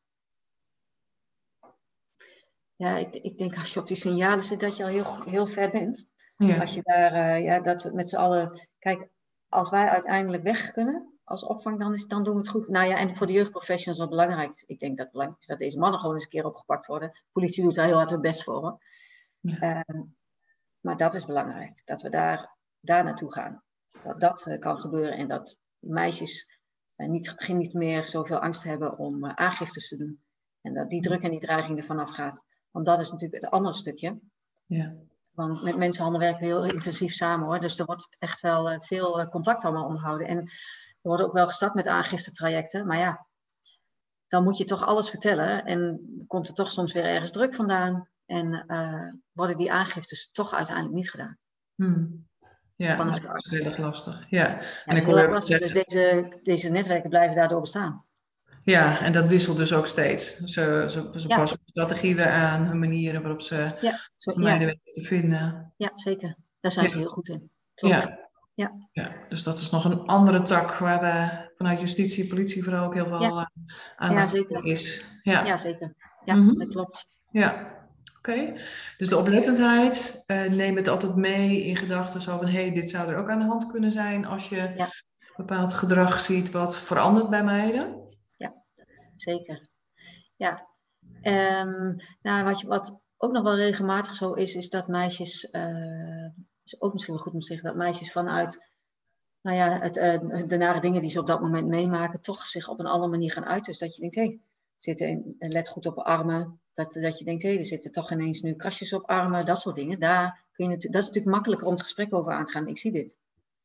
Ja, 2.76 2.98
ik, 2.98 3.16
ik, 3.16 3.38
denk 3.38 3.58
als 3.58 3.74
je 3.74 3.80
op 3.80 3.88
die 3.88 3.98
signalen 3.98 4.44
zit 4.44 4.60
dat 4.60 4.78
je 4.78 4.84
al 4.84 4.90
heel, 4.90 5.24
heel 5.24 5.48
ver 5.48 5.70
bent. 5.72 6.08
Ja. 6.38 6.60
Als 6.60 6.74
je 6.74 6.82
daar, 6.84 7.14
uh, 7.14 7.44
ja, 7.44 7.60
dat 7.60 7.84
we 7.84 7.92
met 7.94 8.10
z'n 8.10 8.16
allen. 8.16 8.68
Kijk, 8.80 9.08
als 9.50 9.70
wij 9.70 9.90
uiteindelijk 9.90 10.44
weg 10.44 10.72
kunnen 10.72 11.16
als 11.26 11.44
opvang, 11.44 11.80
dan, 11.80 11.94
is, 11.94 12.08
dan 12.08 12.24
doen 12.24 12.34
we 12.34 12.40
het 12.40 12.50
goed. 12.50 12.68
Nou 12.68 12.88
ja, 12.88 12.98
en 12.98 13.16
voor 13.16 13.28
de 13.28 13.34
jeugdprofessionals 13.34 14.00
wat 14.00 14.10
belangrijk. 14.10 14.64
Ik 14.66 14.80
denk 14.80 14.98
dat 14.98 15.06
het 15.06 15.12
belangrijk 15.12 15.42
is 15.42 15.48
dat 15.48 15.60
deze 15.60 15.80
mannen 15.80 16.00
gewoon 16.00 16.16
eens 16.16 16.24
een 16.24 16.30
keer 16.30 16.46
opgepakt 16.46 16.86
worden. 16.86 17.10
De 17.10 17.22
politie 17.32 17.64
doet 17.64 17.76
daar 17.76 17.86
heel 17.86 17.96
hard 17.96 18.10
hun 18.10 18.22
best 18.22 18.44
voor. 18.44 18.84
Ja. 19.40 19.84
Uh, 19.88 20.00
maar 20.80 20.98
dat 20.98 21.14
is 21.14 21.26
belangrijk, 21.26 21.82
dat 21.86 22.02
we 22.02 22.10
daar, 22.10 22.56
daar 22.80 23.04
naartoe 23.04 23.32
gaan. 23.32 23.64
Dat 24.06 24.20
dat 24.20 24.46
uh, 24.48 24.60
kan 24.60 24.80
gebeuren 24.80 25.18
en 25.18 25.28
dat 25.28 25.60
meisjes 25.80 26.60
uh, 26.96 27.10
niet, 27.10 27.34
geen 27.36 27.58
niet 27.58 27.74
meer 27.74 28.08
zoveel 28.08 28.40
angst 28.40 28.64
hebben 28.64 28.98
om 28.98 29.26
uh, 29.26 29.34
aangiftes 29.34 29.88
te 29.88 29.98
doen. 29.98 30.24
En 30.62 30.74
dat 30.74 30.90
die 30.90 31.02
druk 31.02 31.22
en 31.22 31.32
die 31.32 31.40
dreiging 31.40 31.78
er 31.78 31.86
vanaf 31.86 32.10
gaat. 32.10 32.44
Want 32.72 32.86
dat 32.86 33.00
is 33.00 33.12
natuurlijk 33.12 33.44
het 33.44 33.52
andere 33.52 33.76
stukje. 33.76 34.20
Ja. 34.66 34.96
Want 35.32 35.64
met 35.64 35.78
mensenhandel 35.78 36.22
werken 36.22 36.40
we 36.40 36.46
heel 36.46 36.66
intensief 36.66 37.14
samen 37.14 37.46
hoor. 37.46 37.60
Dus 37.60 37.80
er 37.80 37.86
wordt 37.86 38.16
echt 38.20 38.42
wel 38.42 38.82
veel 38.82 39.28
contact 39.30 39.64
allemaal 39.64 39.86
onderhouden. 39.86 40.28
En 40.28 40.38
er 40.38 40.50
wordt 41.02 41.24
ook 41.24 41.34
wel 41.34 41.48
gestart 41.48 41.74
met 41.74 41.88
aangiftetrajecten. 41.88 42.86
Maar 42.88 42.98
ja, 42.98 43.28
dan 44.28 44.44
moet 44.44 44.58
je 44.58 44.64
toch 44.64 44.86
alles 44.86 45.10
vertellen. 45.10 45.66
En 45.66 46.02
komt 46.28 46.48
er 46.48 46.54
toch 46.54 46.72
soms 46.72 46.94
weer 46.94 47.06
ergens 47.06 47.32
druk 47.32 47.54
vandaan. 47.54 48.10
En 48.26 48.64
uh, 48.68 49.12
worden 49.32 49.58
die 49.58 49.72
aangiftes 49.72 50.32
toch 50.32 50.54
uiteindelijk 50.54 50.96
niet 50.96 51.10
gedaan. 51.10 51.38
Hmm. 51.76 52.28
Ja, 52.76 52.96
dat 52.96 53.18
is 53.18 53.52
heel 53.52 53.66
erg 53.66 53.78
lastig. 53.78 54.26
Ja, 54.30 54.48
ja 54.48 54.60
en 54.86 54.98
ik 54.98 55.04
hoor 55.04 55.30
lastig. 55.30 55.60
Dus 55.60 55.74
deze, 55.74 56.32
deze 56.44 56.70
netwerken 56.70 57.10
blijven 57.10 57.36
daardoor 57.36 57.62
bestaan. 57.62 58.06
Ja, 58.64 59.00
en 59.00 59.12
dat 59.12 59.28
wisselt 59.28 59.58
dus 59.58 59.74
ook 59.74 59.88
steeds. 59.88 60.36
Ze, 60.36 60.84
ze, 60.88 61.12
ze 61.16 61.28
ja. 61.28 61.36
passen 61.36 61.60
strategieën 61.66 62.16
weer 62.16 62.30
aan, 62.30 62.64
hun 62.64 62.80
manieren 62.80 63.22
waarop 63.22 63.42
ze 63.42 63.56
ja, 63.82 64.00
ja. 64.18 64.58
weten 64.58 64.80
te 64.84 65.02
vinden. 65.02 65.74
Ja, 65.78 65.92
zeker. 65.96 66.36
Daar 66.60 66.72
zijn 66.72 66.90
ze 66.90 66.98
heel 66.98 67.10
goed 67.10 67.30
in. 67.30 67.50
Klopt. 67.76 67.94
Ja. 67.94 68.24
Ja. 68.54 68.72
ja, 68.92 69.12
dus 69.30 69.44
dat 69.44 69.58
is 69.58 69.70
nog 69.70 69.86
een 69.86 70.00
andere 70.00 70.42
tak 70.42 70.78
waar 70.78 71.00
we 71.00 71.46
vanuit 71.58 71.80
justitie 71.80 72.24
en 72.24 72.30
politie 72.30 72.64
vooral 72.64 72.86
ook 72.86 72.94
heel 72.94 73.08
veel 73.08 73.22
ja. 73.22 73.30
Eh, 73.30 73.46
aandacht 73.96 74.32
ja, 74.32 74.38
zeker. 74.38 74.66
is. 74.66 75.06
Ja, 75.24 75.46
ja 75.46 75.58
zeker. 75.58 75.94
Ja, 76.26 76.36
mm 76.36 76.48
-hmm. 76.48 76.60
dat 76.60 76.68
klopt. 76.68 77.08
Ja, 77.32 77.75
Oké, 78.28 78.54
dus 78.98 79.10
de 79.10 79.18
oplettendheid, 79.18 80.24
uh, 80.28 80.50
neem 80.50 80.76
het 80.76 80.88
altijd 80.88 81.16
mee 81.16 81.64
in 81.64 81.76
gedachten 81.76 82.22
zo 82.22 82.38
van 82.38 82.48
hé, 82.48 82.62
hey, 82.62 82.72
dit 82.72 82.90
zou 82.90 83.10
er 83.10 83.18
ook 83.18 83.30
aan 83.30 83.40
de 83.40 83.46
hand 83.46 83.66
kunnen 83.68 83.92
zijn 83.92 84.26
als 84.26 84.50
je 84.50 84.74
ja. 84.78 84.90
bepaald 85.36 85.74
gedrag 85.74 86.20
ziet 86.20 86.52
wat 86.52 86.78
verandert 86.78 87.30
bij 87.30 87.44
meiden. 87.44 88.16
Ja, 88.38 88.54
zeker. 89.16 89.68
Ja, 90.36 90.68
um, 91.24 91.96
nou, 92.22 92.44
wat, 92.44 92.60
je, 92.60 92.68
wat 92.68 93.00
ook 93.18 93.32
nog 93.32 93.44
wel 93.44 93.56
regelmatig 93.56 94.16
zo 94.16 94.34
is, 94.34 94.56
is 94.56 94.70
dat 94.70 94.88
meisjes, 94.88 95.48
uh, 95.52 96.26
is 96.64 96.82
ook 96.82 96.94
misschien 96.94 97.14
wel 97.14 97.24
goed 97.24 97.34
om 97.34 97.40
te 97.40 97.48
zeggen, 97.48 97.68
dat 97.68 97.76
meisjes 97.76 98.12
vanuit 98.12 98.64
nou 99.42 99.58
ja, 99.58 99.80
het, 99.80 99.98
uh, 99.98 100.48
de 100.48 100.58
nare 100.58 100.80
dingen 100.80 101.02
die 101.02 101.10
ze 101.10 101.20
op 101.20 101.28
dat 101.28 101.42
moment 101.42 101.68
meemaken, 101.68 102.22
toch 102.22 102.48
zich 102.48 102.68
op 102.68 102.80
een 102.80 102.86
andere 102.86 103.12
manier 103.12 103.32
gaan 103.32 103.46
uiten. 103.46 103.72
Dus 103.72 103.80
dat 103.80 103.96
je 103.96 104.02
denkt, 104.02 104.16
hé, 104.16 104.22
hey, 104.22 104.40
zitten 104.78 105.08
in, 105.08 105.36
let 105.40 105.70
goed 105.70 105.86
op 105.86 105.98
armen, 105.98 106.60
dat, 106.76 106.94
dat 106.94 107.20
je 107.20 107.26
denkt, 107.26 107.42
hé, 107.42 107.50
hey, 107.50 107.58
er 107.58 107.66
zitten 107.66 107.92
toch 107.92 108.12
ineens 108.12 108.42
nu 108.42 108.54
krasjes 108.54 108.94
op 108.94 109.10
armen, 109.10 109.46
dat 109.46 109.60
soort 109.60 109.76
dingen. 109.76 110.00
Daar 110.00 110.44
kun 110.52 110.70
je 110.70 110.78
dat 110.78 111.02
is 111.02 111.08
natuurlijk 111.08 111.36
makkelijker 111.36 111.68
om 111.68 111.74
het 111.74 111.82
gesprek 111.82 112.14
over 112.14 112.34
aan 112.34 112.46
te 112.46 112.52
gaan. 112.52 112.68
Ik 112.68 112.78
zie 112.78 112.92
dit. 112.92 113.18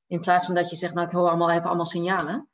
In 0.07 0.21
plaats 0.21 0.47
van 0.47 0.55
dat 0.55 0.71
je 0.71 0.77
zegt, 0.77 0.95
nou, 0.95 1.07
ik 1.07 1.13
hoor 1.13 1.29
allemaal, 1.29 1.51
heb 1.51 1.65
allemaal 1.65 1.87
signalen. 1.87 2.49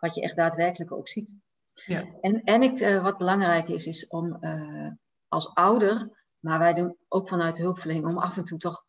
Wat 0.00 0.14
je 0.14 0.20
echt 0.20 0.36
daadwerkelijk 0.36 0.92
ook 0.92 1.08
ziet. 1.08 1.34
Ja. 1.72 2.04
En, 2.20 2.42
en 2.42 2.62
ik, 2.62 2.80
uh, 2.80 3.02
wat 3.02 3.18
belangrijk 3.18 3.68
is, 3.68 3.86
is 3.86 4.06
om 4.06 4.36
uh, 4.40 4.90
als 5.28 5.54
ouder, 5.54 6.26
maar 6.38 6.58
wij 6.58 6.72
doen 6.72 6.96
ook 7.08 7.28
vanuit 7.28 7.56
de 7.56 7.62
hulpverlening, 7.62 8.06
om 8.06 8.18
af 8.18 8.36
en 8.36 8.44
toe 8.44 8.58
toch 8.58 8.84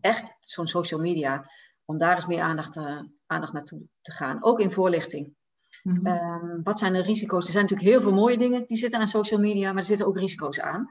echt 0.00 0.36
zo'n 0.40 0.66
social 0.66 1.00
media, 1.00 1.50
om 1.84 1.98
daar 1.98 2.14
eens 2.14 2.26
meer 2.26 2.42
aandacht, 2.42 2.76
uh, 2.76 3.02
aandacht 3.26 3.52
naartoe 3.52 3.82
te 4.00 4.12
gaan. 4.12 4.44
Ook 4.44 4.60
in 4.60 4.72
voorlichting. 4.72 5.36
Mm 5.82 6.06
-hmm. 6.06 6.62
wat 6.62 6.78
zijn 6.78 6.92
de 6.92 7.02
risico's? 7.02 7.46
Er 7.46 7.52
zijn 7.52 7.64
natuurlijk 7.64 7.90
heel 7.90 8.00
veel 8.00 8.12
mooie 8.12 8.38
dingen 8.38 8.66
die 8.66 8.76
zitten 8.76 9.00
aan 9.00 9.08
social 9.08 9.40
media, 9.40 9.68
maar 9.68 9.78
er 9.78 9.84
zitten 9.84 10.06
ook 10.06 10.18
risico's 10.18 10.60
aan. 10.60 10.88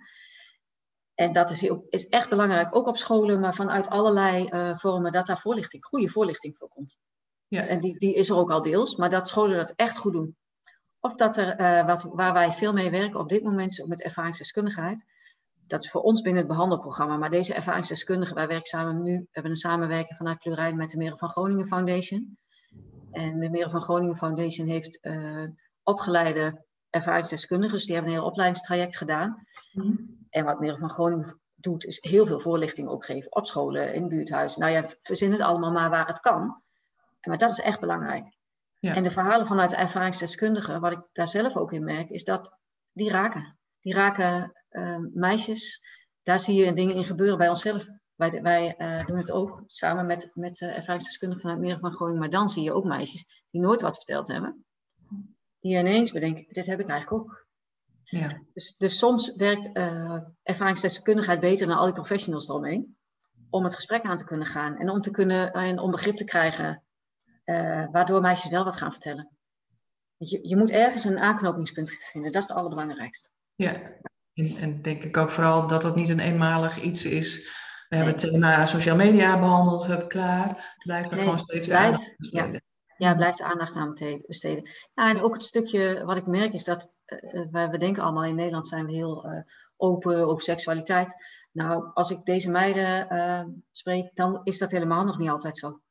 En 1.15 1.34
dat 1.34 1.50
is, 1.50 1.62
heel, 1.62 1.86
is 1.89 2.08
echt 2.08 2.30
belangrijk, 2.30 2.76
ook 2.76 2.88
op 2.88 2.97
scholen, 2.97 3.39
maar 3.39 3.56
vanuit 3.56 3.89
allerlei 3.89 4.50
uh, 4.50 4.76
vormen, 4.76 5.12
dat 5.12 5.26
daar 5.26 5.39
voorlichting, 5.39 5.86
goede 5.86 6.10
voorlichting 6.10 6.58
voor 6.58 6.67
komt. 6.67 6.97
Ja. 7.47 7.65
En 7.65 7.80
die, 7.80 7.97
die 7.97 8.13
is 8.13 8.30
er 8.30 8.36
ook 8.36 8.52
al 8.52 8.62
deels, 8.62 8.95
maar 8.95 9.10
dat 9.10 9.28
scholen 9.28 9.58
dat 9.58 9.73
echt 9.76 9.97
goed 9.97 10.13
doen. 10.13 10.36
Of 11.00 11.15
dat 11.15 11.38
er, 11.38 11.60
uh, 11.60 11.86
wat, 11.86 12.04
waar 12.04 12.34
wij 12.34 12.52
veel 12.52 12.73
mee 12.73 12.89
werken 12.89 13.19
op 13.19 13.30
dit 13.30 13.43
moment, 13.43 13.71
is 13.71 13.86
met 13.86 14.02
ervaringsdeskundigheid. 14.02 15.06
Dat 15.54 15.84
is 15.84 15.91
voor 15.91 16.02
ons 16.02 16.21
binnen 16.21 16.41
het 16.41 16.52
behandelprogramma. 16.52 17.17
Maar 17.17 17.30
deze 17.30 17.54
ervaringsdeskundigen, 17.54 18.36
wij 18.36 18.47
werken 18.47 18.67
samen 18.67 19.02
nu, 19.02 19.28
hebben 19.32 19.52
een 19.52 19.58
samenwerking 19.58 20.17
vanuit 20.17 20.39
Plurijn 20.39 20.78
met 20.78 20.89
de 20.89 20.97
Meren 20.97 21.17
van 21.17 21.30
Groningen 21.30 21.67
Foundation. 21.67 22.38
En 23.12 23.39
de 23.39 23.50
Meren 23.50 23.72
van 23.72 23.82
Groningen 23.82 24.17
Foundation 24.17 24.67
heeft 24.67 25.00
uh, 25.02 25.48
opgeleide 25.84 26.65
ervaringsdeskundigen. 26.89 27.78
Dus 27.78 27.86
die 27.86 27.96
hebben 27.96 28.13
een 28.13 28.20
heel 28.20 28.28
opleidingstraject 28.28 28.98
gedaan. 28.98 29.48
Mm. 29.74 30.26
En 30.30 30.46
wat 30.46 30.60
Meren 30.60 30.78
van 30.78 30.89
Groningen 30.89 31.39
doet, 31.56 31.86
is 31.86 31.98
heel 32.02 32.26
veel 32.26 32.39
voorlichting 32.39 32.88
ook 32.88 33.06
geven 33.06 33.36
op 33.36 33.46
scholen, 33.46 33.93
in 33.93 34.08
buurthuizen. 34.08 34.62
Nou 34.62 34.72
ja, 34.72 34.84
verzin 35.02 35.32
het 35.32 35.41
allemaal 35.41 35.72
maar 35.72 35.89
waar 35.89 36.08
het 36.08 36.20
kan. 36.20 36.62
Maar 37.22 37.38
dat 37.38 37.52
is 37.52 37.60
echt 37.60 37.80
belangrijk. 37.80 38.36
Ja. 38.80 38.96
En 38.96 39.04
de 39.04 39.12
verhalen 39.12 39.46
vanuit 39.48 39.70
de 39.70 39.76
ervaringsdeskundigen, 39.76 40.82
wat 40.82 40.91
ik 40.91 41.00
daar 41.12 41.28
zelf 41.28 41.56
ook 41.56 41.72
in 41.72 41.84
merk, 41.84 42.10
is 42.10 42.24
dat 42.24 42.58
die 42.91 43.10
raken. 43.10 43.58
Die 43.80 43.93
raken 43.93 44.52
uh, 44.70 44.98
meisjes. 45.13 45.82
Daar 46.24 46.39
zie 46.39 46.56
je 46.56 46.74
dingen 46.74 46.96
in 46.96 47.04
gebeuren 47.04 47.38
bij 47.38 47.50
onszelf. 47.50 47.86
Wij, 48.17 48.41
wij 48.41 48.75
uh, 48.77 49.06
doen 49.06 49.17
het 49.17 49.32
ook 49.32 49.63
samen 49.67 50.06
met, 50.06 50.32
met 50.34 50.62
uh, 50.62 50.77
ervaringsdeskundigen 50.77 51.41
vanuit 51.41 51.62
Meren 51.62 51.80
van 51.80 51.91
Groningen. 51.91 52.19
Maar 52.19 52.30
dan 52.30 52.49
zie 52.49 52.63
je 52.63 52.73
ook 52.73 52.86
meisjes 52.86 53.25
die 53.49 53.62
nooit 53.62 53.82
wat 53.82 53.95
verteld 53.95 54.27
hebben. 54.27 54.65
Die 55.60 55.77
ineens 55.77 56.12
bedenken, 56.12 56.45
dit 56.49 56.65
heb 56.65 56.80
ik 56.80 56.89
eigenlijk 56.89 57.21
ook. 57.21 57.45
Ja. 58.03 58.41
Dus, 58.53 58.75
dus 58.77 58.97
soms 58.97 59.36
werkt 59.36 59.69
uh, 59.73 60.21
ervaringsdeskundigheid 60.43 61.39
beter 61.39 61.67
dan 61.67 61.77
al 61.77 61.86
die 61.86 61.93
professionals 61.93 62.47
eromheen. 62.47 62.97
Om 63.49 63.63
het 63.63 63.75
gesprek 63.75 64.03
aan 64.03 64.17
te 64.17 64.25
kunnen 64.25 64.47
gaan. 64.47 64.77
En 64.77 64.89
om, 64.89 65.01
te 65.01 65.12
kunnen, 65.12 65.51
en 65.51 65.80
om 65.80 65.91
begrip 65.91 66.17
te 66.17 66.23
krijgen. 66.23 66.84
waardoor 67.91 68.21
meisjes 68.21 68.51
wel 68.51 68.63
wat 68.63 68.75
gaan 68.75 68.91
vertellen. 68.91 69.38
Je, 70.17 70.47
je 70.47 70.58
moet 70.58 70.69
ergens 70.69 71.03
een 71.03 71.19
aanknopingspunt 71.19 71.89
vinden. 71.89 72.32
Dat 72.32 72.41
is 72.43 72.47
het 72.47 72.58
allerbelangrijkste. 72.58 73.30
Ja, 73.56 73.73
en, 74.34 74.58
en 74.58 74.82
denk 74.82 75.03
ik 75.03 75.17
ook 75.17 75.32
vooral 75.32 75.67
dat 75.67 75.82
dat 75.82 75.95
niet 75.95 76.10
een 76.10 76.19
eenmalig 76.19 76.82
iets 76.82 77.06
is 77.06 77.65
we 77.89 77.95
hebben 77.95 78.13
het 78.13 78.21
thema 78.21 78.65
sociale 78.65 78.97
media 78.97 79.39
behandeld, 79.39 79.86
hup, 79.86 80.10
klaar. 80.10 80.76
Blijf 80.84 81.12
er 81.12 81.17
gewoon 81.17 81.39
steeds 81.39 81.67
blijf, 81.67 81.84
aandacht 81.84 82.08
aan 82.08 82.15
besteden. 82.17 82.63
Ja, 82.97 83.10
ja 83.10 83.15
blijf 83.15 83.41
aandacht 83.41 83.76
aan 83.76 83.93
besteden. 84.26 84.69
Ja, 84.93 85.10
en 85.10 85.21
ook 85.21 85.34
het 85.34 85.43
stukje 85.43 86.06
wat 86.06 86.17
ik 86.17 86.26
merk 86.26 86.54
is 86.54 86.63
dat 86.63 86.91
uh, 87.06 87.45
we, 87.52 87.67
we, 87.69 87.78
denken 87.78 88.04
allemaal 88.04 88.23
in 88.23 88.36
Nederland 88.36 88.67
zijn 88.67 88.86
we 88.86 88.91
heel 88.91 89.26
uh, 89.26 89.39
open 89.78 90.28
over 90.28 90.43
seksualiteit. 90.43 91.15
Nou, 91.52 91.91
als 91.93 92.10
ik 92.10 92.26
deze 92.26 92.50
meiden 92.50 93.13
uh, 93.13 93.43
spreek, 93.71 94.10
dan 94.13 94.41
is 94.43 94.58
dat 94.58 94.71
helemaal 94.71 95.04
nog 95.04 95.17
niet 95.17 95.30
altijd 95.30 95.58
zo. 95.58 95.82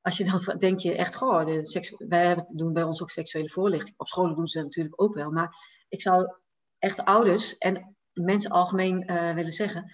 Als 0.00 0.16
je 0.16 0.24
dan 0.24 0.58
denk 0.58 0.80
je 0.80 0.94
echt, 0.94 1.14
goh, 1.14 1.44
de 1.44 1.66
seks, 1.66 1.94
wij 1.98 2.46
doen 2.48 2.72
bij 2.72 2.82
ons 2.82 3.02
ook 3.02 3.10
seksuele 3.10 3.50
voorlichting. 3.50 3.98
Op 3.98 4.08
scholen 4.08 4.34
doen 4.34 4.46
ze 4.46 4.56
dat 4.56 4.66
natuurlijk 4.66 5.02
ook 5.02 5.14
wel. 5.14 5.30
Maar 5.30 5.54
ik 5.88 6.02
zou 6.02 6.32
echt 6.78 7.04
ouders 7.04 7.58
en 7.58 7.96
mensen 8.12 8.50
algemeen 8.50 9.06
willen 9.34 9.52
zeggen, 9.52 9.92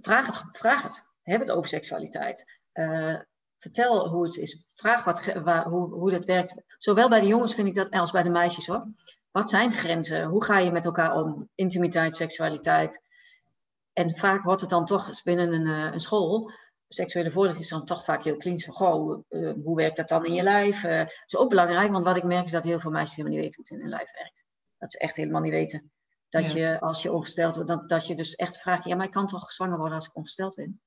Vraag 0.00 0.26
het, 0.26 0.42
vraag 0.52 0.82
het. 0.82 1.02
Heb 1.22 1.40
het 1.40 1.50
over 1.50 1.68
seksualiteit. 1.68 2.58
Uh, 2.74 3.16
vertel 3.58 4.08
hoe 4.08 4.24
het 4.24 4.36
is. 4.36 4.64
Vraag 4.74 5.04
wat, 5.04 5.20
hoe, 5.64 5.94
hoe 5.94 6.10
dat 6.10 6.24
werkt. 6.24 6.54
Zowel 6.78 7.08
bij 7.08 7.20
de 7.20 7.26
jongens 7.26 7.54
vind 7.54 7.68
ik 7.68 7.74
dat 7.74 7.90
als 7.90 8.10
bij 8.10 8.22
de 8.22 8.30
meisjes 8.30 8.66
hoor. 8.66 8.86
Wat 9.30 9.48
zijn 9.48 9.68
de 9.68 9.76
grenzen? 9.76 10.24
Hoe 10.24 10.44
ga 10.44 10.58
je 10.58 10.72
met 10.72 10.84
elkaar 10.84 11.14
om? 11.14 11.48
Intimiteit, 11.54 12.16
seksualiteit. 12.16 13.02
En 13.92 14.16
vaak 14.16 14.44
wordt 14.44 14.60
het 14.60 14.70
dan 14.70 14.84
toch 14.84 15.22
binnen 15.22 15.52
een, 15.52 15.66
uh, 15.66 15.92
een 15.92 16.00
school. 16.00 16.50
Seksuele 16.88 17.30
voorlichting 17.30 17.64
is 17.64 17.70
dan 17.70 17.84
toch 17.84 18.04
vaak 18.04 18.24
heel 18.24 18.36
klinisch. 18.36 18.64
Van, 18.64 18.74
goh, 18.74 19.24
uh, 19.28 19.52
hoe 19.64 19.76
werkt 19.76 19.96
dat 19.96 20.08
dan 20.08 20.26
in 20.26 20.34
je 20.34 20.42
lijf? 20.42 20.82
Dat 20.82 21.12
is 21.26 21.36
ook 21.36 21.48
belangrijk, 21.48 21.92
want 21.92 22.04
wat 22.04 22.16
ik 22.16 22.22
merk 22.22 22.44
is 22.44 22.50
dat 22.50 22.64
heel 22.64 22.80
veel 22.80 22.90
meisjes 22.90 23.16
helemaal 23.16 23.38
niet 23.38 23.44
weten 23.44 23.62
hoe 23.62 23.64
het 23.68 23.78
in 23.78 23.88
hun 23.88 23.96
lijf 23.98 24.12
werkt. 24.12 24.44
Dat 24.78 24.90
ze 24.90 24.98
echt 24.98 25.16
helemaal 25.16 25.40
niet 25.40 25.52
weten. 25.52 25.90
Dat 26.30 26.52
je, 26.52 26.80
als 26.80 27.02
je 27.02 27.12
ongesteld 27.12 27.54
wordt, 27.54 27.68
dat, 27.68 27.88
dat 27.88 28.06
je 28.06 28.14
dus 28.14 28.34
echt 28.34 28.56
vraagt, 28.56 28.84
ja, 28.84 28.96
maar 28.96 29.06
ik 29.06 29.12
kan 29.12 29.26
toch 29.26 29.52
zwanger 29.52 29.78
worden 29.78 29.94
als 29.94 30.06
ik 30.06 30.16
ongesteld 30.16 30.54
ben? 30.54 30.80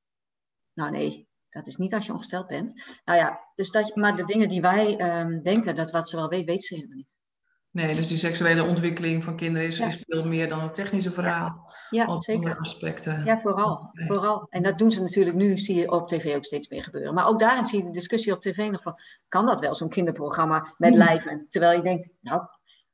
Nou 0.74 0.91
nee, 0.91 1.28
dat 1.50 1.68
is 1.68 1.76
niet 1.76 1.94
als 1.94 2.06
je 2.06 2.14
ongesteld 2.14 2.48
bent. 2.48 2.84
Nou 3.06 3.20
ja, 3.20 3.39
dus 3.56 3.72
dat, 3.72 3.96
maar 3.96 4.16
de 4.16 4.26
dingen 4.26 4.50
die 4.50 4.62
wij 4.62 5.20
um, 5.20 5.44
denken, 5.44 5.76
dat 5.76 5.91
wat 5.91 6.10
ze 6.10 6.16
wel 6.16 6.28
weet, 6.28 6.46
weten 6.46 6.62
ze 6.62 6.76
helemaal 6.76 6.98
niet. 6.98 7.16
Nee, 7.72 7.96
dus 7.96 8.08
die 8.08 8.18
seksuele 8.18 8.64
ontwikkeling 8.64 9.24
van 9.24 9.36
kinderen 9.36 9.68
is, 9.68 9.78
ja. 9.78 9.88
is 9.88 10.04
veel 10.08 10.26
meer 10.26 10.50
dan 10.50 10.60
het 10.60 10.74
technische 10.74 11.12
verhaal. 11.12 11.72
Ja, 11.89 12.20
zeker. 12.20 12.58
aspecten. 12.58 13.26
Ja, 13.26 13.39
vooral, 13.39 13.89
vooral. 13.94 14.48
En 14.50 14.64
dat 14.64 14.78
doen 14.78 14.91
ze 14.91 15.02
natuurlijk 15.02 15.36
nu, 15.36 15.58
zie 15.58 15.76
je 15.76 15.91
op 15.91 16.08
tv 16.08 16.36
ook 16.36 16.46
steeds 16.46 16.70
meer 16.70 16.84
gebeuren. 16.84 17.14
Maar 17.14 17.28
ook 17.28 17.39
daarin 17.39 17.64
zie 17.64 17.78
je 17.78 17.84
de 17.84 17.91
discussie 17.91 18.34
op 18.34 18.41
tv 18.41 18.70
nog 18.70 18.82
van, 18.82 19.00
kan 19.28 19.46
dat 19.46 19.60
wel, 19.60 19.76
zo'n 19.76 19.89
kinderprogramma 19.89 20.74
met 20.78 20.96
lijven? 20.96 21.46
Terwijl 21.50 21.78
je 21.78 21.84
denkt, 21.84 22.10
nou, 22.22 22.41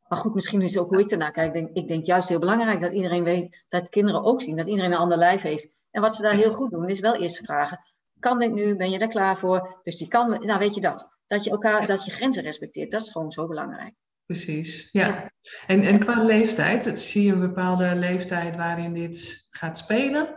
maar 0.09 0.19
goed, 0.19 0.33
misschien 0.33 0.61
is 0.61 0.73
het 0.73 0.83
ook 0.83 0.89
hoe 0.89 0.99
ik 0.99 1.11
ernaar 1.11 1.31
kijk. 1.31 1.47
Ik 1.47 1.53
denk, 1.53 1.69
ik 1.73 1.87
denk 1.87 2.05
juist 2.05 2.29
heel 2.29 2.39
belangrijk 2.39 2.81
dat 2.81 2.93
iedereen 2.93 3.23
weet, 3.23 3.65
dat 3.67 3.89
kinderen 3.89 4.23
ook 4.23 4.41
zien, 4.41 4.55
dat 4.55 4.67
iedereen 4.67 4.91
een 4.91 4.97
ander 4.97 5.17
lijf 5.17 5.41
heeft. 5.41 5.69
En 5.91 6.01
wat 6.01 6.15
ze 6.15 6.21
daar 6.21 6.35
heel 6.35 6.53
goed 6.53 6.71
doen, 6.71 6.89
is 6.89 6.99
wel 6.99 7.15
eerst 7.15 7.37
vragen, 7.37 7.79
kan 8.19 8.39
dit 8.39 8.53
nu? 8.53 8.75
Ben 8.75 8.89
je 8.89 8.99
er 8.99 9.07
klaar 9.07 9.37
voor? 9.37 9.79
Dus 9.83 9.97
die 9.97 10.07
kan, 10.07 10.29
nou 10.45 10.59
weet 10.59 10.75
je 10.75 10.81
dat. 10.81 11.09
Dat 11.27 11.43
je 11.43 11.49
elkaar, 11.49 11.87
dat 11.87 12.05
je 12.05 12.11
grenzen 12.11 12.43
respecteert, 12.43 12.91
dat 12.91 13.01
is 13.01 13.11
gewoon 13.11 13.31
zo 13.31 13.47
belangrijk. 13.47 13.93
Precies, 14.25 14.89
ja. 14.91 15.31
En, 15.67 15.81
en 15.81 15.99
qua 15.99 16.23
leeftijd, 16.23 16.83
zie 16.99 17.23
je 17.23 17.31
een 17.31 17.39
bepaalde 17.39 17.95
leeftijd 17.95 18.55
waarin 18.55 18.93
dit 18.93 19.47
gaat 19.51 19.77
spelen? 19.77 20.35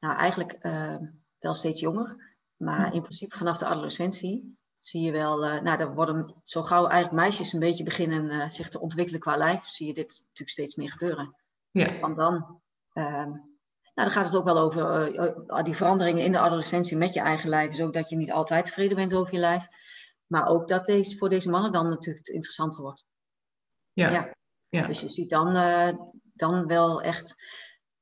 Nou, 0.00 0.16
eigenlijk 0.16 0.56
uh, 0.60 0.96
wel 1.38 1.54
steeds 1.54 1.80
jonger. 1.80 2.36
Maar 2.56 2.94
in 2.94 3.02
principe 3.02 3.36
vanaf 3.36 3.58
de 3.58 3.66
adolescentie 3.66 4.56
zie 4.84 5.02
je 5.02 5.12
wel, 5.12 5.46
uh, 5.46 5.60
nou, 5.60 5.78
dan 5.78 5.94
worden 5.94 6.34
zo 6.44 6.62
gauw 6.62 6.86
eigenlijk 6.86 7.22
meisjes 7.22 7.52
een 7.52 7.60
beetje 7.60 7.84
beginnen 7.84 8.24
uh, 8.24 8.48
zich 8.48 8.68
te 8.68 8.80
ontwikkelen 8.80 9.20
qua 9.20 9.36
lijf, 9.36 9.64
zie 9.64 9.86
je 9.86 9.94
dit 9.94 10.20
natuurlijk 10.20 10.50
steeds 10.50 10.74
meer 10.74 10.90
gebeuren. 10.90 11.36
Ja. 11.70 11.98
Want 11.98 12.16
dan, 12.16 12.60
ehm, 12.92 13.30
nou, 13.30 13.40
dan 13.94 14.10
gaat 14.10 14.24
het 14.24 14.36
ook 14.36 14.44
wel 14.44 14.58
over 14.58 15.64
die 15.64 15.76
veranderingen 15.76 16.24
in 16.24 16.32
de 16.32 16.38
adolescentie 16.38 16.96
met 16.96 17.12
je 17.12 17.20
eigen 17.20 17.48
lijf. 17.48 17.70
Is 17.70 17.80
ook 17.80 17.92
dat 17.92 18.08
je 18.08 18.16
niet 18.16 18.32
altijd 18.32 18.64
tevreden 18.64 18.96
bent 18.96 19.14
over 19.14 19.34
je 19.34 19.40
lijf. 19.40 19.66
Maar 20.26 20.46
ook 20.46 20.68
dat 20.68 20.86
deze, 20.86 21.16
voor 21.16 21.28
deze 21.28 21.50
mannen 21.50 21.72
dan 21.72 21.88
natuurlijk 21.88 22.28
interessanter 22.28 22.80
wordt. 22.80 23.04
Ja. 23.92 24.10
ja. 24.10 24.34
ja. 24.68 24.86
Dus 24.86 25.00
je 25.00 25.08
ziet 25.08 25.30
dan, 25.30 25.52
dan 26.34 26.66
wel 26.66 27.02
echt, 27.02 27.34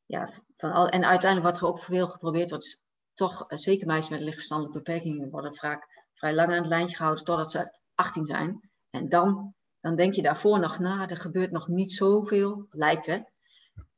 ja, 0.04 0.32
van 0.56 0.72
al, 0.72 0.88
en 0.88 1.04
uiteindelijk 1.04 1.52
wat 1.52 1.60
er 1.62 1.68
ook 1.68 1.82
veel 1.82 2.08
geprobeerd 2.08 2.50
wordt, 2.50 2.64
is 2.64 2.80
toch, 3.14 3.44
zeker 3.48 3.86
meisjes 3.86 4.10
met 4.10 4.20
lichtverstandelijke 4.20 4.78
beperkingen 4.78 5.30
worden 5.30 5.54
vaak 5.54 5.99
vrij 6.20 6.34
lang 6.34 6.50
aan 6.50 6.56
het 6.56 6.66
lijntje 6.66 6.96
gehouden 6.96 7.24
totdat 7.24 7.50
ze 7.50 7.78
18 7.94 8.24
zijn. 8.24 8.70
En 8.90 9.08
dan, 9.08 9.54
dan 9.80 9.96
denk 9.96 10.12
je 10.12 10.22
daarvoor 10.22 10.60
nog, 10.60 10.78
nou, 10.78 11.06
er 11.06 11.16
gebeurt 11.16 11.50
nog 11.50 11.68
niet 11.68 11.92
zoveel, 11.92 12.66
lijkt 12.70 13.06
hè. 13.06 13.18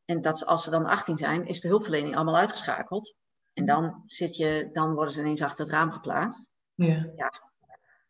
En 0.04 0.20
dat 0.20 0.46
als 0.46 0.64
ze 0.64 0.70
dan 0.70 0.86
18 0.86 1.16
zijn, 1.16 1.46
is 1.46 1.60
de 1.60 1.68
hulpverlening 1.68 2.16
allemaal 2.16 2.36
uitgeschakeld. 2.36 3.14
En 3.52 3.66
dan, 3.66 4.02
zit 4.06 4.36
je, 4.36 4.68
dan 4.72 4.94
worden 4.94 5.14
ze 5.14 5.20
ineens 5.20 5.42
achter 5.42 5.64
het 5.64 5.74
raam 5.74 5.90
geplaatst. 5.90 6.50
Ja. 6.74 6.96
ja 7.16 7.32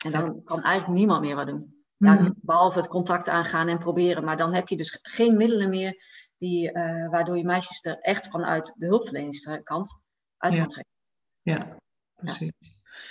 en 0.05 0.11
dan 0.11 0.43
kan 0.43 0.63
eigenlijk 0.63 0.99
niemand 0.99 1.21
meer 1.21 1.37
wat 1.37 1.47
doen. 1.47 1.85
Ja, 1.97 2.15
mhm. 2.15 2.31
behalve 2.37 2.79
het 2.79 2.89
contact 2.89 3.29
aangaan 3.29 3.69
en 3.69 3.79
proberen. 3.79 4.25
Maar 4.25 4.37
dan 4.37 4.55
heb 4.55 4.69
je 4.69 4.77
dus 4.77 4.99
geen 5.03 5.37
middelen 5.37 5.69
meer 5.69 6.05
die, 6.39 6.73
uh, 6.73 7.09
waardoor 7.11 7.37
je 7.37 7.45
meisjes 7.45 7.85
er 7.85 7.99
echt 7.99 8.29
vanuit 8.29 8.73
de 8.77 8.87
hulpverleningskant 8.87 9.99
uit 10.37 10.55
kan 10.55 10.69
trekken. 10.69 10.95
Ja, 11.43 11.77
precies. 12.15 12.53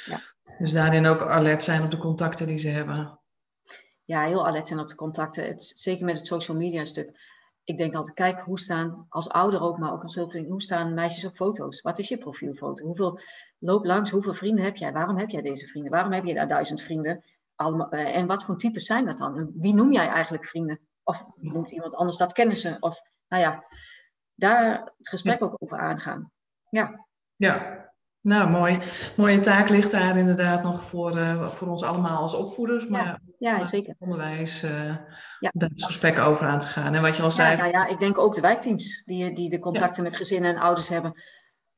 Ja. 0.05 0.19
Dus 0.61 0.71
daarin 0.71 1.05
ook 1.05 1.21
alert 1.21 1.63
zijn 1.63 1.83
op 1.83 1.91
de 1.91 1.97
contacten 1.97 2.47
die 2.47 2.57
ze 2.57 2.69
hebben. 2.69 3.19
Ja, 4.03 4.25
heel 4.25 4.47
alert 4.47 4.67
zijn 4.67 4.79
op 4.79 4.87
de 4.87 4.95
contacten. 4.95 5.45
Het, 5.45 5.71
zeker 5.75 6.05
met 6.05 6.17
het 6.17 6.25
social 6.25 6.57
media 6.57 6.85
stuk 6.85 7.11
ik 7.63 7.77
denk 7.77 7.95
altijd, 7.95 8.15
kijk, 8.15 8.41
hoe 8.41 8.59
staan, 8.59 9.05
als 9.09 9.29
ouder 9.29 9.61
ook, 9.61 9.77
maar 9.77 9.91
ook 9.91 10.03
als 10.03 10.15
hulpverlener, 10.15 10.51
hoe 10.51 10.61
staan 10.61 10.93
meisjes 10.93 11.25
op 11.25 11.35
foto's? 11.35 11.81
Wat 11.81 11.99
is 11.99 12.07
je 12.07 12.17
profielfoto? 12.17 12.85
Hoeveel, 12.85 13.19
loop 13.59 13.85
langs, 13.85 14.11
hoeveel 14.11 14.33
vrienden 14.33 14.63
heb 14.63 14.75
jij? 14.75 14.93
Waarom 14.93 15.17
heb 15.17 15.29
jij 15.29 15.41
deze 15.41 15.67
vrienden? 15.67 15.91
Waarom 15.91 16.11
heb 16.11 16.25
je 16.25 16.33
daar 16.33 16.47
duizend 16.47 16.81
vrienden? 16.81 17.23
Allemaal, 17.55 17.89
eh, 17.89 18.15
en 18.15 18.27
wat 18.27 18.43
voor 18.43 18.57
types 18.57 18.85
zijn 18.85 19.05
dat 19.05 19.17
dan? 19.17 19.51
Wie 19.55 19.73
noem 19.73 19.93
jij 19.93 20.07
eigenlijk 20.07 20.45
vrienden? 20.45 20.79
Of 21.03 21.25
noemt 21.35 21.71
iemand 21.71 21.95
anders 21.95 22.17
dat 22.17 22.33
kennissen? 22.33 22.77
Of, 22.79 23.01
nou 23.27 23.43
ja, 23.43 23.65
daar 24.33 24.91
het 24.97 25.09
gesprek 25.09 25.43
ook 25.43 25.55
over 25.57 25.77
aangaan. 25.77 26.31
Ja. 26.69 27.07
Ja, 27.35 27.80
nou, 28.21 28.51
mooi. 28.51 28.77
Mooie 29.17 29.39
taak 29.39 29.69
ligt 29.69 29.91
daar 29.91 30.17
inderdaad 30.17 30.63
nog 30.63 30.83
voor, 30.83 31.17
uh, 31.17 31.47
voor 31.47 31.67
ons 31.67 31.83
allemaal 31.83 32.21
als 32.21 32.33
opvoeders, 32.33 32.87
maar 32.87 33.05
ja, 33.37 33.57
ja 33.57 33.63
zeker. 33.63 33.95
onderwijs, 33.99 34.63
uh, 34.63 34.85
ja. 35.39 35.51
daar 35.53 35.69
het 35.69 35.85
gesprek 35.85 36.19
over 36.19 36.47
aan 36.47 36.59
te 36.59 36.67
gaan. 36.67 36.93
En 36.93 37.01
wat 37.01 37.15
je 37.15 37.23
al 37.23 37.31
zei. 37.31 37.51
Ja, 37.51 37.57
nou 37.57 37.71
ja, 37.71 37.87
ik 37.87 37.99
denk 37.99 38.17
ook 38.17 38.35
de 38.35 38.41
wijkteams 38.41 39.03
die, 39.05 39.33
die 39.33 39.49
de 39.49 39.59
contacten 39.59 40.03
met 40.03 40.15
gezinnen 40.15 40.55
en 40.55 40.61
ouders 40.61 40.89
hebben. 40.89 41.13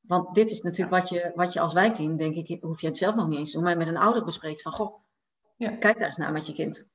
Want 0.02 0.36
dit 0.36 0.52
is 0.52 0.62
natuurlijk 0.62 1.00
wat 1.00 1.10
je, 1.10 1.32
wat 1.36 1.54
je 1.54 1.60
als 1.60 1.74
wijkteam, 1.74 2.18
denk 2.18 2.36
ik, 2.36 2.62
hoef 2.62 2.82
je 2.82 2.88
het 2.88 2.98
zelf 2.98 3.16
nog 3.16 3.28
niet 3.28 3.40
eens 3.40 3.52
te 3.52 3.58
doen, 3.58 3.66
maar 3.66 3.78
met 3.78 3.88
een 3.88 3.98
ouder 3.98 4.24
bespreekt 4.24 4.62
van, 4.62 4.72
goh, 4.72 4.96
kijk 5.58 5.98
daar 5.98 6.06
eens 6.08 6.18
naar 6.18 6.32
met 6.32 6.48
je 6.48 6.54
kind. 6.54 6.86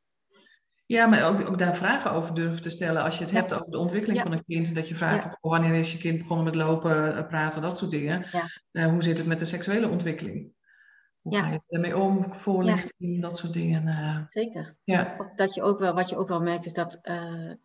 Ja, 0.89 1.07
maar 1.07 1.28
ook, 1.28 1.49
ook 1.49 1.59
daar 1.59 1.76
vragen 1.76 2.12
over 2.12 2.34
durven 2.34 2.62
te 2.62 2.70
stellen. 2.70 3.03
Als 3.03 3.18
je 3.18 3.24
het 3.24 3.32
hebt 3.32 3.53
over 3.53 3.70
de 3.70 3.78
ontwikkeling 3.78 4.20
van 4.20 4.32
een 4.32 4.45
kind. 4.45 4.74
Dat 4.74 4.89
je 4.89 4.95
vraagt 4.95 5.39
wanneer 5.41 5.74
is 5.74 5.93
je 5.93 5.99
kind 5.99 6.18
begonnen 6.18 6.45
met 6.45 6.55
lopen, 6.55 7.16
eh, 7.16 7.26
praten, 7.26 7.62
dat 7.62 7.78
soort 7.78 7.91
dingen. 7.91 8.24
Uh, 8.72 8.86
hoe 8.86 9.03
zit 9.03 9.18
het 9.18 9.26
met 9.26 9.39
de 9.39 9.45
seksuele 9.45 9.89
ontwikkeling? 9.89 10.53
Hoe 11.20 11.36
ga 11.36 11.49
je 11.51 11.61
ermee 11.68 11.97
om? 11.97 12.34
Voorlichting, 12.34 13.22
dat 13.22 13.36
soort 13.36 13.53
dingen. 13.53 13.86
Uh, 13.86 14.18
Zeker. 14.26 14.76
Ja. 14.84 15.14
Of 15.18 15.32
dat 15.34 15.55
je 15.55 15.62
ook 15.62 15.78
wel, 15.78 15.95
wat 15.95 16.09
je 16.09 16.16
ook 16.16 16.28
wel 16.28 16.41
merkt, 16.41 16.64
is 16.64 16.72
dat, 16.72 16.99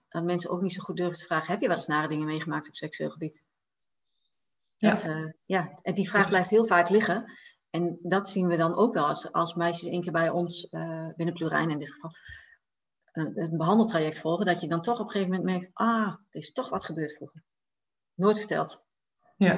dat 0.07 0.23
mensen 0.23 0.49
ook 0.49 0.61
niet 0.61 0.73
zo 0.73 0.81
goed 0.83 0.97
durven 0.97 1.19
te 1.19 1.25
vragen. 1.25 1.51
Heb 1.51 1.61
je 1.61 1.67
wel 1.67 1.75
eens 1.75 1.87
nare 1.87 2.07
dingen 2.07 2.25
meegemaakt 2.25 2.67
op 2.67 2.75
seksueel 2.75 3.09
gebied? 3.09 3.43
Dat, 4.77 5.01
ja. 5.01 5.33
ja, 5.45 5.79
en 5.81 5.93
die 5.93 6.09
vraag 6.09 6.27
blijft 6.27 6.49
heel 6.49 6.67
vaak 6.67 6.89
liggen. 6.89 7.31
En 7.69 7.99
dat 8.01 8.27
zien 8.27 8.47
we 8.47 8.57
dan 8.57 8.75
ook 8.75 8.93
wel 8.93 9.07
als, 9.07 9.31
als 9.31 9.53
meisjes 9.53 9.89
één 9.89 10.01
keer 10.01 10.11
bij 10.11 10.29
ons, 10.29 10.67
binnen 11.15 11.33
Plurijn 11.33 11.69
in 11.69 11.79
dit 11.79 11.91
geval 11.91 12.11
een 13.13 13.57
behandeltraject 13.57 14.19
volgen, 14.19 14.45
dat 14.45 14.61
je 14.61 14.67
dan 14.67 14.81
toch 14.81 14.99
op 14.99 15.05
een 15.05 15.11
gegeven 15.11 15.35
moment 15.35 15.51
merkt, 15.51 15.69
ah, 15.73 16.07
er 16.07 16.39
is 16.39 16.51
toch 16.51 16.69
wat 16.69 16.85
gebeurd 16.85 17.15
vroeger. 17.15 17.43
Nooit 18.13 18.37
verteld. 18.37 18.83
Ja, 19.37 19.55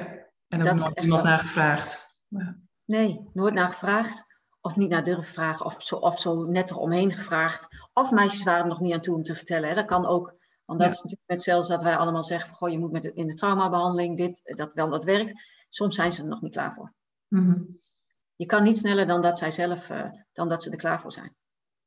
en 0.48 0.66
er 0.66 0.78
wordt 0.78 1.00
niemand 1.00 1.24
naar 1.24 1.38
gevraagd. 1.38 2.24
Ja. 2.28 2.58
Nee, 2.84 3.30
nooit 3.32 3.54
naar 3.54 3.70
gevraagd. 3.70 4.34
Of 4.60 4.76
niet 4.76 4.90
naar 4.90 5.04
durven 5.04 5.32
vragen, 5.32 5.66
of 5.66 5.82
zo, 5.82 5.96
of 5.96 6.20
zo 6.20 6.44
net 6.44 6.70
eromheen 6.70 7.12
gevraagd. 7.12 7.68
Of 7.92 8.10
meisjes 8.10 8.42
waren 8.42 8.62
er 8.62 8.68
nog 8.68 8.80
niet 8.80 8.92
aan 8.94 9.00
toe 9.00 9.16
om 9.16 9.22
te 9.22 9.34
vertellen. 9.34 9.68
Hè. 9.68 9.74
Dat 9.74 9.84
kan 9.84 10.06
ook. 10.06 10.34
Want 10.64 10.80
dat 10.80 10.92
is 10.92 10.96
natuurlijk 10.96 11.28
met 11.30 11.42
zelfs 11.42 11.68
dat 11.68 11.82
wij 11.82 11.96
allemaal 11.96 12.22
zeggen, 12.22 12.48
van, 12.48 12.56
goh, 12.56 12.70
je 12.70 12.78
moet 12.78 12.92
met 12.92 13.04
in 13.04 13.26
de 13.26 13.34
traumabehandeling 13.34 14.16
dit, 14.16 14.40
dat 14.56 14.70
wel, 14.74 14.90
dat 14.90 15.04
werkt. 15.04 15.32
Soms 15.68 15.94
zijn 15.94 16.12
ze 16.12 16.22
er 16.22 16.28
nog 16.28 16.40
niet 16.40 16.52
klaar 16.52 16.72
voor. 16.72 16.92
Mm 17.28 17.76
Je 18.36 18.46
kan 18.46 18.62
niet 18.62 18.78
sneller 18.78 19.06
dan 19.06 19.22
dat 19.22 19.38
zij 19.38 19.50
zelf, 19.50 19.88
uh, 19.88 20.10
dan 20.32 20.48
dat 20.48 20.62
ze 20.62 20.70
er 20.70 20.76
klaar 20.76 21.00
voor 21.00 21.12
zijn. 21.12 21.36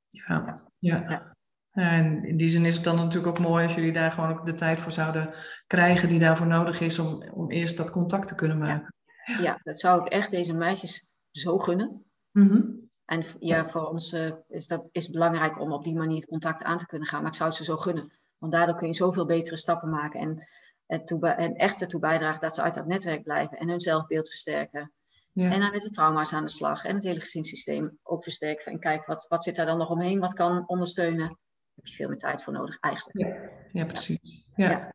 ja. 0.09 0.61
ja. 0.79 1.05
ja. 1.07 1.37
En 1.71 2.25
in 2.25 2.37
die 2.37 2.49
zin 2.49 2.65
is 2.65 2.75
het 2.75 2.83
dan 2.83 2.95
natuurlijk 2.95 3.37
ook 3.37 3.47
mooi 3.47 3.63
als 3.63 3.75
jullie 3.75 3.93
daar 3.93 4.11
gewoon 4.11 4.29
ook 4.29 4.45
de 4.45 4.53
tijd 4.53 4.79
voor 4.79 4.91
zouden 4.91 5.33
krijgen 5.67 6.07
die 6.07 6.19
daarvoor 6.19 6.47
nodig 6.47 6.79
is 6.79 6.99
om, 6.99 7.23
om 7.33 7.51
eerst 7.51 7.77
dat 7.77 7.91
contact 7.91 8.27
te 8.27 8.35
kunnen 8.35 8.57
maken. 8.57 8.93
Ja, 9.41 9.59
dat 9.63 9.79
zou 9.79 10.01
ik 10.01 10.07
echt 10.07 10.31
deze 10.31 10.53
meisjes 10.53 11.05
zo 11.31 11.57
gunnen. 11.57 12.05
Mm 12.31 12.89
En 13.05 13.23
ja, 13.39 13.65
voor 13.67 13.87
ons 13.87 14.13
uh, 14.13 14.31
is, 14.47 14.67
dat, 14.67 14.83
is 14.91 15.09
belangrijk 15.09 15.61
om 15.61 15.71
op 15.71 15.83
die 15.83 15.95
manier 15.95 16.15
het 16.15 16.29
contact 16.29 16.63
aan 16.63 16.77
te 16.77 16.85
kunnen 16.85 17.07
gaan. 17.07 17.21
Maar 17.21 17.31
ik 17.31 17.37
zou 17.37 17.49
het 17.49 17.57
ze 17.57 17.63
zo 17.63 17.77
gunnen. 17.77 18.11
Want 18.37 18.51
daardoor 18.51 18.75
kun 18.75 18.87
je 18.87 18.93
zoveel 18.93 19.25
betere 19.25 19.57
stappen 19.57 19.89
maken. 19.89 20.19
En, 20.19 20.47
en, 20.87 21.21
en 21.21 21.55
echt 21.55 21.81
ertoe 21.81 21.99
bijdragen 21.99 22.41
dat 22.41 22.55
ze 22.55 22.61
uit 22.61 22.73
dat 22.73 22.87
netwerk 22.87 23.23
blijven. 23.23 23.57
En 23.57 23.69
hun 23.69 23.79
zelfbeeld 23.79 24.29
versterken. 24.29 24.91
Ja. 25.31 25.51
En 25.51 25.59
dan 25.59 25.71
met 25.71 25.81
de 25.81 25.89
trauma's 25.89 26.33
aan 26.33 26.45
de 26.45 26.51
slag. 26.51 26.85
En 26.85 26.95
het 26.95 27.03
hele 27.03 27.21
gezinssysteem 27.21 27.97
ook 28.03 28.23
versterken. 28.23 28.71
En 28.71 28.79
kijken 28.79 29.13
wat, 29.13 29.25
wat 29.27 29.43
zit 29.43 29.55
daar 29.55 29.65
dan 29.65 29.77
nog 29.77 29.89
omheen. 29.89 30.19
Wat 30.19 30.33
kan 30.33 30.67
ondersteunen 30.67 31.37
heb 31.79 31.87
je 31.87 31.95
veel 31.95 32.07
meer 32.07 32.17
tijd 32.17 32.43
voor 32.43 32.53
nodig 32.53 32.77
eigenlijk. 32.79 33.17
Ja, 33.17 33.35
ja 33.71 33.85
precies. 33.85 34.45
Ja. 34.55 34.93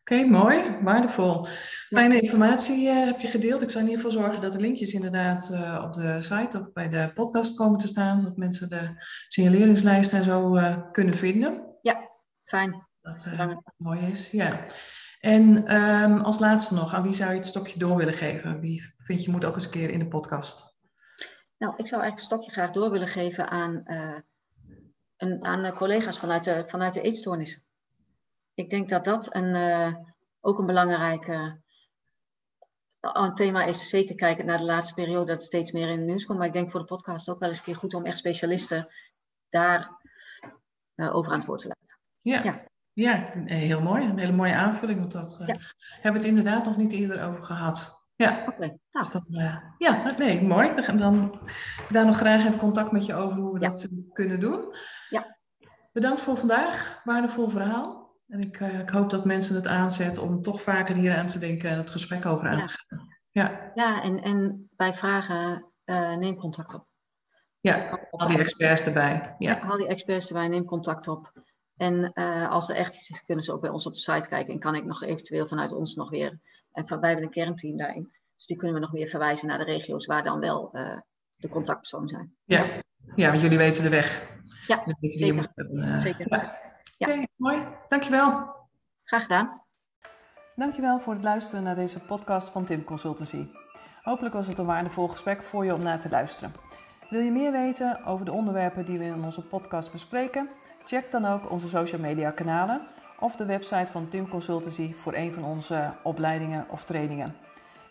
Oké, 0.00 0.24
mooi, 0.24 0.78
waardevol. 0.82 1.46
Fijne 1.88 2.20
informatie 2.20 2.86
uh, 2.86 3.04
heb 3.04 3.20
je 3.20 3.28
gedeeld. 3.28 3.62
Ik 3.62 3.70
zal 3.70 3.80
in 3.80 3.88
ieder 3.88 4.04
geval 4.04 4.20
zorgen 4.22 4.40
dat 4.40 4.52
de 4.52 4.60
linkjes 4.60 4.92
inderdaad 4.92 5.48
uh, 5.52 5.82
op 5.84 5.92
de 5.92 6.20
site 6.20 6.58
of 6.58 6.72
bij 6.72 6.88
de 6.88 7.10
podcast 7.14 7.56
komen 7.56 7.78
te 7.78 7.86
staan, 7.86 8.22
dat 8.22 8.36
mensen 8.36 8.68
de 8.68 9.04
signaleringslijst 9.28 10.12
en 10.12 10.24
zo 10.24 10.56
uh, 10.56 10.90
kunnen 10.92 11.14
vinden. 11.14 11.76
Ja, 11.80 12.10
fijn. 12.44 12.86
Dat 13.00 13.28
mooi 13.76 14.00
is, 14.00 14.30
ja. 14.30 14.64
En 15.20 15.76
um, 15.76 16.20
als 16.20 16.38
laatste 16.38 16.74
nog, 16.74 16.94
aan 16.94 17.02
wie 17.02 17.14
zou 17.14 17.30
je 17.30 17.36
het 17.36 17.46
stokje 17.46 17.78
door 17.78 17.96
willen 17.96 18.14
geven? 18.14 18.60
Wie 18.60 18.94
vind 18.96 19.24
je 19.24 19.30
moet 19.30 19.44
ook 19.44 19.54
eens 19.54 19.64
een 19.64 19.70
keer 19.70 19.90
in 19.90 19.98
de 19.98 20.08
podcast? 20.08 20.76
Nou, 21.58 21.74
ik 21.76 21.86
zou 21.86 22.02
eigenlijk 22.02 22.18
een 22.18 22.38
stokje 22.38 22.50
graag 22.50 22.70
door 22.70 22.90
willen 22.90 23.08
geven 23.08 23.48
aan 23.48 23.82
en 25.24 25.44
aan 25.44 25.72
collega's 25.72 26.18
vanuit 26.18 26.44
de, 26.44 26.64
vanuit 26.66 26.92
de 26.92 27.00
eetstoornissen. 27.00 27.62
Ik 28.54 28.70
denk 28.70 28.88
dat 28.88 29.04
dat 29.04 29.34
een, 29.34 29.54
uh, 29.54 29.94
ook 30.40 30.58
een 30.58 30.66
belangrijk 30.66 31.26
uh, 31.26 31.52
een 33.00 33.34
thema 33.34 33.64
is. 33.64 33.88
Zeker 33.88 34.14
kijken 34.14 34.46
naar 34.46 34.58
de 34.58 34.64
laatste 34.64 34.94
periode 34.94 35.26
dat 35.26 35.36
het 35.36 35.42
steeds 35.42 35.72
meer 35.72 35.88
in 35.88 35.98
het 35.98 36.06
nieuws 36.06 36.24
komt. 36.24 36.38
Maar 36.38 36.46
ik 36.46 36.52
denk 36.52 36.70
voor 36.70 36.80
de 36.80 36.86
podcast 36.86 37.28
ook 37.28 37.38
wel 37.38 37.48
eens 37.48 37.58
een 37.58 37.64
keer 37.64 37.76
goed 37.76 37.94
om 37.94 38.04
echt 38.04 38.18
specialisten 38.18 38.88
daar 39.48 39.90
uh, 40.94 41.14
over 41.14 41.32
aan 41.32 41.38
het 41.38 41.46
woord 41.46 41.60
te 41.60 41.68
laten. 41.68 41.98
Ja. 42.20 42.42
ja. 42.42 42.72
Ja, 42.92 43.24
heel 43.44 43.80
mooi. 43.80 44.04
Een 44.04 44.18
hele 44.18 44.32
mooie 44.32 44.54
aanvulling. 44.54 44.98
Want 44.98 45.12
dat 45.12 45.36
ja. 45.38 45.44
hebben 45.44 46.12
we 46.12 46.18
het 46.18 46.36
inderdaad 46.36 46.64
nog 46.64 46.76
niet 46.76 46.92
eerder 46.92 47.22
over 47.22 47.44
gehad. 47.44 48.06
Ja, 48.16 48.40
oké. 48.40 48.50
Okay. 48.50 48.78
Nou. 48.92 49.10
Dus 49.12 49.40
uh, 49.40 49.56
ja, 49.78 50.12
nee, 50.18 50.42
mooi. 50.42 50.74
Dan, 50.74 50.96
dan 50.96 51.40
daar 51.90 52.06
nog 52.06 52.16
graag 52.16 52.46
even 52.46 52.58
contact 52.58 52.92
met 52.92 53.06
je 53.06 53.14
over 53.14 53.38
hoe 53.38 53.52
we 53.52 53.58
dat 53.58 53.88
kunnen 54.14 54.40
doen. 54.40 54.74
Ja. 55.08 55.36
Bedankt 55.92 56.20
voor 56.20 56.36
vandaag. 56.36 57.00
Waardevol 57.04 57.48
verhaal. 57.48 58.04
En 58.28 58.40
ik, 58.40 58.60
uh, 58.60 58.78
ik, 58.78 58.90
hoop 58.90 59.10
dat 59.10 59.24
mensen 59.24 59.54
het 59.54 59.66
aanzetten 59.66 60.22
om 60.22 60.42
toch 60.42 60.62
vaker 60.62 60.94
hier 60.94 61.16
aan 61.16 61.26
te 61.26 61.38
denken 61.38 61.70
en 61.70 61.78
het 61.78 61.90
gesprek 61.90 62.26
over 62.26 62.48
aan 62.48 62.60
te 62.60 62.68
gaan. 62.68 63.08
Ja, 63.30 63.70
ja 63.74 64.02
en, 64.02 64.22
en 64.22 64.68
bij 64.76 64.94
vragen 64.94 65.72
uh, 65.84 66.16
neem 66.16 66.36
contact 66.36 66.74
op. 66.74 66.86
Ja, 67.60 68.00
al 68.10 68.26
die 68.28 68.38
experts 68.38 68.82
erbij. 68.82 69.34
Ja. 69.38 69.60
al 69.60 69.76
die 69.76 69.86
experts 69.86 70.28
erbij, 70.28 70.48
neem 70.48 70.64
contact 70.64 71.08
op. 71.08 71.32
En 71.76 72.10
uh, 72.14 72.50
als 72.50 72.68
er 72.68 72.76
echt 72.76 72.94
iets 72.94 73.10
is, 73.10 73.22
kunnen 73.24 73.44
ze 73.44 73.52
ook 73.52 73.60
bij 73.60 73.70
ons 73.70 73.86
op 73.86 73.92
de 73.92 73.98
site 73.98 74.28
kijken. 74.28 74.52
En 74.52 74.58
kan 74.58 74.74
ik 74.74 74.84
nog 74.84 75.02
eventueel 75.02 75.46
vanuit 75.46 75.72
ons 75.72 75.94
nog 75.94 76.10
weer. 76.10 76.40
En 76.72 76.86
wij 76.86 77.08
hebben 77.08 77.24
een 77.24 77.30
kernteam 77.30 77.76
daarin. 77.76 78.12
Dus 78.36 78.46
die 78.46 78.56
kunnen 78.56 78.76
we 78.76 78.82
nog 78.82 78.92
meer 78.92 79.08
verwijzen 79.08 79.48
naar 79.48 79.58
de 79.58 79.64
regio's 79.64 80.06
waar 80.06 80.22
dan 80.22 80.40
wel 80.40 80.70
de 81.36 81.48
contactpersonen 81.48 82.08
zijn. 82.08 82.36
Ja. 82.44 82.82
Ja, 83.16 83.30
want 83.30 83.42
jullie 83.42 83.58
weten 83.58 83.82
de 83.82 83.88
weg. 83.88 84.32
Ja, 84.66 84.82
zeker. 85.00 85.50
uh, 85.72 86.00
zeker. 86.00 86.26
Ja. 86.28 86.58
ja. 86.96 87.08
Oké, 87.08 87.26
mooi. 87.36 87.62
Dankjewel. 87.88 88.54
Graag 89.04 89.22
gedaan. 89.22 89.62
Dankjewel 90.56 91.00
voor 91.00 91.12
het 91.12 91.22
luisteren 91.22 91.64
naar 91.64 91.74
deze 91.74 92.00
podcast 92.00 92.48
van 92.48 92.64
Tim 92.64 92.84
Consultancy. 92.84 93.46
Hopelijk 94.02 94.34
was 94.34 94.46
het 94.46 94.58
een 94.58 94.66
waardevol 94.66 95.08
gesprek 95.08 95.42
voor 95.42 95.64
je 95.64 95.74
om 95.74 95.82
naar 95.82 96.00
te 96.00 96.08
luisteren. 96.08 96.52
Wil 97.10 97.20
je 97.20 97.30
meer 97.30 97.52
weten 97.52 98.04
over 98.04 98.24
de 98.24 98.32
onderwerpen 98.32 98.84
die 98.84 98.98
we 98.98 99.04
in 99.04 99.24
onze 99.24 99.42
podcast 99.42 99.92
bespreken? 99.92 100.48
Check 100.84 101.10
dan 101.10 101.24
ook 101.24 101.50
onze 101.50 101.68
social 101.68 102.00
media 102.00 102.30
kanalen 102.30 102.80
of 103.18 103.36
de 103.36 103.44
website 103.44 103.92
van 103.92 104.08
Tim 104.08 104.28
Consultancy 104.28 104.94
voor 104.94 105.14
een 105.14 105.32
van 105.32 105.44
onze 105.44 105.92
opleidingen 106.02 106.66
of 106.68 106.84
trainingen. 106.84 107.36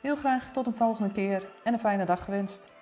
Heel 0.02 0.16
graag 0.16 0.52
tot 0.52 0.68
een 0.68 0.76
volgende 0.76 1.12
keer 1.12 1.50
en 1.64 1.74
een 1.74 1.80
fijne 1.80 2.06
dag 2.06 2.24
gewenst. 2.24 2.73